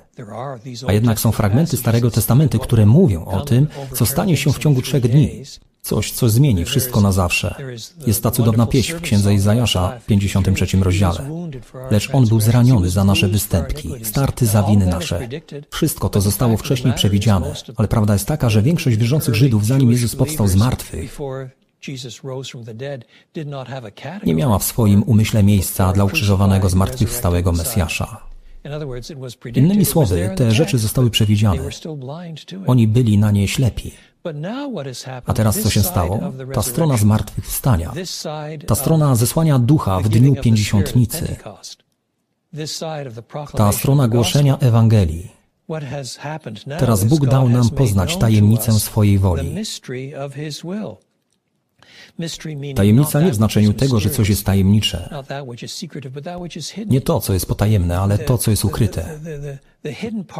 A 0.87 0.93
jednak 0.93 1.19
są 1.19 1.31
fragmenty 1.31 1.77
Starego 1.77 2.11
Testamentu, 2.11 2.59
które 2.59 2.85
mówią 2.85 3.25
o 3.25 3.41
tym, 3.41 3.50
co 3.93 4.05
stanie 4.05 4.37
się 4.37 4.53
w 4.53 4.59
ciągu 4.59 4.81
trzech 4.81 5.07
dni. 5.07 5.43
Coś, 5.81 6.11
co 6.11 6.29
zmieni 6.29 6.65
wszystko 6.65 7.01
na 7.01 7.11
zawsze. 7.11 7.55
Jest 8.07 8.23
ta 8.23 8.31
cudowna 8.31 8.65
pieśń 8.65 8.93
w 8.93 9.01
księdze 9.01 9.33
Izajasza 9.33 9.99
w 9.99 10.05
53 10.05 10.77
rozdziale. 10.79 11.29
Lecz 11.91 12.09
on 12.13 12.27
był 12.27 12.41
zraniony 12.41 12.89
za 12.89 13.03
nasze 13.03 13.27
występki, 13.27 13.89
starty 14.03 14.45
za 14.45 14.63
winy 14.63 14.85
nasze. 14.85 15.27
Wszystko 15.69 16.09
to 16.09 16.21
zostało 16.21 16.57
wcześniej 16.57 16.93
przewidziane, 16.93 17.53
ale 17.75 17.87
prawda 17.87 18.13
jest 18.13 18.27
taka, 18.27 18.49
że 18.49 18.61
większość 18.61 18.97
wierzących 18.97 19.35
Żydów, 19.35 19.65
zanim 19.65 19.91
Jezus 19.91 20.15
powstał 20.15 20.47
z 20.47 20.55
martwych, 20.55 21.17
nie 24.25 24.35
miała 24.35 24.59
w 24.59 24.63
swoim 24.63 25.03
umyśle 25.03 25.43
miejsca 25.43 25.93
dla 25.93 26.03
ukrzyżowanego 26.03 26.69
zmartwychwstałego 26.69 27.51
Mesjasza. 27.51 28.30
Innymi 29.55 29.85
słowy, 29.85 30.29
te 30.35 30.51
rzeczy 30.51 30.77
zostały 30.77 31.09
przewidziane. 31.09 31.61
Oni 32.67 32.87
byli 32.87 33.17
na 33.17 33.31
nie 33.31 33.47
ślepi. 33.47 33.91
A 35.25 35.33
teraz 35.33 35.59
co 35.59 35.69
się 35.69 35.81
stało? 35.81 36.19
Ta 36.53 36.61
strona 36.61 36.97
zmartwychwstania, 36.97 37.93
ta 38.67 38.75
strona 38.75 39.15
zesłania 39.15 39.59
ducha 39.59 39.99
w 39.99 40.09
dniu 40.09 40.35
pięćdziesiątnicy, 40.35 41.35
ta 43.53 43.71
strona 43.71 44.07
głoszenia 44.07 44.57
Ewangelii. 44.57 45.31
Teraz 46.79 47.03
Bóg 47.03 47.27
dał 47.27 47.49
nam 47.49 47.69
poznać 47.69 48.17
tajemnicę 48.17 48.71
swojej 48.71 49.19
woli. 49.19 49.55
Tajemnica 52.75 53.21
nie 53.21 53.31
w 53.31 53.35
znaczeniu 53.35 53.73
tego, 53.73 53.99
że 53.99 54.09
coś 54.09 54.29
jest 54.29 54.45
tajemnicze. 54.45 55.09
Nie 56.87 57.01
to, 57.01 57.19
co 57.19 57.33
jest 57.33 57.45
potajemne, 57.45 57.99
ale 57.99 58.17
to, 58.17 58.37
co 58.37 58.51
jest 58.51 58.65
ukryte. 58.65 59.19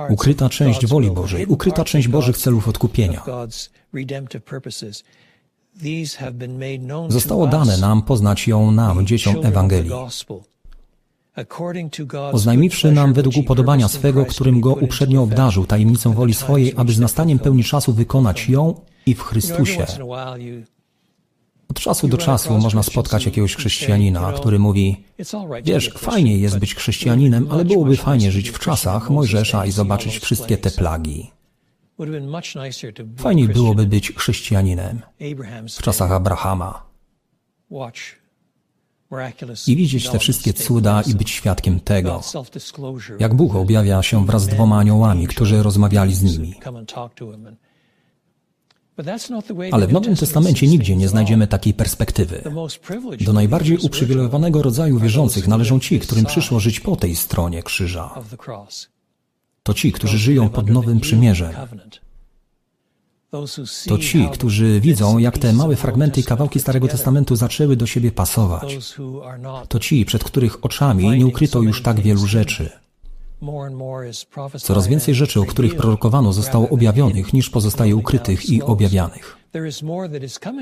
Ukryta 0.10 0.50
część 0.50 0.86
woli 0.86 1.12
Bożej, 1.12 1.46
ukryta 1.46 1.84
część 1.84 2.08
Bożych 2.08 2.38
celów 2.38 2.68
odkupienia. 2.68 3.24
Zostało 7.10 7.48
dane 7.48 7.78
nam 7.78 8.02
poznać 8.02 8.48
ją 8.48 8.72
nam, 8.72 9.08
dzieciom 9.08 9.36
Ewangelii. 9.46 9.92
Oznajmiwszy 12.32 12.92
nam 12.92 13.14
według 13.14 13.38
upodobania 13.38 13.88
swego, 13.88 14.26
którym 14.26 14.62
go 14.62 14.74
uprzednio 14.74 15.24
obdarzył 15.24 15.66
tajemnicą 15.66 16.14
woli 16.14 16.34
swojej, 16.34 16.74
aby 16.78 16.94
z 16.94 17.00
nastaniem 17.00 17.40
pełni 17.40 17.64
czasu 17.64 17.94
wykonać 17.94 18.50
ją 18.50 18.82
i 19.06 19.16
w 19.16 19.22
Chrystusie. 19.22 19.86
Od 21.72 21.80
czasu 21.80 22.08
do 22.08 22.18
czasu 22.18 22.58
można 22.58 22.84
spotkać 22.84 23.26
jakiegoś 23.26 23.56
chrześcijanina, 23.56 24.34
który 24.34 24.60
mówi: 24.60 25.04
Wiesz, 25.64 25.90
fajnie 25.98 26.38
jest 26.38 26.60
być 26.60 26.76
chrześcijaninem, 26.76 27.48
ale 27.52 27.66
byłoby 27.66 27.98
fajnie 27.98 28.32
żyć 28.32 28.50
w 28.50 28.60
czasach 28.60 29.10
Mojżesza 29.10 29.66
i 29.66 29.72
zobaczyć 29.72 30.20
wszystkie 30.20 30.58
te 30.58 30.72
plagi. 30.72 31.32
Fajniej 33.18 33.48
byłoby 33.48 33.86
być 33.86 34.12
chrześcijaninem 34.16 35.02
w 35.78 35.82
czasach 35.82 36.12
Abrahama 36.12 36.84
i 39.68 39.76
widzieć 39.76 40.10
te 40.10 40.20
wszystkie 40.20 40.54
cuda 40.54 41.02
i 41.02 41.14
być 41.14 41.30
świadkiem 41.30 41.80
tego, 41.80 42.22
jak 43.20 43.34
Bóg 43.34 43.56
objawia 43.56 44.04
się 44.04 44.26
wraz 44.26 44.42
z 44.44 44.48
dwoma 44.48 44.78
aniołami, 44.78 45.28
którzy 45.28 45.64
rozmawiali 45.64 46.16
z 46.16 46.24
nimi. 46.24 46.56
Ale 49.72 49.88
w 49.88 49.94
Nowym 49.94 50.16
Testamencie 50.16 50.68
nigdzie 50.68 50.96
nie 50.96 51.08
znajdziemy 51.08 51.48
takiej 51.48 51.74
perspektywy. 51.74 52.44
Do 53.22 53.34
najbardziej 53.34 53.78
uprzywilejowanego 53.78 54.62
rodzaju 54.62 55.00
wierzących 55.00 55.48
należą 55.48 55.80
ci, 55.80 56.00
którym 56.00 56.26
przyszło 56.26 56.60
żyć 56.60 56.80
po 56.80 56.96
tej 56.96 57.16
stronie 57.16 57.64
krzyża. 57.64 58.14
To 59.64 59.74
ci, 59.74 59.92
którzy 59.92 60.18
żyją 60.18 60.50
pod 60.50 60.70
nowym 60.70 61.00
przymierzem. 61.00 61.52
To 63.88 63.98
ci, 63.98 64.30
którzy 64.34 64.80
widzą, 64.80 65.18
jak 65.18 65.38
te 65.38 65.54
małe 65.54 65.76
fragmenty 65.76 66.20
i 66.20 66.24
kawałki 66.24 66.60
Starego 66.60 66.88
Testamentu 66.88 67.36
zaczęły 67.36 67.76
do 67.76 67.86
siebie 67.86 68.12
pasować. 68.12 68.78
To 69.68 69.80
ci, 69.80 70.06
przed 70.06 70.24
których 70.24 70.66
oczami 70.66 71.10
nie 71.10 71.26
ukryto 71.26 71.62
już 71.62 71.82
tak 71.82 72.00
wielu 72.00 72.28
rzeczy. 72.28 72.81
Coraz 74.58 74.88
więcej 74.88 75.16
rzeczy, 75.16 75.42
o 75.42 75.46
których 75.46 75.76
prorokowano, 75.76 76.34
zostało 76.34 76.70
objawionych, 76.70 77.34
niż 77.34 77.50
pozostaje 77.50 77.96
ukrytych 77.96 78.50
i 78.50 78.62
objawianych. 78.62 79.38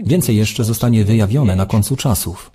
Więcej 0.05 0.37
jeszcze 0.37 0.63
zostanie 0.63 1.05
wyjawione 1.05 1.55
na 1.55 1.65
końcu 1.65 1.95
czasów. 1.95 2.51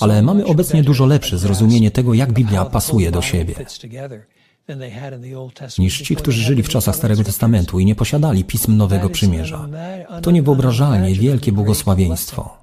Ale 0.00 0.22
mamy 0.22 0.44
obecnie 0.44 0.82
dużo 0.82 1.06
lepsze 1.06 1.38
zrozumienie 1.38 1.90
tego, 1.90 2.14
jak 2.14 2.32
Biblia 2.32 2.64
pasuje 2.64 3.10
do 3.10 3.22
siebie 3.22 3.54
niż 5.78 6.02
ci, 6.02 6.16
którzy 6.16 6.42
żyli 6.42 6.62
w 6.62 6.68
czasach 6.68 6.96
Starego 6.96 7.24
Testamentu 7.24 7.78
i 7.78 7.84
nie 7.84 7.94
posiadali 7.94 8.44
pism 8.44 8.76
Nowego 8.76 9.10
Przymierza. 9.10 9.68
To 10.22 10.30
niewyobrażalnie 10.30 11.14
wielkie 11.14 11.52
błogosławieństwo. 11.52 12.56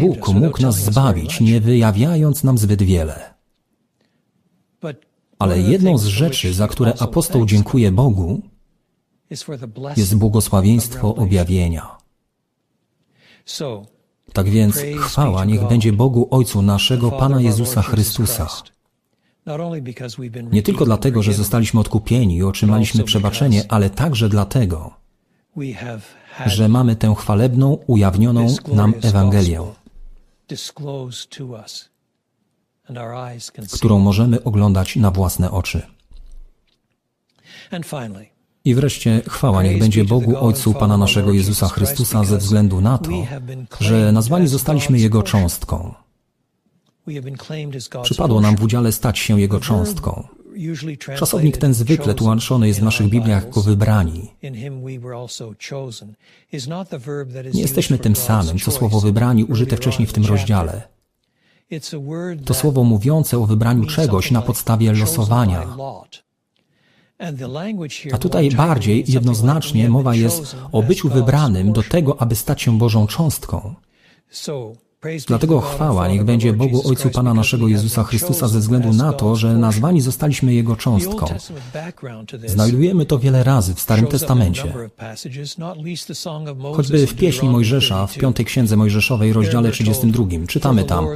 Bóg 0.00 0.28
mógł 0.28 0.62
nas 0.62 0.76
zbawić, 0.76 1.40
nie 1.40 1.60
wyjawiając 1.60 2.44
nam 2.44 2.58
zbyt 2.58 2.82
wiele. 2.82 3.29
Ale 5.40 5.60
jedną 5.60 5.98
z 5.98 6.04
rzeczy, 6.04 6.54
za 6.54 6.68
które 6.68 6.94
apostoł 6.98 7.46
dziękuje 7.46 7.92
Bogu, 7.92 8.40
jest 9.96 10.14
błogosławieństwo 10.16 11.14
objawienia. 11.14 11.96
Tak 14.32 14.48
więc 14.48 14.76
chwała 15.00 15.44
niech 15.44 15.68
będzie 15.68 15.92
Bogu 15.92 16.28
Ojcu 16.30 16.62
naszego 16.62 17.10
Pana 17.10 17.40
Jezusa 17.40 17.82
Chrystusa. 17.82 18.46
Nie 20.52 20.62
tylko 20.62 20.84
dlatego, 20.84 21.22
że 21.22 21.32
zostaliśmy 21.32 21.80
odkupieni 21.80 22.36
i 22.36 22.42
otrzymaliśmy 22.42 23.04
przebaczenie, 23.04 23.64
ale 23.68 23.90
także 23.90 24.28
dlatego, 24.28 24.94
że 26.46 26.68
mamy 26.68 26.96
tę 26.96 27.14
chwalebną, 27.14 27.78
ujawnioną 27.86 28.46
nam 28.72 28.94
Ewangelię, 29.02 29.62
którą 33.72 33.98
możemy 33.98 34.44
oglądać 34.44 34.96
na 34.96 35.10
własne 35.10 35.50
oczy. 35.50 35.82
I 38.64 38.74
wreszcie 38.74 39.22
chwała 39.28 39.62
niech 39.62 39.78
będzie 39.78 40.04
Bogu 40.04 40.36
Ojcu 40.46 40.74
Pana 40.74 40.96
naszego 40.96 41.32
Jezusa 41.32 41.68
Chrystusa 41.68 42.24
ze 42.24 42.38
względu 42.38 42.80
na 42.80 42.98
to, 42.98 43.10
że 43.80 44.12
nazwani 44.12 44.48
zostaliśmy 44.48 44.98
Jego 44.98 45.22
cząstką. 45.22 45.94
Przypadło 48.02 48.40
nam 48.40 48.56
w 48.56 48.62
udziale 48.62 48.92
stać 48.92 49.18
się 49.18 49.40
Jego 49.40 49.60
cząstką. 49.60 50.28
Czasownik 51.16 51.56
ten 51.56 51.74
zwykle 51.74 52.14
tłumaczony 52.14 52.68
jest 52.68 52.80
w 52.80 52.82
naszych 52.82 53.08
Bibliach 53.08 53.44
jako 53.44 53.60
wybrani. 53.62 54.30
Nie 57.54 57.60
jesteśmy 57.60 57.98
tym 57.98 58.16
samym, 58.16 58.58
co 58.58 58.70
słowo 58.70 59.00
wybrani 59.00 59.44
użyte 59.44 59.76
wcześniej 59.76 60.06
w 60.06 60.12
tym 60.12 60.26
rozdziale. 60.26 60.82
To 62.44 62.54
słowo 62.54 62.84
mówiące 62.84 63.38
o 63.38 63.46
wybraniu 63.46 63.86
czegoś 63.86 64.30
na 64.30 64.42
podstawie 64.42 64.92
losowania. 64.92 65.66
A 68.12 68.18
tutaj 68.18 68.50
bardziej 68.50 69.04
jednoznacznie 69.08 69.88
mowa 69.88 70.14
jest 70.14 70.56
o 70.72 70.82
byciu 70.82 71.08
wybranym 71.08 71.72
do 71.72 71.82
tego, 71.82 72.22
aby 72.22 72.36
stać 72.36 72.62
się 72.62 72.78
Bożą 72.78 73.06
cząstką. 73.06 73.74
Dlatego 75.26 75.60
chwała 75.60 76.08
niech 76.08 76.24
będzie 76.24 76.52
Bogu 76.52 76.88
Ojcu 76.88 77.10
Pana 77.10 77.34
naszego 77.34 77.68
Jezusa 77.68 78.04
Chrystusa 78.04 78.48
ze 78.48 78.58
względu 78.58 78.92
na 78.92 79.12
to, 79.12 79.36
że 79.36 79.58
nazwani 79.58 80.00
zostaliśmy 80.00 80.54
Jego 80.54 80.76
cząstką. 80.76 81.26
Znajdujemy 82.46 83.06
to 83.06 83.18
wiele 83.18 83.44
razy 83.44 83.74
w 83.74 83.80
Starym 83.80 84.06
Testamencie. 84.06 84.74
Choćby 86.76 87.06
w 87.06 87.14
pieśni 87.14 87.48
Mojżesza, 87.48 88.06
w 88.06 88.14
piątej 88.14 88.46
księdze 88.46 88.76
Mojżeszowej, 88.76 89.32
rozdziale 89.32 89.70
32, 89.70 90.26
czytamy 90.48 90.84
tam, 90.84 91.06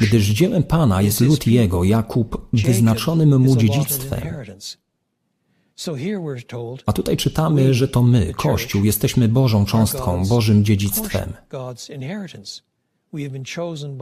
gdyż 0.00 0.28
dziełem 0.28 0.62
Pana 0.62 1.02
jest 1.02 1.20
lud 1.20 1.46
Jego, 1.46 1.84
Jakub, 1.84 2.48
wyznaczonym 2.52 3.40
mu 3.40 3.56
dziedzictwem. 3.56 4.20
A 6.86 6.92
tutaj 6.92 7.16
czytamy, 7.16 7.74
że 7.74 7.88
to 7.88 8.02
my, 8.02 8.34
Kościół, 8.34 8.84
jesteśmy 8.84 9.28
Bożą 9.28 9.64
cząstką, 9.64 10.26
Bożym 10.26 10.64
dziedzictwem. 10.64 11.32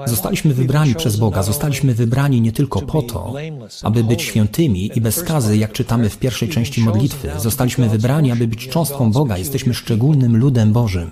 Zostaliśmy 0.07 0.55
wybrani 0.55 0.95
przez 0.95 1.17
Boga, 1.17 1.43
zostaliśmy 1.43 1.95
wybrani 1.95 2.41
nie 2.41 2.53
tylko 2.53 2.83
po 2.83 3.03
to, 3.03 3.35
aby 3.83 4.05
być 4.05 4.23
świętymi 4.23 4.91
i 4.95 5.01
bez 5.01 5.17
skazy, 5.17 5.57
jak 5.57 5.73
czytamy 5.73 6.11
w 6.11 6.19
pierwszej 6.19 6.49
części 6.49 6.81
modlitwy. 6.81 7.31
Zostaliśmy 7.39 7.89
wybrani, 7.89 8.33
aby 8.33 8.49
być 8.49 8.69
cząstką 8.69 9.13
Boga, 9.13 9.39
jesteśmy 9.39 9.75
szczególnym 9.75 10.37
ludem 10.37 10.73
Bożym. 10.73 11.11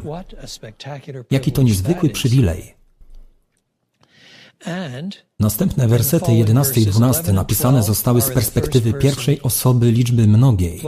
Jaki 1.30 1.52
to 1.52 1.62
niezwykły 1.62 2.10
przywilej. 2.10 2.74
Następne 5.40 5.88
wersety 5.88 6.32
11 6.32 6.80
i 6.80 6.86
12 6.86 7.32
napisane 7.32 7.82
zostały 7.82 8.22
z 8.22 8.30
perspektywy 8.30 8.92
pierwszej 8.92 9.42
osoby 9.42 9.92
liczby 9.92 10.26
mnogiej. 10.26 10.80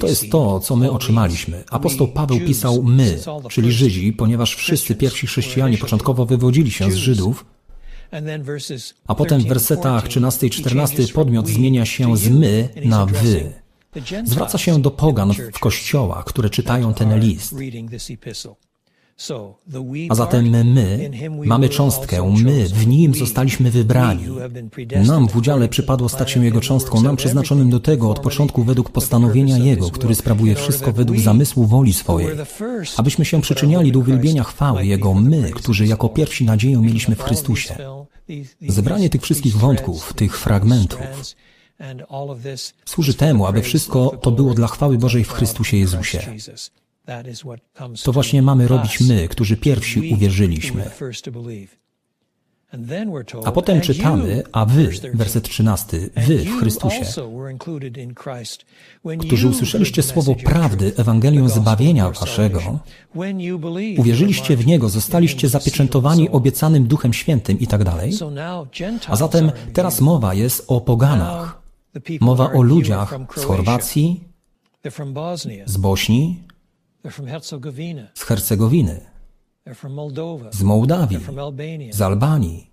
To 0.00 0.06
jest 0.06 0.30
to, 0.30 0.60
co 0.60 0.76
my 0.76 0.90
otrzymaliśmy. 0.90 1.64
Apostoł 1.70 2.08
Paweł 2.08 2.40
pisał 2.40 2.82
my, 2.82 3.18
czyli 3.50 3.72
Żydzi, 3.72 4.12
ponieważ 4.12 4.54
wszyscy 4.54 4.94
pierwsi 4.94 5.26
chrześcijanie 5.26 5.78
początkowo 5.78 6.26
wywodzili 6.26 6.70
się 6.70 6.90
z 6.90 6.94
Żydów, 6.94 7.44
a 9.06 9.14
potem 9.14 9.40
w 9.40 9.46
wersetach 9.46 10.08
13 10.08 10.46
i 10.46 10.50
14 10.50 11.08
podmiot 11.14 11.48
zmienia 11.48 11.84
się 11.86 12.16
z 12.16 12.28
my 12.28 12.68
na 12.84 13.06
wy. 13.06 13.52
Zwraca 14.24 14.58
się 14.58 14.82
do 14.82 14.90
pogan 14.90 15.32
w 15.52 15.58
kościołach, 15.58 16.24
które 16.24 16.50
czytają 16.50 16.94
ten 16.94 17.20
list. 17.20 17.54
A 20.08 20.14
zatem 20.14 20.48
my 20.48 21.10
mamy 21.46 21.68
cząstkę, 21.68 22.34
my 22.44 22.68
w 22.68 22.86
Nim 22.86 23.14
zostaliśmy 23.14 23.70
wybrani. 23.70 24.24
Nam 25.06 25.28
w 25.28 25.36
udziale 25.36 25.68
przypadło 25.68 26.08
stać 26.08 26.30
się 26.30 26.44
Jego 26.44 26.60
cząstką, 26.60 27.02
nam 27.02 27.16
przeznaczonym 27.16 27.70
do 27.70 27.80
tego 27.80 28.10
od 28.10 28.18
początku 28.18 28.62
według 28.62 28.90
postanowienia 28.90 29.58
Jego, 29.58 29.90
który 29.90 30.14
sprawuje 30.14 30.54
wszystko 30.54 30.92
według 30.92 31.18
zamysłu 31.18 31.66
woli 31.66 31.94
swojej, 31.94 32.28
abyśmy 32.96 33.24
się 33.24 33.40
przyczyniali 33.40 33.92
do 33.92 33.98
uwielbienia 33.98 34.44
chwały 34.44 34.86
Jego, 34.86 35.14
my, 35.14 35.50
którzy 35.50 35.86
jako 35.86 36.08
pierwsi 36.08 36.44
nadzieję 36.44 36.76
mieliśmy 36.76 37.14
w 37.16 37.22
Chrystusie. 37.22 37.76
Zebranie 38.68 39.10
tych 39.10 39.22
wszystkich 39.22 39.56
wątków, 39.56 40.12
tych 40.12 40.38
fragmentów, 40.38 41.00
służy 42.84 43.14
temu, 43.14 43.46
aby 43.46 43.62
wszystko 43.62 44.18
to 44.22 44.30
było 44.30 44.54
dla 44.54 44.66
chwały 44.66 44.98
Bożej 44.98 45.24
w 45.24 45.32
Chrystusie 45.32 45.76
Jezusie. 45.76 46.20
To 48.04 48.12
właśnie 48.12 48.42
mamy 48.42 48.68
robić 48.68 49.00
my, 49.00 49.28
którzy 49.28 49.56
pierwsi 49.56 50.12
uwierzyliśmy. 50.14 50.90
A 53.44 53.52
potem 53.52 53.80
czytamy, 53.80 54.42
a 54.52 54.64
wy, 54.64 54.90
werset 55.14 55.44
13, 55.44 55.98
wy 56.16 56.38
w 56.38 56.58
Chrystusie, 56.58 57.04
którzy 59.20 59.48
usłyszeliście 59.48 60.02
słowo 60.02 60.34
prawdy, 60.34 60.92
Ewangelię 60.96 61.48
zbawienia 61.48 62.10
waszego, 62.10 62.78
uwierzyliście 63.98 64.56
w 64.56 64.66
Niego, 64.66 64.88
zostaliście 64.88 65.48
zapieczętowani 65.48 66.30
obiecanym 66.30 66.86
Duchem 66.86 67.12
Świętym 67.12 67.60
i 67.60 67.66
tak 67.66 67.84
dalej. 67.84 68.12
A 69.08 69.16
zatem 69.16 69.52
teraz 69.72 70.00
mowa 70.00 70.34
jest 70.34 70.64
o 70.66 70.80
poganach. 70.80 71.62
Mowa 72.20 72.52
o 72.52 72.62
ludziach 72.62 73.18
z 73.36 73.44
Chorwacji, 73.44 74.24
z 75.66 75.76
Bośni, 75.76 76.42
z 78.14 78.22
Hercegowiny, 78.22 79.00
z 80.50 80.62
Mołdawii, 80.62 81.18
z 81.90 82.00
Albanii, 82.02 82.70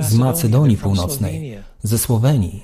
z 0.00 0.14
Macedonii 0.14 0.76
Północnej, 0.76 1.58
ze 1.82 1.98
Słowenii, 1.98 2.62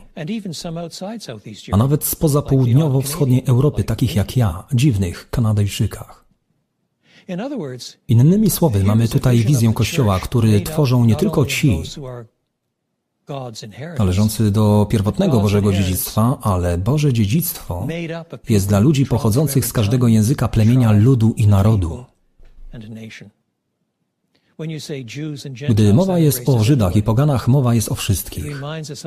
a 1.73 1.77
nawet 1.77 2.05
spoza 2.05 2.43
południowo-wschodniej 2.43 3.43
Europy, 3.47 3.85
takich 3.85 4.17
jak 4.17 4.37
ja, 4.37 4.65
dziwnych 4.75 5.31
Kanadyjczykach. 5.31 6.25
Innymi 8.09 8.51
słowy, 8.51 8.85
mamy 8.85 9.09
tutaj 9.09 9.39
wizję 9.39 9.73
Kościoła, 9.75 10.21
który 10.21 10.61
tworzą 10.61 11.05
nie 11.05 11.17
tylko 11.17 11.47
ci, 11.47 11.83
należący 13.99 14.51
do 14.51 14.87
pierwotnego 14.91 15.41
Bożego 15.41 15.73
dziedzictwa, 15.73 16.39
ale 16.43 16.79
Boże 16.79 17.13
dziedzictwo 17.13 17.87
jest 18.49 18.69
dla 18.69 18.79
ludzi 18.81 19.07
pochodzących 19.07 19.67
z 19.67 19.73
każdego 19.73 20.09
języka, 20.09 20.49
plemienia, 20.49 20.93
ludu 20.93 21.35
i 21.37 21.47
narodu. 21.47 22.05
Gdy 25.69 25.95
mowa 25.95 26.19
jest 26.19 26.49
o 26.49 26.65
Żydach 26.65 26.97
i 26.97 27.03
poganach, 27.03 27.49
mowa 27.49 27.75
jest 27.75 27.93
o 27.93 27.95
wszystkich. 27.95 28.63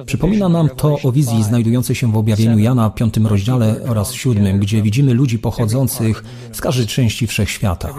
Przypomina 0.06 0.50
nam 0.50 0.70
to 0.70 0.98
o 1.04 1.12
wizji 1.12 1.44
znajdującej 1.44 1.96
się 1.96 2.12
w 2.12 2.18
objawieniu 2.18 2.60
Jana 2.60 2.90
w 2.90 2.96
piątym 2.96 3.28
rozdziale 3.28 3.76
oraz 3.88 4.14
siódmym, 4.14 4.60
gdzie 4.60 4.82
widzimy 4.82 5.14
ludzi 5.14 5.40
pochodzących 5.40 6.24
z 6.52 6.62
każdej 6.62 6.88
części 6.88 7.28
wszechświata. 7.28 7.94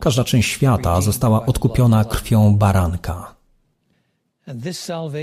Każda 0.00 0.24
część 0.24 0.50
świata 0.50 1.00
została 1.00 1.46
odkupiona 1.46 2.04
krwią 2.04 2.56
baranka. 2.56 3.37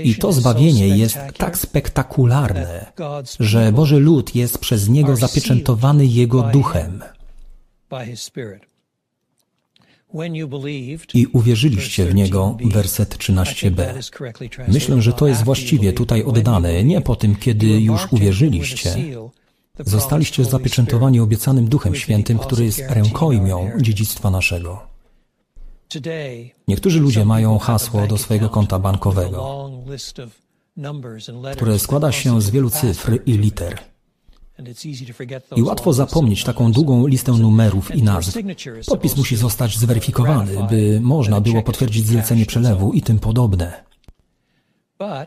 I 0.04 0.14
to 0.14 0.32
zbawienie 0.32 0.88
jest 0.88 1.18
tak 1.36 1.58
spektakularne, 1.58 2.92
że 3.40 3.72
Boży 3.72 3.98
lud 3.98 4.34
jest 4.34 4.58
przez 4.58 4.88
Niego 4.88 5.16
zapieczętowany 5.16 6.06
Jego 6.06 6.42
duchem. 6.42 7.02
I 11.14 11.26
uwierzyliście 11.26 12.06
w 12.06 12.14
Niego, 12.14 12.56
werset 12.64 13.16
13b. 13.16 13.84
Myślę, 14.68 15.02
że 15.02 15.12
to 15.12 15.26
jest 15.26 15.44
właściwie 15.44 15.92
tutaj 15.92 16.22
oddane, 16.22 16.84
nie 16.84 17.00
po 17.00 17.16
tym, 17.16 17.36
kiedy 17.36 17.66
już 17.66 18.12
uwierzyliście. 18.12 18.96
Zostaliście 19.80 20.44
zapieczętowani 20.44 21.20
obiecanym 21.20 21.68
Duchem 21.68 21.94
Świętym, 21.94 22.38
który 22.38 22.64
jest 22.64 22.82
rękojmią 22.88 23.70
dziedzictwa 23.80 24.30
naszego. 24.30 24.95
Niektórzy 26.68 27.00
ludzie 27.00 27.24
mają 27.24 27.58
hasło 27.58 28.06
do 28.06 28.18
swojego 28.18 28.48
konta 28.48 28.78
bankowego, 28.78 29.70
które 31.52 31.78
składa 31.78 32.12
się 32.12 32.42
z 32.42 32.50
wielu 32.50 32.70
cyfr 32.70 33.18
i 33.26 33.32
liter. 33.32 33.78
I 35.56 35.62
łatwo 35.62 35.92
zapomnieć 35.92 36.44
taką 36.44 36.72
długą 36.72 37.06
listę 37.06 37.32
numerów 37.32 37.94
i 37.94 38.02
nazw. 38.02 38.38
Podpis 38.86 39.16
musi 39.16 39.36
zostać 39.36 39.78
zweryfikowany, 39.78 40.66
by 40.70 41.00
można 41.02 41.40
było 41.40 41.62
potwierdzić 41.62 42.06
zlecenie 42.06 42.46
przelewu 42.46 42.92
i 42.92 43.02
tym 43.02 43.18
podobne. 43.18 43.84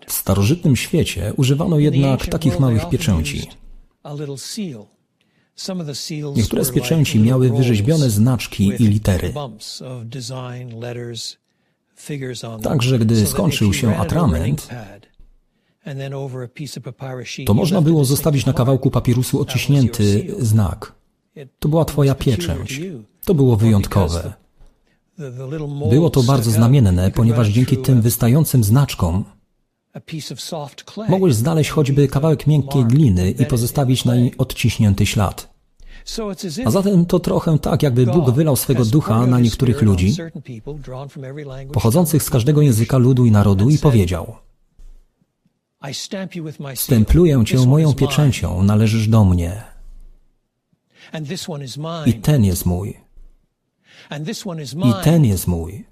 W 0.07 0.13
starożytnym 0.13 0.75
świecie 0.75 1.33
używano 1.37 1.79
jednak 1.79 2.27
takich 2.27 2.59
małych 2.59 2.89
pieczęci. 2.89 3.47
Niektóre 6.35 6.65
z 6.65 6.71
pieczęci 6.71 7.19
miały 7.19 7.49
wyrzeźbione 7.49 8.09
znaczki 8.09 8.67
i 8.79 8.87
litery. 8.87 9.33
Także 12.63 12.99
gdy 12.99 13.25
skończył 13.25 13.73
się 13.73 13.97
atrament, 13.97 14.69
to 17.45 17.53
można 17.53 17.81
było 17.81 18.05
zostawić 18.05 18.45
na 18.45 18.53
kawałku 18.53 18.91
papirusu 18.91 19.41
odciśnięty 19.41 20.35
znak. 20.39 20.93
To 21.59 21.69
była 21.69 21.85
Twoja 21.85 22.15
pieczęć. 22.15 22.81
To 23.25 23.33
było 23.33 23.55
wyjątkowe. 23.55 24.33
Było 25.89 26.09
to 26.09 26.23
bardzo 26.23 26.51
znamienne, 26.51 27.11
ponieważ 27.11 27.47
dzięki 27.47 27.77
tym 27.77 28.01
wystającym 28.01 28.63
znaczkom 28.63 29.25
mogłeś 31.09 31.35
znaleźć 31.35 31.69
choćby 31.69 32.07
kawałek 32.07 32.47
miękkiej 32.47 32.85
gliny 32.85 33.31
i 33.31 33.45
pozostawić 33.45 34.05
na 34.05 34.15
niej 34.15 34.37
odciśnięty 34.37 35.05
ślad. 35.05 35.48
A 36.65 36.71
zatem 36.71 37.05
to 37.05 37.19
trochę 37.19 37.59
tak, 37.59 37.83
jakby 37.83 38.05
Bóg 38.05 38.31
wylał 38.31 38.55
swego 38.55 38.85
ducha 38.85 39.25
na 39.25 39.39
niektórych 39.39 39.81
ludzi, 39.81 40.15
pochodzących 41.73 42.23
z 42.23 42.29
każdego 42.29 42.61
języka 42.61 42.97
ludu 42.97 43.25
i 43.25 43.31
narodu, 43.31 43.69
i 43.69 43.77
powiedział: 43.77 44.35
Stempluję 46.75 47.45
cię 47.45 47.57
moją 47.65 47.93
pieczęcią, 47.93 48.63
należysz 48.63 49.07
do 49.07 49.25
mnie. 49.25 49.63
I 52.05 52.13
ten 52.13 52.43
jest 52.43 52.65
mój. 52.65 52.99
I 54.89 55.03
ten 55.03 55.25
jest 55.25 55.47
mój. 55.47 55.85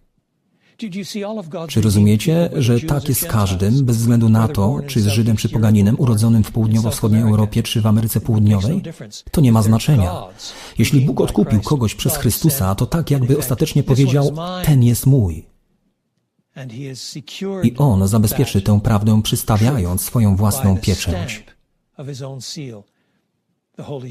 Czy 1.68 1.82
rozumiecie, 1.82 2.50
że 2.54 2.80
tak 2.80 3.10
jest 3.10 3.22
z 3.22 3.26
każdym, 3.26 3.86
bez 3.86 3.98
względu 3.98 4.30
na 4.30 4.48
to, 4.48 4.80
czy 4.88 5.00
jest 5.00 5.12
Żydem 5.12 5.38
czy 5.38 5.50
poganinem 5.50 5.96
urodzonym 6.00 6.44
w 6.44 6.52
południowo-wschodniej 6.52 7.22
Europie, 7.22 7.64
czy 7.64 7.82
w 7.82 7.88
Ameryce 7.88 8.22
Południowej? 8.22 8.82
To 9.32 9.42
nie 9.42 9.52
ma 9.52 9.62
znaczenia. 9.62 10.24
Jeśli 10.78 11.02
Bóg 11.02 11.22
odkupił 11.22 11.62
kogoś 11.62 11.96
przez 11.96 12.18
Chrystusa, 12.18 12.76
to 12.76 12.86
tak 12.86 13.12
jakby 13.12 13.38
ostatecznie 13.38 13.84
powiedział, 13.84 14.36
ten 14.66 14.84
jest 14.84 15.06
mój. 15.06 15.46
I 17.64 17.78
On 17.78 18.08
zabezpieczy 18.08 18.62
tę 18.62 18.82
prawdę, 18.82 19.22
przystawiając 19.24 20.02
swoją 20.02 20.36
własną 20.36 20.78
pieczęć. 20.78 21.44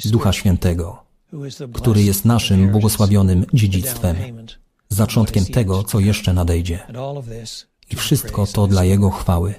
Ducha 0.04 0.32
Świętego, 0.32 1.02
który 1.72 2.02
jest 2.02 2.24
naszym 2.24 2.70
błogosławionym 2.70 3.46
dziedzictwem 3.52 4.16
zaczątkiem 4.88 5.44
tego, 5.44 5.84
co 5.84 6.00
jeszcze 6.00 6.32
nadejdzie. 6.32 6.80
I 7.90 7.96
wszystko 7.96 8.46
to 8.46 8.66
dla 8.66 8.84
Jego 8.84 9.10
chwały. 9.10 9.54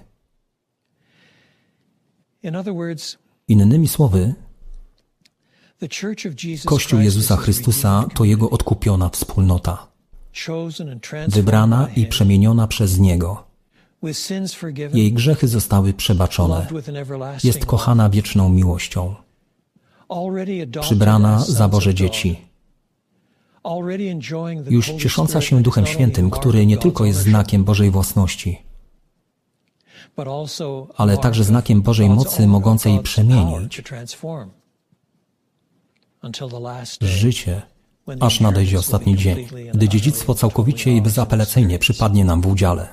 Innymi 3.48 3.88
słowy, 3.88 4.34
Kościół 6.66 7.00
Jezusa 7.00 7.38
Chrystusa 7.38 8.06
to 8.14 8.24
Jego 8.24 8.50
odkupiona 8.50 9.10
wspólnota, 9.10 9.88
wybrana 11.28 11.88
i 11.96 12.06
przemieniona 12.06 12.68
przez 12.68 13.00
Niego. 13.00 13.44
Jej 14.94 15.14
grzechy 15.14 15.48
zostały 15.48 15.94
przebaczone. 15.94 16.68
Jest 17.44 17.66
kochana 17.66 18.10
wieczną 18.10 18.50
miłością. 18.50 19.16
Przybrana 20.82 21.40
za 21.40 21.68
Boże 21.68 21.94
dzieci 21.94 22.47
już 24.70 24.92
ciesząca 24.92 25.42
się 25.42 25.62
Duchem 25.62 25.86
Świętym, 25.86 26.30
który 26.30 26.66
nie 26.66 26.78
tylko 26.78 27.06
jest 27.06 27.20
znakiem 27.20 27.64
Bożej 27.64 27.92
własności, 27.92 28.62
ale 30.98 31.18
także 31.18 31.44
znakiem 31.44 31.82
Bożej 31.82 32.10
mocy 32.10 32.48
mogącej 32.48 33.00
przemienić 33.00 33.82
życie, 37.02 37.62
aż 38.20 38.40
nadejdzie 38.40 38.80
ostatni 38.80 39.18
dzień, 39.18 39.48
gdy 39.74 39.90
dziedzictwo 39.90 40.34
całkowicie 40.36 40.96
i 40.96 41.02
bezapelacyjnie 41.02 41.80
przypadnie 41.80 42.26
nam 42.26 42.42
w 42.42 42.48
udziale. 42.48 42.88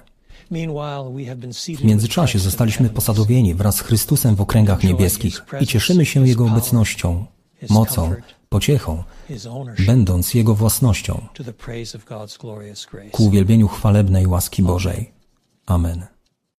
W 1.79 1.85
międzyczasie 1.85 2.39
zostaliśmy 2.39 2.91
posadowieni 2.91 3.55
wraz 3.55 3.77
z 3.77 3.81
Chrystusem 3.81 4.35
w 4.35 4.41
okręgach 4.41 4.85
niebieskich. 4.85 5.45
I 5.61 5.67
cieszymy 5.67 6.07
się 6.07 6.29
Jego 6.29 6.47
obecnością, 6.47 7.27
mocą, 7.71 8.15
pociechą, 8.49 9.05
będąc 9.87 10.35
Jego 10.35 10.55
własnością, 10.55 11.27
ku 13.13 13.25
uwielbieniu 13.25 13.69
chwalebnej 13.69 14.27
łaski 14.27 14.63
Bożej. 14.63 15.13
Amen. 15.67 16.14